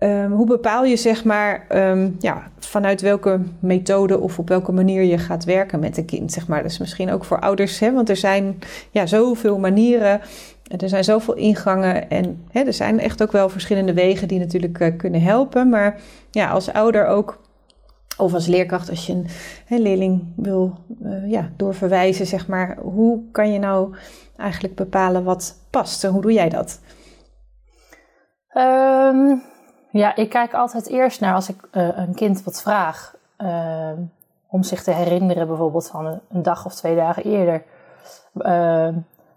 Um, 0.00 0.32
hoe 0.32 0.46
bepaal 0.46 0.84
je 0.84 0.96
zeg 0.96 1.24
maar 1.24 1.66
um, 1.90 2.16
ja, 2.18 2.50
vanuit 2.58 3.00
welke 3.00 3.40
methode 3.58 4.20
of 4.20 4.38
op 4.38 4.48
welke 4.48 4.72
manier 4.72 5.02
je 5.02 5.18
gaat 5.18 5.44
werken 5.44 5.80
met 5.80 5.96
een 5.96 6.04
kind? 6.04 6.32
Zeg 6.32 6.48
maar. 6.48 6.62
Dat 6.62 6.70
is 6.70 6.78
misschien 6.78 7.10
ook 7.10 7.24
voor 7.24 7.40
ouders, 7.40 7.78
hè, 7.78 7.92
want 7.92 8.08
er 8.08 8.16
zijn 8.16 8.58
ja, 8.90 9.06
zoveel 9.06 9.58
manieren. 9.58 10.20
Er 10.80 10.88
zijn 10.88 11.04
zoveel 11.04 11.34
ingangen 11.34 12.10
en 12.10 12.44
hè, 12.50 12.62
er 12.62 12.72
zijn 12.72 13.00
echt 13.00 13.22
ook 13.22 13.32
wel 13.32 13.48
verschillende 13.48 13.92
wegen 13.92 14.28
die 14.28 14.38
natuurlijk 14.38 14.78
uh, 14.78 14.96
kunnen 14.96 15.22
helpen. 15.22 15.68
Maar 15.68 16.00
ja, 16.30 16.50
als 16.50 16.72
ouder 16.72 17.06
ook, 17.06 17.40
of 18.16 18.34
als 18.34 18.46
leerkracht, 18.46 18.90
als 18.90 19.06
je 19.06 19.22
een 19.68 19.82
leerling 19.82 20.32
wil 20.36 20.78
uh, 21.02 21.30
ja, 21.30 21.50
doorverwijzen, 21.56 22.26
zeg 22.26 22.46
maar, 22.46 22.78
hoe 22.78 23.22
kan 23.32 23.52
je 23.52 23.58
nou 23.58 23.96
eigenlijk 24.36 24.74
bepalen 24.74 25.24
wat 25.24 25.58
past? 25.70 26.04
En 26.04 26.10
hoe 26.10 26.22
doe 26.22 26.32
jij 26.32 26.48
dat? 26.48 26.80
Um 28.52 29.42
ja, 29.98 30.16
ik 30.16 30.28
kijk 30.28 30.54
altijd 30.54 30.88
eerst 30.88 31.20
naar 31.20 31.34
als 31.34 31.48
ik 31.48 31.68
uh, 31.72 31.98
een 31.98 32.14
kind 32.14 32.42
wat 32.42 32.62
vraag. 32.62 33.14
Uh, 33.38 33.90
om 34.46 34.62
zich 34.62 34.82
te 34.82 34.90
herinneren, 34.90 35.46
bijvoorbeeld 35.46 35.88
van 35.88 36.06
een, 36.06 36.20
een 36.28 36.42
dag 36.42 36.64
of 36.64 36.74
twee 36.74 36.96
dagen 36.96 37.24
eerder. 37.24 37.62
Uh, 38.34 38.88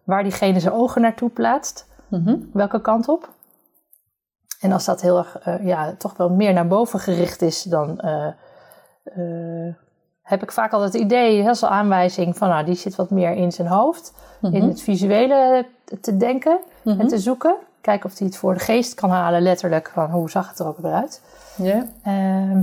waar 0.04 0.24
diegene 0.24 0.60
zijn 0.60 0.74
ogen 0.74 1.02
naartoe 1.02 1.30
plaatst. 1.30 1.88
Mm-hmm. 2.08 2.50
Welke 2.54 2.82
kant 2.82 3.08
op. 3.08 3.30
En 4.60 4.72
als 4.72 4.86
dat 4.86 5.02
heel 5.02 5.18
erg, 5.18 5.38
ja, 5.62 5.94
toch 5.98 6.18
wel 6.18 6.30
meer 6.30 6.54
naar 6.54 6.68
boven 6.68 7.00
gericht 7.00 7.42
is, 7.42 7.64
dan 7.64 8.02
heb 10.22 10.42
ik 10.42 10.52
vaak 10.52 10.72
al 10.72 10.82
het 10.82 10.94
idee, 10.94 11.48
als 11.48 11.66
aanwijzing 11.66 12.38
van, 12.38 12.50
nou, 12.50 12.66
die 12.66 12.76
zit 12.76 12.96
wat 12.96 13.10
meer 13.10 13.32
in 13.32 13.52
zijn 13.52 13.68
hoofd. 13.68 14.14
In 14.42 14.64
het 14.64 14.82
visuele 14.82 15.66
te 16.02 16.18
denken 16.18 16.60
en 16.84 17.08
te 17.08 17.20
zoeken 17.20 17.56
kijken 17.88 18.10
of 18.10 18.18
hij 18.18 18.28
het 18.28 18.38
voor 18.38 18.54
de 18.54 18.60
geest 18.60 18.94
kan 18.94 19.10
halen, 19.10 19.42
letterlijk. 19.42 19.90
Van 19.94 20.10
hoe 20.12 20.30
zag 20.30 20.50
het 20.50 20.60
er 20.60 20.68
ook 20.68 20.78
weer 20.78 20.94
uit? 20.94 21.22
Ja. 21.58 21.88
Ehm, 22.04 22.62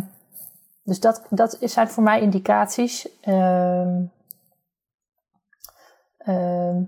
dus 0.83 1.01
dat, 1.01 1.23
dat 1.31 1.57
zijn 1.61 1.89
voor 1.89 2.03
mij 2.03 2.21
indicaties. 2.21 3.09
Ehm, 3.21 4.03
ehm, 6.19 6.83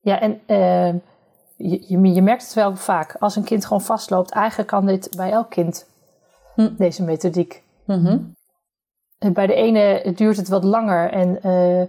ja, 0.00 0.20
en 0.20 0.40
je, 1.56 1.84
je, 1.88 2.14
je 2.14 2.22
merkt 2.22 2.42
het 2.42 2.54
wel 2.54 2.76
vaak. 2.76 3.16
Als 3.18 3.36
een 3.36 3.44
kind 3.44 3.64
gewoon 3.64 3.82
vastloopt, 3.82 4.30
eigenlijk 4.30 4.68
kan 4.68 4.86
dit 4.86 5.16
bij 5.16 5.30
elk 5.30 5.50
kind, 5.50 5.86
Hm. 6.54 6.74
deze 6.76 7.02
methodiek. 7.02 7.62
Mhm. 7.84 8.18
Bij 9.32 9.46
de 9.46 9.54
ene 9.54 10.12
duurt 10.14 10.36
het 10.36 10.48
wat 10.48 10.64
langer 10.64 11.10
en 11.10 11.42
eh, 11.42 11.82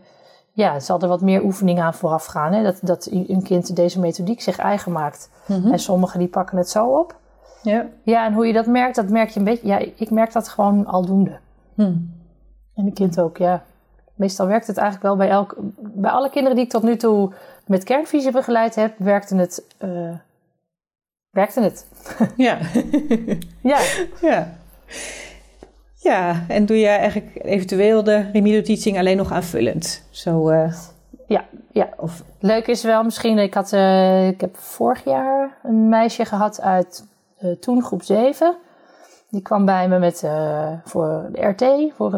ja, 0.54 0.80
zal 0.80 1.00
er 1.00 1.08
wat 1.08 1.22
meer 1.22 1.44
oefening 1.44 1.80
aan 1.80 1.94
vooraf 1.94 2.26
gaan. 2.26 2.54
Hè? 2.54 2.64
Dat, 2.64 2.80
dat 2.82 3.08
een 3.12 3.44
kind 3.44 3.76
deze 3.76 4.00
methodiek 4.00 4.42
zich 4.42 4.58
eigen 4.58 4.92
maakt. 4.92 5.30
Mhm. 5.46 5.72
En 5.72 5.80
sommigen 5.80 6.20
die 6.20 6.28
pakken 6.28 6.58
het 6.58 6.70
zo 6.70 6.86
op. 6.86 7.16
Ja. 7.64 7.86
Ja, 8.04 8.26
en 8.26 8.34
hoe 8.34 8.48
je 8.48 8.54
dat 8.54 8.66
merkt, 8.66 8.96
dat 8.96 9.10
merk 9.10 9.30
je 9.30 9.40
een 9.40 9.46
beetje. 9.46 9.68
Ja, 9.68 9.78
ik 9.96 10.10
merk 10.10 10.32
dat 10.32 10.48
gewoon 10.48 10.86
aldoende. 10.86 11.40
Hm. 11.76 11.96
En 12.76 12.86
de 12.86 12.92
kind 12.94 13.20
ook, 13.20 13.38
ja. 13.38 13.64
Meestal 14.16 14.48
werkt 14.48 14.68
het 14.68 14.78
eigenlijk 14.78 15.08
wel 15.08 15.18
bij 15.18 15.30
elk... 15.30 15.56
Bij 15.78 16.12
alle 16.12 16.30
kinderen 16.30 16.56
die 16.56 16.66
ik 16.66 16.72
tot 16.72 16.84
nu 16.84 16.98
toe 16.98 17.32
met 17.66 17.84
kernvisie 17.84 18.32
begeleid 18.32 18.76
heb, 18.76 18.94
werkte 18.98 19.36
het... 19.36 19.64
eh, 19.78 20.16
werkte 21.30 21.62
het. 21.62 21.88
Ja. 22.36 22.58
Ja, 23.62 23.80
ja. 24.22 24.54
Ja, 26.04 26.46
en 26.48 26.66
doe 26.66 26.78
je 26.78 26.88
eigenlijk 26.88 27.46
eventueel 27.46 28.04
de 28.04 28.32
remedial 28.32 28.64
teaching 28.64 28.98
alleen 28.98 29.18
nog 29.18 29.32
aanvullend? 29.32 30.04
Zo, 30.10 30.50
eh, 30.50 30.74
ja, 31.28 31.46
ja. 31.72 31.90
of, 31.98 32.24
Leuk 32.40 32.68
is 32.68 32.84
wel 32.84 33.04
misschien, 33.04 33.38
ik, 33.38 33.54
had, 33.54 33.74
eh, 33.74 34.28
ik 34.28 34.42
heb 34.42 34.58
vorig 34.58 35.04
jaar 35.04 35.58
een 35.64 35.90
meisje 35.90 36.26
gehad 36.26 36.62
uit 36.62 37.08
eh, 37.38 37.52
toen 37.52 37.84
groep 37.84 38.04
7. 38.04 38.58
Die 39.30 39.42
kwam 39.42 39.66
bij 39.66 39.88
me 39.88 40.00
met, 40.00 40.20
voor 40.84 41.30
de 41.32 41.46
RT, 41.46 41.94
voor 41.96 42.12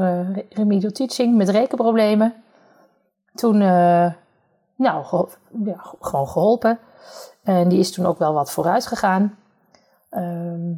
remedial 0.49 0.91
teaching, 0.91 1.35
met 1.35 1.49
rekenproblemen. 1.49 2.33
Toen, 3.33 3.57
nou, 3.57 4.13
ja, 4.75 5.77
gewoon 5.99 6.27
geholpen. 6.27 6.79
En 7.43 7.69
die 7.69 7.79
is 7.79 7.91
toen 7.91 8.05
ook 8.05 8.17
wel 8.17 8.33
wat 8.33 8.51
vooruit 8.51 8.87
gegaan. 8.87 9.37
Ehm, 10.09 10.71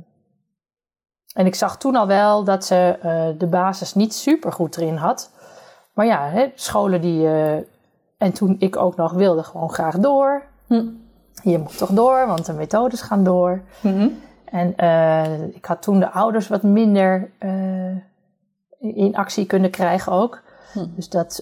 en 1.35 1.45
ik 1.45 1.55
zag 1.55 1.77
toen 1.77 1.95
al 1.95 2.07
wel 2.07 2.43
dat 2.43 2.65
ze 2.65 2.97
eh, 3.01 3.39
de 3.39 3.47
basis 3.47 3.93
niet 3.93 4.13
super 4.13 4.51
goed 4.51 4.77
erin 4.77 4.95
had. 4.95 5.31
Maar 5.93 6.05
ja, 6.05 6.29
hè, 6.29 6.51
scholen 6.55 7.01
die. 7.01 7.27
eh, 7.27 7.55
en 8.17 8.33
toen 8.33 8.55
ik 8.59 8.75
ook 8.77 8.95
nog 8.95 9.11
wilde 9.11 9.43
gewoon 9.43 9.69
graag 9.69 9.99
door. 9.99 10.43
Hm. 10.67 10.85
Je 11.43 11.57
moet 11.57 11.77
toch 11.77 11.89
door, 11.89 12.27
want 12.27 12.45
de 12.45 12.53
methodes 12.53 13.01
gaan 13.01 13.23
door. 13.23 13.61
Mhm. 13.81 14.09
En 14.45 14.75
eh, 14.75 15.41
ik 15.41 15.65
had 15.65 15.81
toen 15.81 15.99
de 15.99 16.11
ouders 16.11 16.47
wat 16.47 16.63
minder 16.63 17.31
in 18.79 19.15
actie 19.15 19.45
kunnen 19.45 19.71
krijgen 19.71 20.11
ook. 20.11 20.41
Hm. 20.73 20.85
Dus 20.95 21.09
dat 21.09 21.41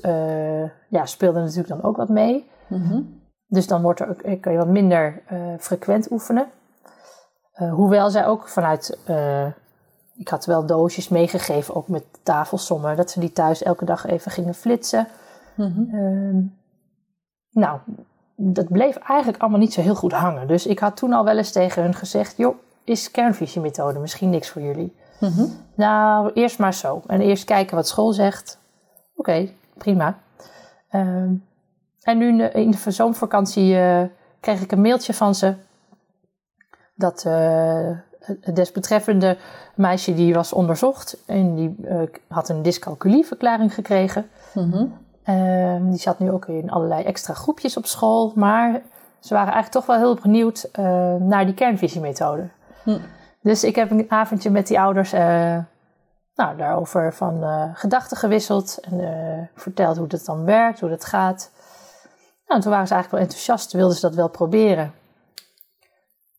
ja, 0.89 1.05
speelde 1.05 1.39
natuurlijk 1.39 1.67
dan 1.67 1.83
ook 1.83 1.97
wat 1.97 2.09
mee. 2.09 2.49
Mhm. 2.67 3.01
Dus 3.47 3.67
dan 3.67 3.81
wordt 3.81 3.99
er 3.99 4.09
ook, 4.09 4.41
kun 4.41 4.51
je 4.51 4.57
wat 4.57 4.67
minder 4.67 5.21
frequent 5.59 6.11
oefenen. 6.11 6.45
Hoewel 7.53 8.09
zij 8.09 8.25
ook 8.25 8.47
vanuit. 8.47 8.97
Ik 10.15 10.27
had 10.27 10.45
wel 10.45 10.65
doosjes 10.65 11.09
meegegeven, 11.09 11.75
ook 11.75 11.87
met 11.87 12.03
tafelsommen, 12.23 12.95
dat 12.95 13.11
ze 13.11 13.19
die 13.19 13.31
thuis 13.31 13.63
elke 13.63 13.85
dag 13.85 14.05
even 14.05 14.31
gingen 14.31 14.53
flitsen. 14.53 15.07
Mhm. 15.55 15.95
Ehm, 15.95 16.41
nou, 17.51 17.79
dat 18.35 18.67
bleef 18.67 18.95
eigenlijk 18.95 19.41
allemaal 19.41 19.59
niet 19.59 19.73
zo 19.73 19.81
heel 19.81 19.95
goed 19.95 20.11
hangen. 20.11 20.47
Dus 20.47 20.65
ik 20.65 20.79
had 20.79 20.95
toen 20.95 21.13
al 21.13 21.23
wel 21.23 21.37
eens 21.37 21.51
tegen 21.51 21.81
hun 21.81 21.93
gezegd: 21.93 22.37
joh, 22.37 22.55
is 22.83 23.11
kernvisiemethode 23.11 23.99
misschien 23.99 24.29
niks 24.29 24.49
voor 24.49 24.61
jullie? 24.61 24.95
Mhm. 25.19 25.45
Nou, 25.75 26.31
eerst 26.33 26.59
maar 26.59 26.73
zo. 26.73 27.01
En 27.07 27.21
eerst 27.21 27.43
kijken 27.43 27.75
wat 27.75 27.87
school 27.87 28.13
zegt. 28.13 28.59
Oké, 29.15 29.49
prima. 29.77 30.17
Ehm, 30.89 31.33
en 32.01 32.17
nu 32.17 32.43
in 32.43 32.71
de 32.71 32.91
zomervakantie 32.91 33.77
eh, 33.77 34.03
kreeg 34.39 34.61
ik 34.61 34.71
een 34.71 34.81
mailtje 34.81 35.13
van 35.13 35.35
ze. 35.35 35.55
Dat 36.95 37.25
eh, 37.25 37.89
het 38.41 38.55
desbetreffende 38.55 39.37
meisje 39.75 40.13
die 40.13 40.33
was 40.33 40.53
onderzocht. 40.53 41.17
En 41.25 41.55
die 41.55 41.75
eh, 41.83 42.01
had 42.27 42.49
een 42.49 42.61
dyscalculieverklaring 42.61 43.73
gekregen. 43.73 44.29
Mhm. 44.53 44.85
Ehm, 45.23 45.89
die 45.89 45.99
zat 45.99 46.19
nu 46.19 46.31
ook 46.31 46.45
in 46.45 46.71
allerlei 46.71 47.03
extra 47.03 47.33
groepjes 47.33 47.77
op 47.77 47.85
school. 47.85 48.31
Maar 48.35 48.81
ze 49.19 49.33
waren 49.33 49.53
eigenlijk 49.53 49.85
toch 49.85 49.85
wel 49.85 50.05
heel 50.05 50.21
benieuwd 50.21 50.69
eh, 50.71 51.15
naar 51.15 51.45
die 51.45 51.53
kernvisiemethode. 51.53 52.49
Hm. 52.83 52.99
Dus 53.41 53.63
ik 53.63 53.75
heb 53.75 53.91
een 53.91 54.05
avondje 54.07 54.49
met 54.49 54.67
die 54.67 54.79
ouders 54.79 55.13
eh, 55.13 55.57
nou, 56.35 56.57
daarover 56.57 57.13
van 57.13 57.43
gedachten 57.73 58.17
gewisseld. 58.17 58.79
En 58.81 59.49
verteld 59.55 59.97
hoe 59.97 60.07
dat 60.07 60.25
dan 60.25 60.45
werkt, 60.45 60.79
hoe 60.79 60.89
dat 60.89 61.05
gaat. 61.05 61.51
Nou, 62.45 62.57
en 62.57 62.59
toen 62.59 62.71
waren 62.71 62.87
ze 62.87 62.93
eigenlijk 62.93 63.11
wel 63.11 63.19
enthousiast, 63.19 63.71
wilden 63.71 63.95
ze 63.95 64.01
dat 64.01 64.15
wel 64.15 64.29
proberen. 64.29 64.93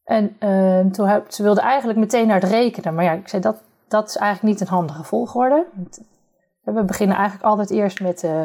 En 0.04 0.36
eh, 0.38 0.80
toen 0.80 1.06
heb, 1.06 1.32
ze 1.32 1.42
wilden 1.42 1.62
eigenlijk 1.62 1.98
meteen 1.98 2.26
naar 2.26 2.40
het 2.40 2.50
rekenen. 2.50 2.94
Maar 2.94 3.04
ja, 3.04 3.12
ik 3.12 3.28
zei 3.28 3.42
dat, 3.42 3.56
dat 3.88 4.08
is 4.08 4.16
eigenlijk 4.16 4.54
niet 4.54 4.68
een 4.68 4.74
handige 4.74 5.04
volgorde. 5.04 5.66
Want 5.74 6.00
we 6.62 6.84
beginnen 6.84 7.16
eigenlijk 7.16 7.46
altijd 7.46 7.70
eerst 7.70 8.00
met 8.00 8.24
eh, 8.24 8.42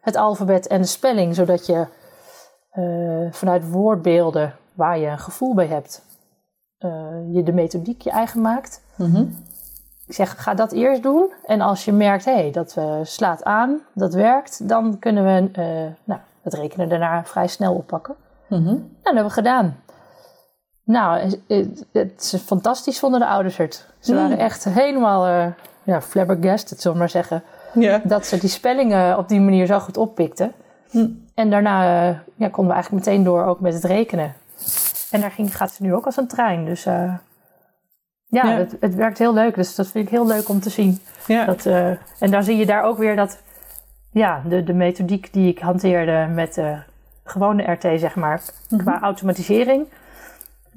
het 0.00 0.16
alfabet 0.16 0.66
en 0.66 0.80
de 0.80 0.86
spelling, 0.86 1.34
zodat 1.34 1.66
je 1.66 1.86
eh, 2.70 3.32
vanuit 3.32 3.70
woordbeelden 3.70 4.54
waar 4.74 4.98
je 4.98 5.06
een 5.06 5.18
gevoel 5.18 5.54
bij 5.54 5.66
hebt, 5.66 6.02
eh, 6.78 6.90
je 7.32 7.42
de 7.42 7.52
methodiek 7.52 8.02
je 8.02 8.10
eigen 8.10 8.40
maakt. 8.40 8.82
Mhm. 8.96 9.24
Ik 10.06 10.14
zeg, 10.14 10.42
ga 10.42 10.54
dat 10.54 10.72
eerst 10.72 11.02
doen. 11.02 11.32
En 11.46 11.60
als 11.60 11.84
je 11.84 11.92
merkt, 11.92 12.24
hé, 12.24 12.32
hey, 12.32 12.50
dat 12.50 12.76
eh, 12.76 12.98
slaat 13.02 13.44
aan, 13.44 13.80
dat 13.94 14.14
werkt, 14.14 14.68
dan 14.68 14.98
kunnen 14.98 15.24
we 15.24 15.60
eh, 15.60 15.64
nou, 16.04 16.20
het 16.42 16.54
rekenen 16.54 16.88
daarna 16.88 17.24
vrij 17.24 17.46
snel 17.46 17.74
oppakken. 17.74 18.14
Mhm. 18.48 18.64
Nou, 18.64 18.78
dat 18.78 19.04
hebben 19.04 19.24
we 19.24 19.30
gedaan. 19.30 19.76
Nou, 20.88 21.36
het, 21.92 22.14
is 22.32 22.40
fantastisch 22.46 22.98
vonden 22.98 23.20
de 23.20 23.26
ouders 23.26 23.56
het. 23.56 23.86
Ze 23.98 24.12
Mm. 24.12 24.18
waren 24.18 24.38
echt 24.38 24.64
helemaal 24.64 25.26
eh 25.26 25.46
ja, 25.82 26.00
flabbergasted, 26.02 26.80
zullen 26.80 26.92
we 26.96 27.02
maar 27.02 27.10
zeggen. 27.10 27.42
Dat 28.04 28.26
ze 28.26 28.38
die 28.38 28.48
spellingen 28.48 29.18
op 29.18 29.28
die 29.28 29.40
manier 29.40 29.66
zo 29.66 29.78
goed 29.78 29.96
oppikten. 29.96 30.52
Hm. 30.90 31.06
En 31.34 31.50
daarna 31.50 31.82
eh, 32.08 32.16
ja, 32.34 32.48
konden 32.48 32.66
we 32.66 32.72
eigenlijk 32.72 33.04
meteen 33.06 33.24
door 33.24 33.44
ook 33.44 33.60
met 33.60 33.74
het 33.74 33.84
rekenen. 33.84 34.34
En 35.10 35.20
daar 35.20 35.30
ging, 35.30 35.56
gaat 35.56 35.72
ze 35.72 35.82
nu 35.82 35.94
ook 35.94 36.04
als 36.06 36.16
een 36.16 36.26
trein. 36.28 36.64
Dus 36.64 36.86
eh, 36.86 37.14
ja. 38.26 38.46
Het, 38.46 38.76
het 38.80 38.94
werkt 38.94 39.18
heel 39.18 39.34
leuk. 39.34 39.54
Dus 39.54 39.74
dat 39.74 39.86
vind 39.86 40.04
ik 40.04 40.10
heel 40.10 40.26
leuk 40.26 40.48
om 40.48 40.60
te 40.60 40.70
zien. 40.70 41.00
Dat, 41.46 41.66
en 42.18 42.30
dan 42.30 42.42
zie 42.42 42.56
je 42.56 42.66
daar 42.66 42.82
ook 42.82 42.98
weer 42.98 43.16
dat 43.16 43.38
ja, 44.12 44.42
de, 44.48 44.64
de 44.64 44.72
methodiek 44.74 45.32
die 45.32 45.48
ik 45.48 45.58
hanteerde 45.58 46.26
met 46.34 46.54
de 46.54 46.76
gewone 47.24 47.72
RT, 47.72 47.82
zeg 47.82 48.14
maar, 48.14 48.42
Mhm. 48.68 48.82
qua 48.82 49.00
automatisering, 49.00 49.86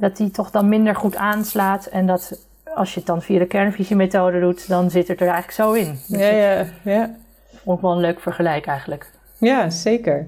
dat 0.02 0.18
die 0.18 0.32
toch 0.32 0.52
dan 0.52 0.70
minder 0.70 0.96
goed 0.96 1.16
aanslaat. 1.16 1.86
En 1.86 2.06
dat 2.08 2.48
als 2.76 2.94
je 2.94 2.98
het 3.00 3.08
dan 3.08 3.22
via 3.22 3.40
de 3.40 3.46
kernvisiemethode 3.46 4.40
doet, 4.40 4.68
dan 4.68 4.90
zit 4.92 5.08
het 5.08 5.20
er 5.22 5.28
eigenlijk 5.28 5.54
zo 5.56 5.72
in. 5.72 6.00
Dus 6.08 6.20
Ja, 6.20 6.28
ja, 6.30 6.66
ja. 6.84 7.16
vond 7.64 7.78
ik 7.78 7.84
wel 7.84 7.92
een 7.92 8.00
leuk 8.00 8.20
vergelijk 8.20 8.66
eigenlijk. 8.66 9.12
Ja, 9.38 9.70
zeker. 9.70 10.28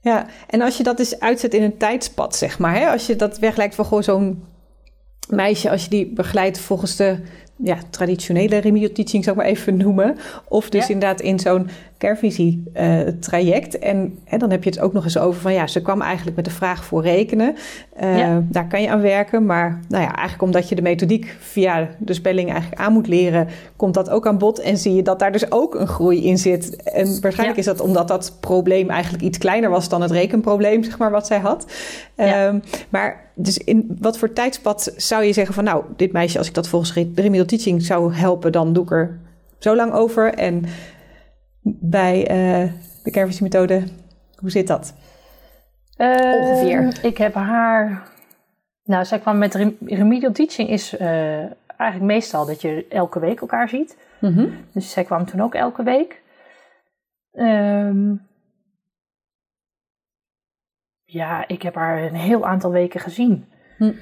Ja, 0.00 0.26
en 0.48 0.60
als 0.60 0.76
je 0.76 0.82
dat 0.82 0.96
dus 0.96 1.20
uitzet 1.20 1.54
in 1.54 1.62
een 1.62 1.76
tijdspad, 1.76 2.36
zeg 2.36 2.58
maar. 2.58 2.74
Hè? 2.74 2.86
Als 2.90 3.06
je 3.06 3.16
dat 3.16 3.38
weglijkt 3.38 3.74
van 3.74 3.84
gewoon 3.84 4.02
zo'n 4.02 4.44
meisje, 5.28 5.70
als 5.70 5.82
je 5.84 5.90
die 5.90 6.06
begeleidt 6.06 6.58
volgens 6.58 6.96
de 6.96 7.18
ja, 7.56 7.76
traditionele 7.90 8.56
remedial 8.56 8.92
teaching, 8.92 9.24
zou 9.24 9.36
ik 9.36 9.42
maar 9.42 9.52
even 9.52 9.76
noemen. 9.76 10.16
Of 10.48 10.68
dus 10.70 10.86
Ja. 10.86 10.92
inderdaad 10.92 11.20
in 11.20 11.38
zo'n 11.38 11.68
kernvisie 11.98 12.62
eh, 12.72 12.98
traject. 13.20 13.78
En 13.78 14.18
dan 14.38 14.50
heb 14.50 14.64
je 14.64 14.70
het 14.70 14.80
ook 14.80 14.92
nog 14.92 15.04
eens 15.04 15.18
over 15.18 15.40
van 15.40 15.52
ja, 15.52 15.66
ze 15.66 15.82
kwam 15.82 16.00
eigenlijk 16.02 16.36
met 16.36 16.44
de 16.44 16.50
vraag 16.50 16.84
voor 16.84 17.02
rekenen. 17.02 17.54
Eh, 17.96 18.18
Ja. 18.18 18.42
Daar 18.48 18.68
kan 18.68 18.82
je 18.82 18.90
aan 18.90 19.00
werken. 19.00 19.46
Maar 19.46 19.80
nou 19.88 20.02
ja, 20.02 20.08
eigenlijk 20.14 20.42
omdat 20.42 20.68
je 20.68 20.74
de 20.74 20.82
methodiek 20.82 21.36
via 21.40 21.88
de 21.98 22.14
spelling 22.14 22.50
eigenlijk 22.50 22.80
aan 22.80 22.92
moet 22.92 23.06
leren, 23.08 23.48
komt 23.76 23.94
dat 23.94 24.10
ook 24.10 24.26
aan 24.26 24.38
bod. 24.38 24.58
En 24.60 24.78
zie 24.78 24.94
je 24.94 25.02
dat 25.02 25.18
daar 25.18 25.32
dus 25.32 25.52
ook 25.52 25.74
een 25.74 25.86
groei 25.88 26.24
in 26.24 26.38
zit. 26.38 26.82
En 26.82 27.20
waarschijnlijk 27.20 27.58
Ja. 27.64 27.72
is 27.72 27.76
dat 27.76 27.80
omdat 27.80 28.08
dat 28.08 28.36
probleem 28.40 28.90
eigenlijk 28.90 29.22
iets 29.24 29.38
kleiner 29.38 29.70
was 29.70 29.88
dan 29.88 30.02
het 30.02 30.10
rekenprobleem, 30.10 30.82
zeg 30.84 30.98
maar, 30.98 31.10
wat 31.10 31.26
zij 31.26 31.38
had. 31.38 31.66
Ja. 32.16 32.46
Ehm, 32.46 32.58
maar 32.88 33.24
dus 33.34 33.58
in 33.58 33.96
wat 34.00 34.18
voor 34.18 34.32
tijdspad 34.32 34.92
zou 34.96 35.24
je 35.24 35.32
zeggen 35.32 35.54
van 35.54 35.64
nou, 35.64 35.84
dit 35.96 36.12
meisje, 36.12 36.38
als 36.38 36.48
ik 36.48 36.54
dat 36.54 36.68
volgens 36.68 36.92
remedial 36.94 37.44
teaching 37.44 37.82
zou 37.82 38.14
helpen, 38.14 38.52
dan 38.52 38.72
doe 38.72 38.82
ik 38.82 38.90
er 38.90 39.18
zo 39.58 39.76
lang 39.76 39.92
over. 39.92 40.34
En 40.34 40.64
bij 41.74 42.26
eh, 42.26 42.72
de 43.02 43.10
kernvisiemethode, 43.10 43.84
hoe 44.36 44.50
zit 44.50 44.66
dat? 44.66 44.94
Eh, 45.96 46.32
Ongeveer. 46.40 46.98
Ik 47.04 47.18
heb 47.18 47.34
haar. 47.34 48.08
Nou, 48.84 49.04
zij 49.04 49.18
kwam 49.18 49.38
met 49.38 49.54
rem- 49.54 49.76
remedial 49.80 50.32
teaching 50.32 50.68
is 50.68 50.96
eh, 50.96 51.38
eigenlijk 51.76 52.12
meestal 52.12 52.46
dat 52.46 52.60
je 52.60 52.86
elke 52.88 53.20
week 53.20 53.40
elkaar 53.40 53.68
ziet. 53.68 53.96
Dus 54.72 54.90
zij 54.90 55.04
kwam 55.04 55.24
toen 55.24 55.40
ook 55.40 55.54
elke 55.54 55.82
week. 55.82 56.22
Ehm, 57.32 58.14
ja, 61.04 61.48
ik 61.48 61.62
heb 61.62 61.74
haar 61.74 62.02
een 62.02 62.14
heel 62.14 62.46
aantal 62.46 62.70
weken 62.70 63.00
gezien. 63.00 63.44
Hm. 63.78 63.92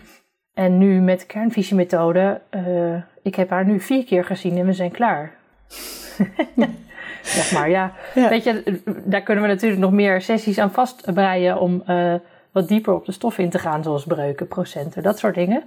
En 0.54 0.78
nu 0.78 1.00
met 1.00 1.20
de 1.20 1.26
kernvisiemethode, 1.26 2.40
uh, 2.50 3.02
ik 3.22 3.34
heb 3.34 3.50
haar 3.50 3.64
nu 3.66 3.80
vier 3.80 4.04
keer 4.04 4.24
gezien 4.24 4.58
en 4.58 4.66
we 4.66 4.72
zijn 4.72 4.90
klaar. 4.90 5.34
zeg 7.24 7.52
maar, 7.52 7.70
ja. 7.70 7.92
Ja. 8.14 8.28
Weet 8.28 8.44
je, 8.44 8.80
daar 9.04 9.22
kunnen 9.22 9.44
we 9.44 9.50
natuurlijk 9.50 9.80
nog 9.80 9.92
meer 9.92 10.20
sessies 10.20 10.58
aan 10.58 10.70
vastbreien 10.72 11.60
om 11.60 11.82
uh, 11.88 12.14
wat 12.52 12.68
dieper 12.68 12.94
op 12.94 13.04
de 13.06 13.12
stof 13.12 13.38
in 13.38 13.50
te 13.50 13.58
gaan, 13.58 13.82
zoals 13.82 14.04
breuken, 14.04 14.48
procenten, 14.48 15.02
dat 15.02 15.18
soort 15.18 15.34
dingen. 15.34 15.62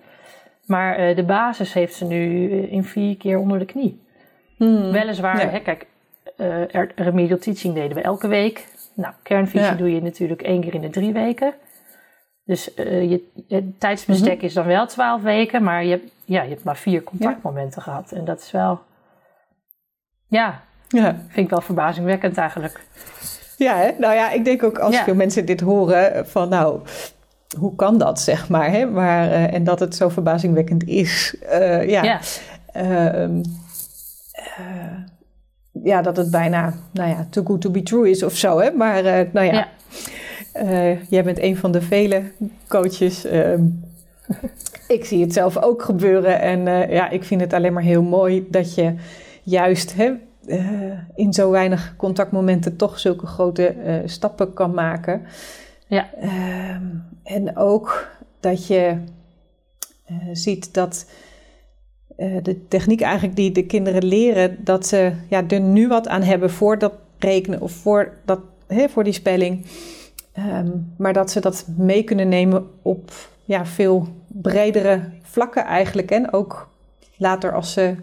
Maar 0.66 1.10
uh, 1.10 1.16
de 1.16 1.24
basis 1.24 1.74
heeft 1.74 1.94
ze 1.96 2.06
nu 2.06 2.50
in 2.62 2.84
vier 2.84 3.18
keer 3.18 3.38
onder 3.38 3.60
de 3.60 3.66
knie. 3.66 4.06
Hmm. 4.58 4.92
Weliswaar, 4.92 5.40
Ja. 5.42 5.50
hè, 5.50 5.60
kijk, 5.60 5.86
uh, 6.38 6.84
remedial 6.96 7.38
teaching 7.38 7.74
deden 7.74 7.96
we 7.98 8.02
elke 8.02 8.28
week. 8.28 8.68
Nou, 8.94 9.14
kernvisie 9.24 9.60
Ja. 9.70 9.74
doe 9.76 9.94
je 9.94 10.02
natuurlijk 10.02 10.42
één 10.42 10.62
keer 10.62 10.74
in 10.74 10.82
de 10.82 10.90
drie 10.90 11.14
weken. 11.14 11.54
Dus 12.46 12.76
uh, 12.76 13.10
je, 13.12 13.24
het 13.48 13.80
tijdsbestek 13.80 14.36
Mhm. 14.36 14.46
is 14.46 14.54
dan 14.54 14.66
wel 14.66 14.86
twaalf 14.88 15.22
weken, 15.22 15.64
maar 15.64 15.84
je 15.84 15.90
hebt, 15.90 16.12
ja, 16.26 16.42
je 16.42 16.50
hebt 16.50 16.64
maar 16.64 16.78
vier 16.78 17.04
contactmomenten 17.04 17.82
gehad. 17.82 18.12
En 18.12 18.26
dat 18.26 18.40
is 18.40 18.52
wel, 18.52 18.80
ja, 20.28 20.64
Ja. 20.88 21.16
vind 21.28 21.46
ik 21.46 21.50
wel 21.50 21.62
verbazingwekkend 21.62 22.38
eigenlijk. 22.38 22.80
Ja, 23.58 23.76
hè? 23.78 23.92
nou 24.00 24.14
ja, 24.14 24.32
ik 24.32 24.46
denk 24.46 24.64
ook 24.64 24.80
als 24.80 24.96
Ja. 24.96 25.04
veel 25.04 25.16
mensen 25.16 25.46
dit 25.46 25.62
horen 25.62 26.28
van 26.28 26.50
nou, 26.50 26.80
hoe 27.60 27.76
kan 27.76 27.98
dat 27.98 28.20
zeg 28.20 28.50
maar, 28.50 28.72
hè? 28.72 28.86
maar 28.86 29.32
eh, 29.32 29.54
en 29.54 29.64
dat 29.64 29.80
het 29.80 29.96
zo 29.96 30.10
verbazingwekkend 30.10 30.84
is. 30.88 31.36
eh, 31.50 31.90
ja. 31.90 32.04
Ja, 32.04 32.20
Ehm, 32.74 33.42
eh, 34.32 34.98
ja, 35.84 36.02
dat 36.02 36.18
het 36.18 36.32
bijna, 36.32 36.74
nou 36.92 37.10
ja, 37.10 37.28
too 37.30 37.44
good 37.46 37.62
to 37.62 37.70
be 37.72 37.84
true 37.84 38.10
is 38.10 38.24
of 38.24 38.34
zo, 38.36 38.60
hè? 38.60 38.72
Maar 38.72 39.04
nou 39.32 39.46
ja, 39.46 39.54
Ja. 39.54 39.68
Jij 41.10 41.24
bent 41.24 41.40
een 41.40 41.58
van 41.58 41.72
de 41.72 41.82
vele 41.82 42.22
coaches. 42.68 43.26
ehm, 43.26 43.62
ik 44.98 45.06
zie 45.06 45.22
het 45.22 45.34
zelf 45.34 45.58
ook 45.58 45.82
gebeuren 45.82 46.40
en 46.42 46.90
ja, 46.90 47.10
ik 47.10 47.24
vind 47.24 47.42
het 47.42 47.54
alleen 47.54 47.74
maar 47.74 47.84
heel 47.84 48.04
mooi 48.04 48.48
dat 48.50 48.76
je 48.76 48.94
juist 49.44 49.96
hè, 49.96 50.12
eh, 50.48 51.00
in 51.16 51.34
zo 51.34 51.52
weinig 51.52 51.94
contactmomenten 51.98 52.76
toch 52.76 53.00
zulke 53.00 53.26
grote 53.28 53.68
eh, 53.68 53.96
stappen 54.06 54.54
kan 54.54 54.74
maken. 54.74 55.22
Ja. 55.88 56.14
Ehm, 56.14 56.86
en 57.24 57.58
ook 57.58 58.08
dat 58.40 58.68
je 58.68 58.98
eh, 60.06 60.16
ziet 60.32 60.74
dat 60.74 61.06
de 62.44 62.68
techniek 62.68 63.02
eigenlijk 63.02 63.36
die 63.36 63.52
de 63.52 63.66
kinderen 63.66 64.06
leren, 64.06 64.58
dat 64.64 64.88
ze 64.88 65.14
ja, 65.30 65.48
er 65.48 65.60
nu 65.60 65.88
wat 65.88 66.08
aan 66.08 66.22
hebben 66.22 66.50
voor 66.50 66.78
dat 66.78 66.94
rekenen 67.20 67.62
of 67.62 67.72
voor, 67.72 68.14
dat, 68.26 68.40
hè, 68.68 68.90
voor 68.90 69.04
die 69.04 69.14
spelling. 69.14 69.66
Ehm, 70.34 70.72
maar 70.98 71.14
dat 71.14 71.32
ze 71.32 71.40
dat 71.40 71.66
mee 71.78 72.04
kunnen 72.04 72.30
nemen 72.30 72.68
op 72.82 73.12
ja, 73.44 73.66
veel 73.66 74.08
bredere 74.28 75.02
vlakken 75.22 75.66
eigenlijk. 75.66 76.12
En 76.12 76.34
ook 76.34 76.70
later 77.18 77.54
als 77.54 77.74
ze, 77.74 77.96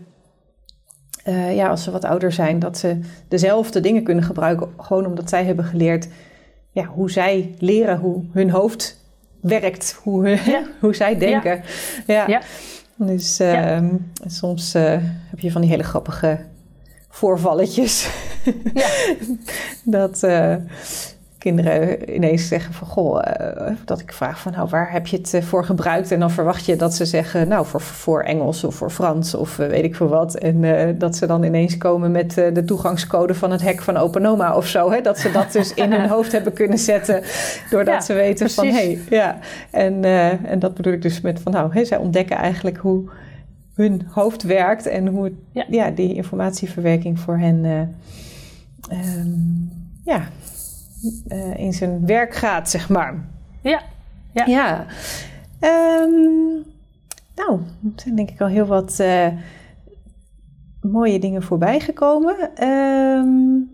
eh, 1.25 1.57
ja, 1.57 1.69
als 1.69 1.83
ze 1.83 1.91
wat 1.91 2.05
ouder 2.05 2.33
zijn, 2.33 2.59
dat 2.59 2.79
ze 2.79 2.99
dezelfde 3.29 3.81
dingen 3.81 4.03
kunnen 4.03 4.25
gebruiken. 4.25 4.69
Gewoon 4.79 5.07
omdat 5.07 5.29
zij 5.29 5.45
hebben 5.45 5.65
geleerd 5.65 6.09
ja, 6.71 6.85
hoe 6.85 7.11
zij 7.11 7.55
leren, 7.59 7.99
hoe 7.99 8.25
hun 8.33 8.51
hoofd 8.51 9.01
werkt, 9.41 9.99
hoe, 10.03 10.29
Ja. 10.29 10.63
hoe 10.81 10.95
zij 10.95 11.19
denken. 11.19 11.63
Ja. 12.07 12.27
Ja. 12.27 12.41
Dus 12.97 13.39
ehm, 13.39 13.97
soms 14.27 14.75
eh, 14.75 14.99
heb 15.31 15.39
je 15.39 15.53
van 15.53 15.61
die 15.61 15.71
hele 15.71 15.83
grappige 15.83 16.39
voorvalletjes. 17.09 18.09
Ja. 18.75 18.89
dat 19.99 20.23
eh, 20.23 20.57
kinderen 21.45 22.15
ineens 22.15 22.49
zeggen 22.49 22.75
van 22.75 22.87
goh, 22.87 23.21
eh, 23.23 23.73
dat 23.85 24.01
ik 24.01 24.13
vraag 24.13 24.41
van 24.41 24.53
nou 24.53 24.69
waar 24.69 24.93
heb 24.93 25.07
je 25.07 25.17
het 25.17 25.35
eh, 25.35 25.43
voor 25.43 25.65
gebruikt? 25.65 26.11
En 26.11 26.21
dan 26.21 26.31
verwacht 26.31 26.65
je 26.65 26.77
dat 26.77 26.95
ze 26.95 27.05
zeggen 27.05 27.49
nou 27.49 27.67
voor, 27.67 27.81
voor 27.81 28.23
Engels 28.23 28.65
of 28.65 28.75
voor 28.75 28.91
Frans 28.91 29.35
of 29.35 29.59
eh, 29.59 29.69
weet 29.69 29.85
ik 29.85 29.95
veel 29.95 30.09
wat. 30.09 30.35
En 30.35 30.99
dat 30.99 31.17
ze 31.17 31.27
dan 31.27 31.43
ineens 31.43 31.77
komen 31.77 32.11
met 32.11 32.35
de 32.35 32.63
toegangscode 32.65 33.35
van 33.35 33.51
het 33.51 33.63
hek 33.63 33.83
van 33.83 33.97
Openoma 33.97 34.57
of 34.57 34.67
zo. 34.67 34.91
Hè? 34.91 35.01
Dat 35.01 35.19
ze 35.19 35.31
dat 35.31 35.53
dus 35.53 35.75
in 35.75 35.93
hun 35.93 36.09
hoofd 36.09 36.33
hebben 36.33 36.53
kunnen 36.53 36.79
zetten 36.79 37.23
doordat 37.71 37.95
Ja, 37.95 38.01
ze 38.01 38.13
weten 38.15 38.51
van 38.51 38.67
hé, 38.67 38.73
hey, 38.73 38.99
ja. 39.11 39.39
En, 39.71 40.05
en 40.45 40.59
dat 40.59 40.75
bedoel 40.75 40.93
ik 40.93 41.03
dus 41.03 41.21
met 41.21 41.41
van 41.41 41.53
nou, 41.53 41.73
hè, 41.73 41.85
zij 41.85 41.99
ontdekken 41.99 42.37
eigenlijk 42.37 42.77
hoe 42.77 43.11
hun 43.75 44.07
hoofd 44.11 44.43
werkt 44.43 44.87
en 44.87 45.07
hoe 45.07 45.33
Ja. 45.53 45.65
ja. 45.69 45.91
die 45.91 46.15
informatieverwerking 46.15 47.19
voor 47.19 47.39
hen 47.39 47.65
eh, 47.65 47.81
ehm, 48.89 49.31
ja, 50.05 50.29
eh, 51.29 51.59
in 51.59 51.73
zijn 51.73 52.07
werk 52.07 52.35
gaat, 52.35 52.71
zeg 52.71 52.89
maar. 52.89 53.29
Ja. 53.61 53.83
Ja. 54.33 54.45
Ja. 54.47 54.87
Ehm, 55.61 56.53
nou, 57.35 57.61
er 57.83 57.93
zijn 57.97 58.15
denk 58.17 58.31
ik 58.31 58.41
al 58.41 58.47
heel 58.47 58.67
wat 58.67 59.01
eh, 59.01 59.29
mooie 60.81 61.19
dingen 61.19 61.43
voorbij 61.43 61.81
gekomen. 61.81 62.51
Ehm, 62.55 63.73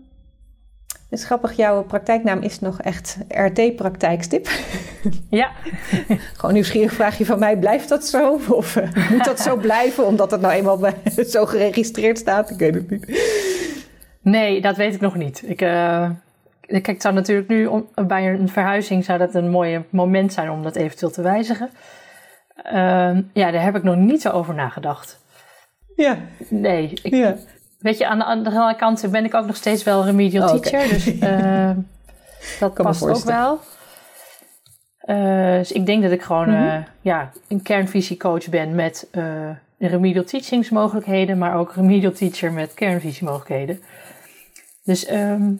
het 0.87 1.19
is 1.19 1.25
grappig, 1.25 1.55
jouw 1.55 1.83
praktijknaam 1.83 2.41
is 2.41 2.59
nog 2.59 2.81
echt 2.81 3.17
RT-praktijkstip. 3.27 4.49
ja. 5.29 5.51
Gewoon 6.33 6.53
nieuwsgierig 6.53 6.93
vraag 6.93 7.17
je 7.17 7.25
van 7.25 7.39
mij, 7.39 7.57
blijft 7.57 7.89
dat 7.89 8.05
zo? 8.05 8.39
Of 8.49 8.75
eh, 8.75 9.09
moet 9.11 9.25
dat 9.25 9.39
zo 9.39 9.55
blijven, 9.55 10.05
omdat 10.05 10.31
het 10.31 10.41
nou 10.41 10.53
eenmaal 10.53 10.77
bij, 10.77 10.95
zo 11.27 11.45
geregistreerd 11.45 12.17
staat? 12.17 12.49
Ik 12.49 12.57
weet 12.57 12.73
het 12.73 12.89
niet. 12.89 13.21
Nee, 14.21 14.61
dat 14.61 14.77
weet 14.77 14.93
ik 14.93 15.01
nog 15.01 15.15
niet. 15.15 15.43
Ik, 15.45 15.61
kijk, 16.71 16.87
het 16.87 17.01
zou 17.01 17.13
natuurlijk 17.13 17.47
nu 17.47 17.65
om, 17.65 17.87
bij 18.07 18.33
een 18.33 18.49
verhuizing 18.49 19.05
zou 19.05 19.19
dat 19.19 19.35
een 19.35 19.49
mooi 19.49 19.83
moment 19.89 20.33
zijn 20.33 20.49
om 20.51 20.63
dat 20.63 20.75
eventueel 20.75 21.11
te 21.11 21.21
wijzigen. 21.21 21.69
Ehm, 22.63 23.21
ja, 23.33 23.51
daar 23.51 23.63
heb 23.63 23.75
ik 23.75 23.83
nog 23.83 23.95
niet 23.95 24.21
zo 24.21 24.29
over 24.29 24.53
nagedacht. 24.53 25.19
Ja, 25.95 26.17
Nee, 26.47 26.99
ik, 27.03 27.13
ja. 27.13 27.35
weet 27.79 27.97
je, 27.97 28.07
aan 28.07 28.17
de 28.17 28.25
andere 28.25 28.75
kant 28.75 29.11
ben 29.11 29.25
ik 29.25 29.33
ook 29.33 29.45
nog 29.45 29.55
steeds 29.55 29.83
wel 29.83 30.05
remedial 30.05 30.49
Oh, 30.53 30.59
teacher, 30.59 30.89
dus 30.89 31.19
eh, 31.19 31.69
dat 32.59 32.73
Kan 32.73 32.85
past 32.85 33.09
ook 33.09 33.23
wel. 33.23 33.59
Eh, 34.97 35.57
dus 35.57 35.71
ik 35.71 35.85
denk 35.85 36.03
dat 36.03 36.11
ik 36.11 36.21
gewoon 36.21 36.49
Mhm. 36.49 36.67
eh, 36.67 36.77
ja, 37.01 37.31
een 37.47 37.61
kernvisiecoach 37.61 38.49
ben 38.49 38.75
met 38.75 39.07
eh, 39.11 39.49
remedial 39.77 40.23
teachingsmogelijkheden, 40.23 41.37
maar 41.37 41.55
ook 41.55 41.73
remedial 41.75 42.11
teacher 42.11 42.51
met 42.53 42.73
kernvisiemogelijkheden. 42.73 43.81
Dus 44.83 45.05
ehm, 45.05 45.51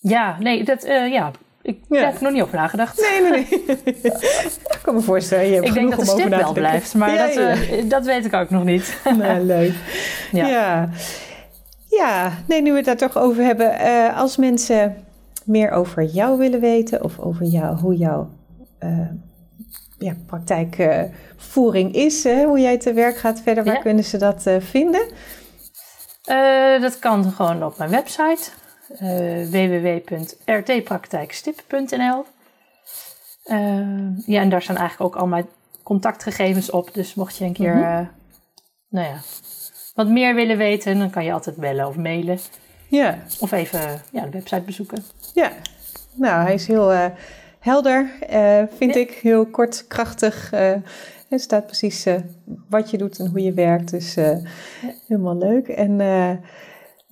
ja, 0.00 0.36
nee, 0.40 0.64
dat, 0.64 0.82
eh, 0.82 1.12
ja, 1.12 1.30
ik, 1.62 1.78
Ja. 1.88 1.96
daar 1.96 2.04
heb 2.06 2.14
ik 2.14 2.20
nog 2.20 2.32
niet 2.32 2.42
over 2.42 2.56
nagedacht. 2.56 3.00
Nee, 3.10 3.30
nee, 3.30 3.46
nee. 3.50 3.60
ik 4.74 4.78
kan 4.82 4.94
me 4.94 5.00
voorstellen, 5.00 5.46
je 5.46 5.54
hebt 5.54 5.66
ik 5.66 5.74
denk 5.74 5.90
dat 5.90 5.98
de 6.00 6.06
stip 6.06 6.28
wel 6.28 6.52
blijft, 6.52 6.94
maar 6.94 7.14
Ja, 7.14 7.26
dat, 7.26 7.36
eh, 7.36 7.88
dat 7.88 8.04
weet 8.04 8.24
ik 8.24 8.32
ook 8.34 8.50
nog 8.50 8.64
niet. 8.64 9.00
Nou, 9.18 9.40
leuk. 9.56 9.72
Ja. 10.32 10.46
Ja. 10.46 10.88
ja. 11.90 12.32
nee, 12.46 12.62
nu 12.62 12.70
we 12.70 12.76
het 12.76 12.84
daar 12.86 12.96
toch 12.96 13.16
over 13.18 13.44
hebben. 13.44 13.78
eh, 13.78 14.18
als 14.18 14.36
mensen 14.36 14.96
meer 15.44 15.70
over 15.70 16.02
jou 16.02 16.38
willen 16.38 16.60
weten 16.60 17.04
of 17.04 17.18
over 17.18 17.46
jou, 17.46 17.76
hoe 17.76 17.96
jouw 17.96 18.28
ja, 19.98 20.14
praktijkvoering 20.26 21.94
is, 21.94 22.24
hè, 22.24 22.44
hoe 22.44 22.60
jij 22.60 22.78
te 22.78 22.92
werk 22.92 23.16
gaat 23.16 23.40
verder, 23.40 23.64
waar 23.64 23.78
kunnen 23.78 24.04
ze 24.04 24.16
dat 24.16 24.46
vinden? 24.58 25.08
Dat 26.80 26.98
kan 26.98 27.24
gewoon 27.32 27.64
op 27.64 27.78
mijn 27.78 27.90
website 27.90 28.50
www.rtpraktijkstip.nl. 29.50 32.24
Eh, 33.44 34.26
ja, 34.26 34.40
en 34.40 34.48
daar 34.48 34.62
staan 34.62 34.76
eigenlijk 34.76 35.14
ook 35.14 35.20
al 35.20 35.26
mijn 35.28 35.46
contactgegevens 35.82 36.70
op. 36.70 36.94
Dus 36.94 37.14
mocht 37.14 37.36
je 37.36 37.44
een 37.44 37.52
keer 37.52 37.74
Mhm. 37.74 37.84
eh, 37.84 38.06
nou 38.88 39.06
ja, 39.06 39.16
wat 39.94 40.08
meer 40.08 40.34
willen 40.34 40.56
weten, 40.56 40.98
dan 40.98 41.10
kan 41.10 41.24
je 41.24 41.32
altijd 41.32 41.56
bellen 41.56 41.86
of 41.86 41.96
mailen. 41.96 42.38
Ja, 42.88 43.18
Of 43.40 43.52
even 43.52 44.02
ja, 44.12 44.22
de 44.24 44.30
website 44.30 44.60
bezoeken. 44.60 45.04
ja. 45.34 45.52
Nou, 46.14 46.42
hij 46.42 46.54
is 46.54 46.66
heel 46.66 46.92
eh, 46.92 47.04
helder, 47.60 48.10
eh, 48.28 48.62
vind 48.76 48.94
Ja. 48.94 49.00
ik. 49.00 49.10
Heel 49.10 49.46
kort, 49.46 49.86
krachtig. 49.86 50.52
eh 50.52 50.72
er 51.28 51.40
staat 51.40 51.66
precies 51.66 52.06
eh, 52.06 52.14
wat 52.68 52.90
je 52.90 52.98
doet 52.98 53.18
en 53.18 53.26
hoe 53.26 53.42
je 53.42 53.52
werkt. 53.52 53.90
Dus 53.90 54.16
eh, 54.16 54.36
helemaal 55.08 55.36
leuk. 55.38 55.68
En 55.68 56.00
eh, 56.00 56.30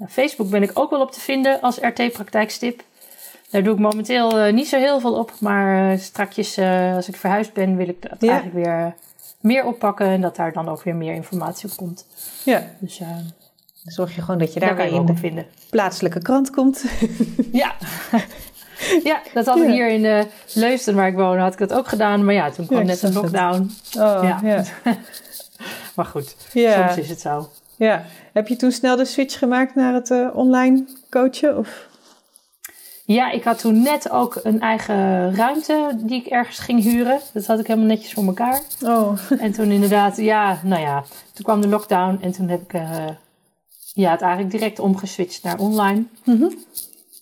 Facebook 0.08 0.50
ben 0.50 0.62
ik 0.62 0.70
ook 0.74 0.90
wel 0.90 1.00
op 1.00 1.12
te 1.12 1.20
vinden 1.20 1.60
als 1.60 1.78
RT 1.80 2.12
Praktijkstip. 2.12 2.82
Daar 3.50 3.62
doe 3.62 3.74
ik 3.74 3.80
momenteel 3.80 4.38
eh, 4.38 4.52
niet 4.52 4.68
zo 4.68 4.78
heel 4.78 5.00
veel 5.00 5.14
op. 5.14 5.32
Maar 5.40 5.92
eh, 5.92 5.98
strakjes, 5.98 6.56
eh, 6.56 6.94
als 6.94 7.08
ik 7.08 7.16
verhuisd 7.16 7.52
ben, 7.52 7.76
wil 7.76 7.88
ik 7.88 8.02
dat 8.02 8.16
Ja. 8.20 8.30
eigenlijk 8.30 8.64
weer 8.66 8.94
meer 9.40 9.64
oppakken. 9.64 10.06
En 10.06 10.20
dat 10.20 10.36
daar 10.36 10.52
dan 10.52 10.68
ook 10.68 10.82
weer 10.82 10.94
meer 10.96 11.14
informatie 11.14 11.70
op 11.70 11.76
komt. 11.76 12.06
ja, 12.44 12.62
Dus 12.78 13.00
zorg 13.84 14.14
je 14.14 14.20
gewoon 14.20 14.38
dat 14.38 14.52
je 14.52 14.60
daar 14.60 14.68
daar 14.68 14.78
kan 14.78 14.86
weer 14.90 15.00
in 15.00 15.06
de 15.06 15.14
vinden. 15.16 15.46
plaatselijke 15.70 16.22
krant 16.22 16.50
komt. 16.50 16.84
Ja. 17.52 17.74
ja, 19.04 19.20
dat 19.34 19.46
had 19.46 19.56
ik 19.56 19.64
Ja. 19.66 19.70
hier 19.70 19.88
in 19.88 20.26
Leusden 20.52 20.94
waar 20.94 21.08
ik 21.08 21.14
woon, 21.14 21.38
had 21.38 21.52
ik 21.52 21.58
dat 21.58 21.72
ook 21.72 21.88
gedaan. 21.88 22.24
Maar 22.24 22.34
ja, 22.34 22.50
toen 22.50 22.66
kwam 22.66 22.78
Ja, 22.78 22.84
net 22.84 23.02
een 23.02 23.08
het. 23.12 23.16
lockdown. 23.22 23.70
Oh, 23.98 24.38
Ja. 24.42 24.62
Maar 25.94 26.04
goed, 26.04 26.36
soms 26.52 26.96
is 26.96 27.08
het 27.08 27.20
zo. 27.20 27.48
Ja. 27.76 28.04
Heb 28.32 28.48
je 28.48 28.56
toen 28.56 28.72
snel 28.72 28.96
de 28.96 29.04
switch 29.04 29.38
gemaakt 29.38 29.74
naar 29.74 29.94
het 29.94 30.10
eh, 30.10 30.28
online 30.32 30.84
coachen? 31.10 31.58
Of? 31.58 31.88
Ja, 33.04 33.30
ik 33.30 33.44
had 33.44 33.58
toen 33.58 33.82
net 33.82 34.10
ook 34.10 34.40
een 34.42 34.60
eigen 34.60 35.34
ruimte 35.36 35.90
die 35.96 36.20
ik 36.20 36.26
ergens 36.26 36.58
ging 36.58 36.82
huren. 36.82 37.20
Dat 37.32 37.46
had 37.46 37.58
ik 37.58 37.66
helemaal 37.66 37.88
netjes 37.88 38.12
voor 38.12 38.26
elkaar. 38.26 38.60
Oh. 38.80 39.18
En 39.38 39.52
toen 39.52 39.70
inderdaad, 39.70 40.16
ja, 40.16 40.60
nou 40.62 40.82
ja, 40.82 41.04
toen 41.32 41.44
kwam 41.44 41.60
de 41.60 41.68
lockdown 41.68 42.18
en 42.20 42.32
toen 42.32 42.48
heb 42.48 42.62
ik 42.62 42.72
uh, 42.72 43.06
ja, 43.92 44.10
het 44.10 44.20
eigenlijk 44.20 44.50
direct 44.50 44.78
omgeswitcht 44.78 45.42
naar 45.42 45.58
online. 45.58 46.04
Mhm. 46.24 46.48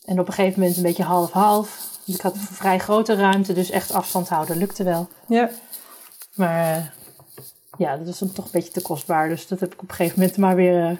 En 0.04 0.20
op 0.20 0.28
een 0.28 0.32
gegeven 0.32 0.60
moment 0.60 0.76
een 0.76 0.82
beetje 0.82 1.02
half-half. 1.02 1.92
Ik 2.06 2.20
had 2.20 2.34
een 2.34 2.40
vrij 2.40 2.78
grote 2.78 3.14
ruimte, 3.14 3.52
dus 3.52 3.70
echt 3.70 3.92
afstand 3.92 4.28
houden 4.28 4.56
lukte 4.56 4.84
wel. 4.84 5.08
Ja. 5.28 5.50
Maar 6.34 6.76
uh, 6.76 6.84
ja, 7.78 7.96
dat 7.96 8.06
was 8.06 8.18
dan 8.18 8.32
toch 8.32 8.44
een 8.44 8.50
beetje 8.52 8.72
te 8.72 8.82
kostbaar. 8.82 9.28
Dus 9.28 9.46
dat 9.46 9.60
heb 9.60 9.72
ik 9.72 9.82
op 9.82 9.88
een 9.88 9.94
gegeven 9.94 10.18
moment 10.18 10.38
maar 10.38 10.56
weer 10.56 10.90
uh, 10.90 10.96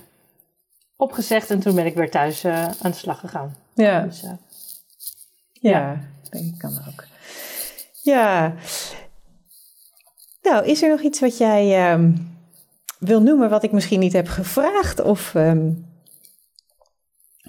opgezegd. 0.97 1.51
En 1.51 1.61
toen 1.61 1.75
ben 1.75 1.87
ik 1.87 1.95
weer 1.95 2.11
thuis 2.11 2.45
aan 2.45 2.91
de 2.91 2.93
slag 2.93 3.21
gegaan. 3.21 3.57
Ja. 3.75 4.03
Dus, 4.03 4.21
ja, 4.21 4.39
ja. 5.53 6.01
denk 6.31 6.45
ik 6.45 6.59
kan 6.59 6.79
ook. 6.89 7.05
Ja. 8.03 8.55
Nou, 10.43 10.67
is 10.67 10.83
er 10.83 10.89
nog 10.89 11.01
iets 11.01 11.21
wat 11.21 11.39
jij 11.39 11.93
um, 11.93 12.37
wil 12.99 13.23
noemen 13.23 13.51
wat 13.51 13.63
ik 13.63 13.73
misschien 13.73 14.01
niet 14.01 14.13
heb 14.13 14.29
gevraagd? 14.29 15.01
Of 15.01 15.35
um, 15.35 15.87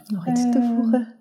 nog 0.05 0.27
iets 0.27 0.41
toevoegen? 0.51 1.13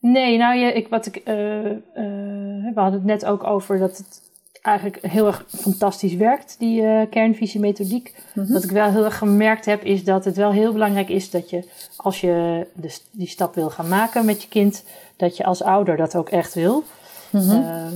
Nee, 0.00 0.38
nou, 0.38 0.56
je, 0.56 0.72
ik, 0.72 0.88
wat 0.88 1.06
ik, 1.06 1.20
we 1.24 2.72
hadden 2.74 2.92
het 2.92 3.04
net 3.04 3.24
ook 3.24 3.44
over 3.44 3.78
dat 3.78 3.96
het 3.96 4.25
eigenlijk 4.66 5.06
heel 5.06 5.26
erg 5.26 5.44
fantastisch 5.48 6.14
werkt, 6.14 6.56
die 6.58 6.82
uh, 6.82 7.00
kernvisie 7.10 7.60
methodiek. 7.60 8.14
Mhm. 8.34 8.52
Wat 8.52 8.64
ik 8.64 8.70
wel 8.70 8.90
heel 8.90 9.04
erg 9.04 9.18
gemerkt 9.18 9.64
heb, 9.64 9.82
is 9.82 10.04
dat 10.04 10.24
het 10.24 10.36
wel 10.36 10.52
heel 10.52 10.72
belangrijk 10.72 11.08
is 11.08 11.30
dat 11.30 11.50
je, 11.50 11.64
als 11.96 12.20
je 12.20 12.66
de, 12.72 12.98
die 13.10 13.28
stap 13.28 13.54
wil 13.54 13.70
gaan 13.70 13.88
maken 13.88 14.24
met 14.24 14.42
je 14.42 14.48
kind, 14.48 14.84
dat 15.16 15.36
je 15.36 15.44
als 15.44 15.62
ouder 15.62 15.96
dat 15.96 16.16
ook 16.16 16.28
echt 16.28 16.54
wil. 16.54 16.84
Mhm. 17.30 17.50
Uh, 17.50 17.86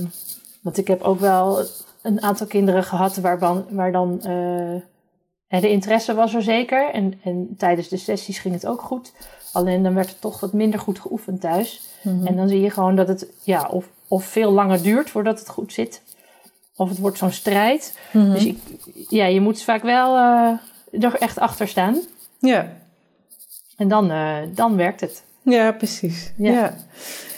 want 0.61 0.77
ik 0.77 0.87
heb 0.87 1.01
ook 1.01 1.19
wel 1.19 1.65
een 2.01 2.21
aantal 2.21 2.47
kinderen 2.47 2.83
gehad 2.83 3.15
waar, 3.17 3.39
dan, 3.39 3.65
waar 3.69 3.91
dan 3.91 4.13
uh, 4.17 5.61
de 5.61 5.69
interesse 5.69 6.13
was 6.13 6.33
er 6.33 6.43
zeker. 6.43 6.91
En, 6.91 7.19
en 7.23 7.55
tijdens 7.57 7.87
de 7.87 7.97
sessies 7.97 8.39
ging 8.39 8.53
het 8.53 8.67
ook 8.67 8.81
goed. 8.81 9.11
Alleen 9.51 9.83
dan 9.83 9.93
werd 9.93 10.09
het 10.09 10.21
toch 10.21 10.39
wat 10.39 10.53
minder 10.53 10.79
goed 10.79 10.99
geoefend 10.99 11.41
thuis. 11.41 11.81
Mhm. 12.01 12.25
En 12.25 12.35
dan 12.35 12.47
zie 12.47 12.61
je 12.61 12.69
gewoon 12.69 12.95
dat 12.95 13.07
het 13.07 13.27
ja, 13.43 13.67
of, 13.67 13.89
of 14.07 14.23
veel 14.23 14.51
langer 14.51 14.81
duurt 14.81 15.09
voordat 15.09 15.39
het 15.39 15.49
goed 15.49 15.73
zit. 15.73 16.01
Of 16.81 16.89
het 16.89 16.97
wordt 16.97 17.17
zo'n 17.17 17.31
strijd. 17.31 17.97
Mhm. 18.11 18.31
Dus 18.31 18.45
ik, 18.45 18.57
ja, 19.09 19.25
je 19.25 19.41
moet 19.41 19.63
vaak 19.63 19.83
wel 19.83 20.17
uh, 20.17 21.03
er 21.03 21.15
echt 21.15 21.39
achter 21.39 21.67
staan. 21.67 21.99
Ja. 22.39 22.71
En 23.77 23.87
dan, 23.87 24.11
uh, 24.11 24.37
dan 24.55 24.75
werkt 24.75 25.01
het. 25.01 25.23
Ja, 25.41 25.71
precies. 25.71 26.31
Ja. 26.37 26.51
ja. 26.51 26.73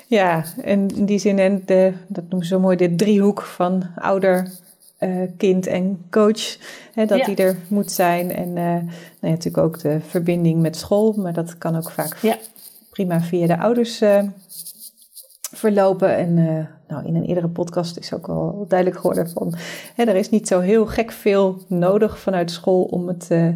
Ja, 0.07 0.43
en 0.61 0.87
in 0.95 1.05
die 1.05 1.19
zin, 1.19 1.39
en 1.39 1.61
de, 1.65 1.93
dat 2.07 2.23
noemen 2.29 2.47
ze 2.47 2.53
zo 2.53 2.59
mooi, 2.59 2.77
de 2.77 2.95
driehoek 2.95 3.41
van 3.41 3.83
ouder, 3.95 4.51
uh, 4.99 5.21
kind 5.37 5.67
en 5.67 6.05
coach. 6.09 6.57
Hè, 6.93 7.05
dat 7.05 7.17
Ja. 7.17 7.25
die 7.25 7.35
er 7.35 7.57
moet 7.67 7.91
zijn. 7.91 8.31
En 8.35 8.47
uh, 8.47 8.55
nou 8.55 8.81
ja, 9.19 9.29
natuurlijk 9.29 9.63
ook 9.63 9.79
de 9.79 9.99
verbinding 10.07 10.61
met 10.61 10.77
school, 10.77 11.13
maar 11.13 11.33
dat 11.33 11.57
kan 11.57 11.75
ook 11.75 11.91
vaak 11.91 12.17
Ja. 12.21 12.37
prima 12.89 13.21
via 13.21 13.47
de 13.47 13.57
ouders 13.57 14.01
uh, 14.01 14.23
verlopen. 15.51 16.15
En 16.17 16.37
nou, 16.93 17.05
in 17.05 17.15
een 17.15 17.23
eerdere 17.25 17.47
podcast 17.47 17.97
is 17.97 18.13
ook 18.13 18.27
al 18.27 18.65
duidelijk 18.67 18.99
geworden 18.99 19.29
van, 19.29 19.53
hè, 19.95 20.03
er 20.03 20.15
is 20.15 20.29
niet 20.29 20.47
zo 20.47 20.59
heel 20.59 20.85
gek 20.85 21.11
veel 21.11 21.57
nodig 21.67 22.19
vanuit 22.19 22.51
school 22.51 22.83
om 22.83 23.07
het 23.07 23.27
uh, 23.31 23.47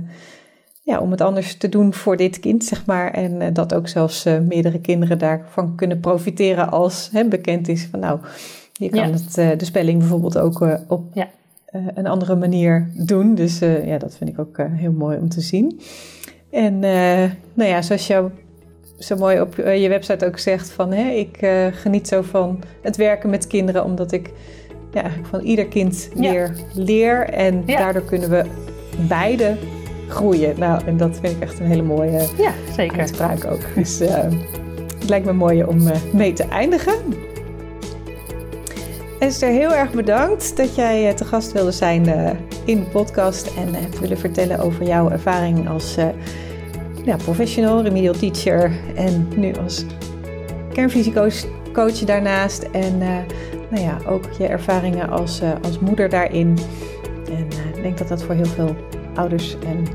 ja, 0.83 0.99
om 0.99 1.11
het 1.11 1.21
anders 1.21 1.57
te 1.57 1.69
doen 1.69 1.93
voor 1.93 2.17
dit 2.17 2.39
kind, 2.39 2.63
zeg 2.63 2.85
maar. 2.85 3.11
En 3.11 3.41
uh, 3.41 3.47
dat 3.53 3.73
ook 3.73 3.87
zelfs 3.87 4.25
uh, 4.25 4.39
meerdere 4.39 4.79
kinderen 4.79 5.17
daarvan 5.19 5.75
kunnen 5.75 5.99
profiteren 5.99 6.71
als 6.71 7.09
hè, 7.11 7.25
bekend 7.27 7.67
is 7.67 7.87
van 7.91 7.99
nou, 7.99 8.19
je 8.73 8.89
kan 8.89 8.99
Ja. 8.99 9.09
het, 9.11 9.59
de 9.59 9.65
spelling 9.65 9.99
bijvoorbeeld 9.99 10.37
ook 10.37 10.67
op 10.87 11.03
Ja. 11.13 11.27
een 11.93 12.07
andere 12.07 12.35
manier 12.35 12.91
doen. 12.93 13.35
Dus 13.35 13.59
ja, 13.59 13.97
dat 13.97 14.15
vind 14.17 14.29
ik 14.29 14.39
ook 14.39 14.57
heel 14.71 14.91
mooi 14.91 15.17
om 15.17 15.29
te 15.29 15.41
zien. 15.41 15.79
En 16.51 16.79
nou 17.53 17.69
ja, 17.69 17.81
zoals 17.81 18.07
jou 18.07 18.31
zo 18.99 19.15
mooi 19.15 19.41
op 19.41 19.55
je 19.55 19.89
website 19.89 20.25
ook 20.25 20.37
zegt 20.39 20.69
van 20.69 20.91
hè, 20.93 21.09
ik 21.09 21.37
geniet 21.71 22.07
zo 22.07 22.21
van 22.21 22.59
het 22.81 22.95
werken 22.95 23.29
met 23.29 23.47
kinderen, 23.47 23.83
omdat 23.83 24.11
ik 24.11 24.29
ja, 24.93 25.03
van 25.29 25.39
ieder 25.41 25.65
kind 25.67 26.09
Ja. 26.15 26.31
weer 26.31 26.55
leer. 26.73 27.29
En 27.29 27.63
Ja. 27.65 27.77
daardoor 27.77 28.01
kunnen 28.01 28.29
we 28.29 28.43
beide 29.07 29.55
groeien. 30.07 30.59
Nou, 30.59 30.81
en 30.85 30.97
dat 30.97 31.17
vind 31.21 31.35
ik 31.35 31.41
echt 31.41 31.59
een 31.59 31.65
hele 31.65 31.81
mooie 31.81 32.27
Ja, 32.37 32.51
zeker. 32.75 32.99
uitspraak 32.99 33.45
ook. 33.45 33.61
Dus 33.75 34.01
uh, 34.01 34.09
het 34.99 35.09
lijkt 35.09 35.25
me 35.25 35.33
mooi 35.33 35.63
om 35.63 35.79
uh, 35.87 35.91
mee 36.13 36.33
te 36.33 36.43
eindigen. 36.43 36.93
Esther, 39.19 39.49
heel 39.49 39.73
erg 39.75 39.91
bedankt 39.91 40.57
dat 40.57 40.75
jij 40.75 41.13
te 41.13 41.25
gast 41.25 41.51
wilde 41.51 41.71
zijn 41.71 42.05
in 42.65 42.79
de 42.79 42.85
podcast 42.91 43.51
en 43.57 43.73
hebt 43.73 43.99
willen 43.99 44.17
vertellen 44.17 44.59
over 44.59 44.85
jouw 44.85 45.09
ervaring 45.09 45.69
als 45.69 45.97
ja, 47.07 47.15
professional, 47.15 47.81
remedial 47.81 48.13
teacher 48.13 48.71
en 48.95 49.27
nu 49.35 49.53
als 49.55 49.85
kernfysiecoach 50.73 51.45
coach 51.73 51.99
daarnaast. 51.99 52.63
En 52.63 52.97
nou 53.69 53.83
ja, 53.83 53.97
ook 54.07 54.31
je 54.37 54.47
ervaringen 54.47 55.09
als, 55.09 55.41
als 55.63 55.79
moeder 55.79 56.09
daarin. 56.09 56.57
En 57.31 57.45
ik 57.75 57.81
denk 57.81 57.97
dat 57.97 58.07
dat 58.07 58.23
voor 58.23 58.35
heel 58.35 58.45
veel 58.45 58.75
ouders 59.15 59.57
en 59.59 59.87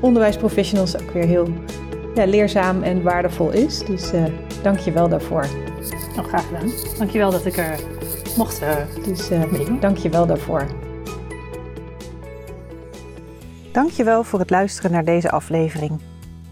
onderwijsprofessionals 0.00 1.02
ook 1.02 1.10
weer 1.10 1.26
heel 1.26 1.48
ja, 2.14 2.26
leerzaam 2.26 2.82
en 2.82 3.02
waardevol 3.02 3.50
is. 3.50 3.78
Dus 3.78 4.12
uh, 4.12 4.24
dank 4.62 4.78
je 4.78 4.92
wel 4.92 5.08
daarvoor. 5.08 5.46
Nou, 6.14 6.28
graag 6.28 6.46
gedaan. 6.46 6.70
Dankjewel 6.98 7.30
dat 7.30 7.46
ik 7.46 7.56
er 7.56 7.80
mocht 8.36 8.62
uh, 8.62 8.76
dus, 9.04 9.30
uh. 9.30 9.42
Dank 9.80 9.96
je 9.96 10.08
wel 10.08 10.26
daarvoor. 10.26 10.66
Dank 13.72 13.90
je 13.90 14.04
wel 14.04 14.24
voor 14.24 14.38
het 14.38 14.50
luisteren 14.50 14.90
naar 14.90 15.04
deze 15.04 15.30
aflevering. 15.30 16.15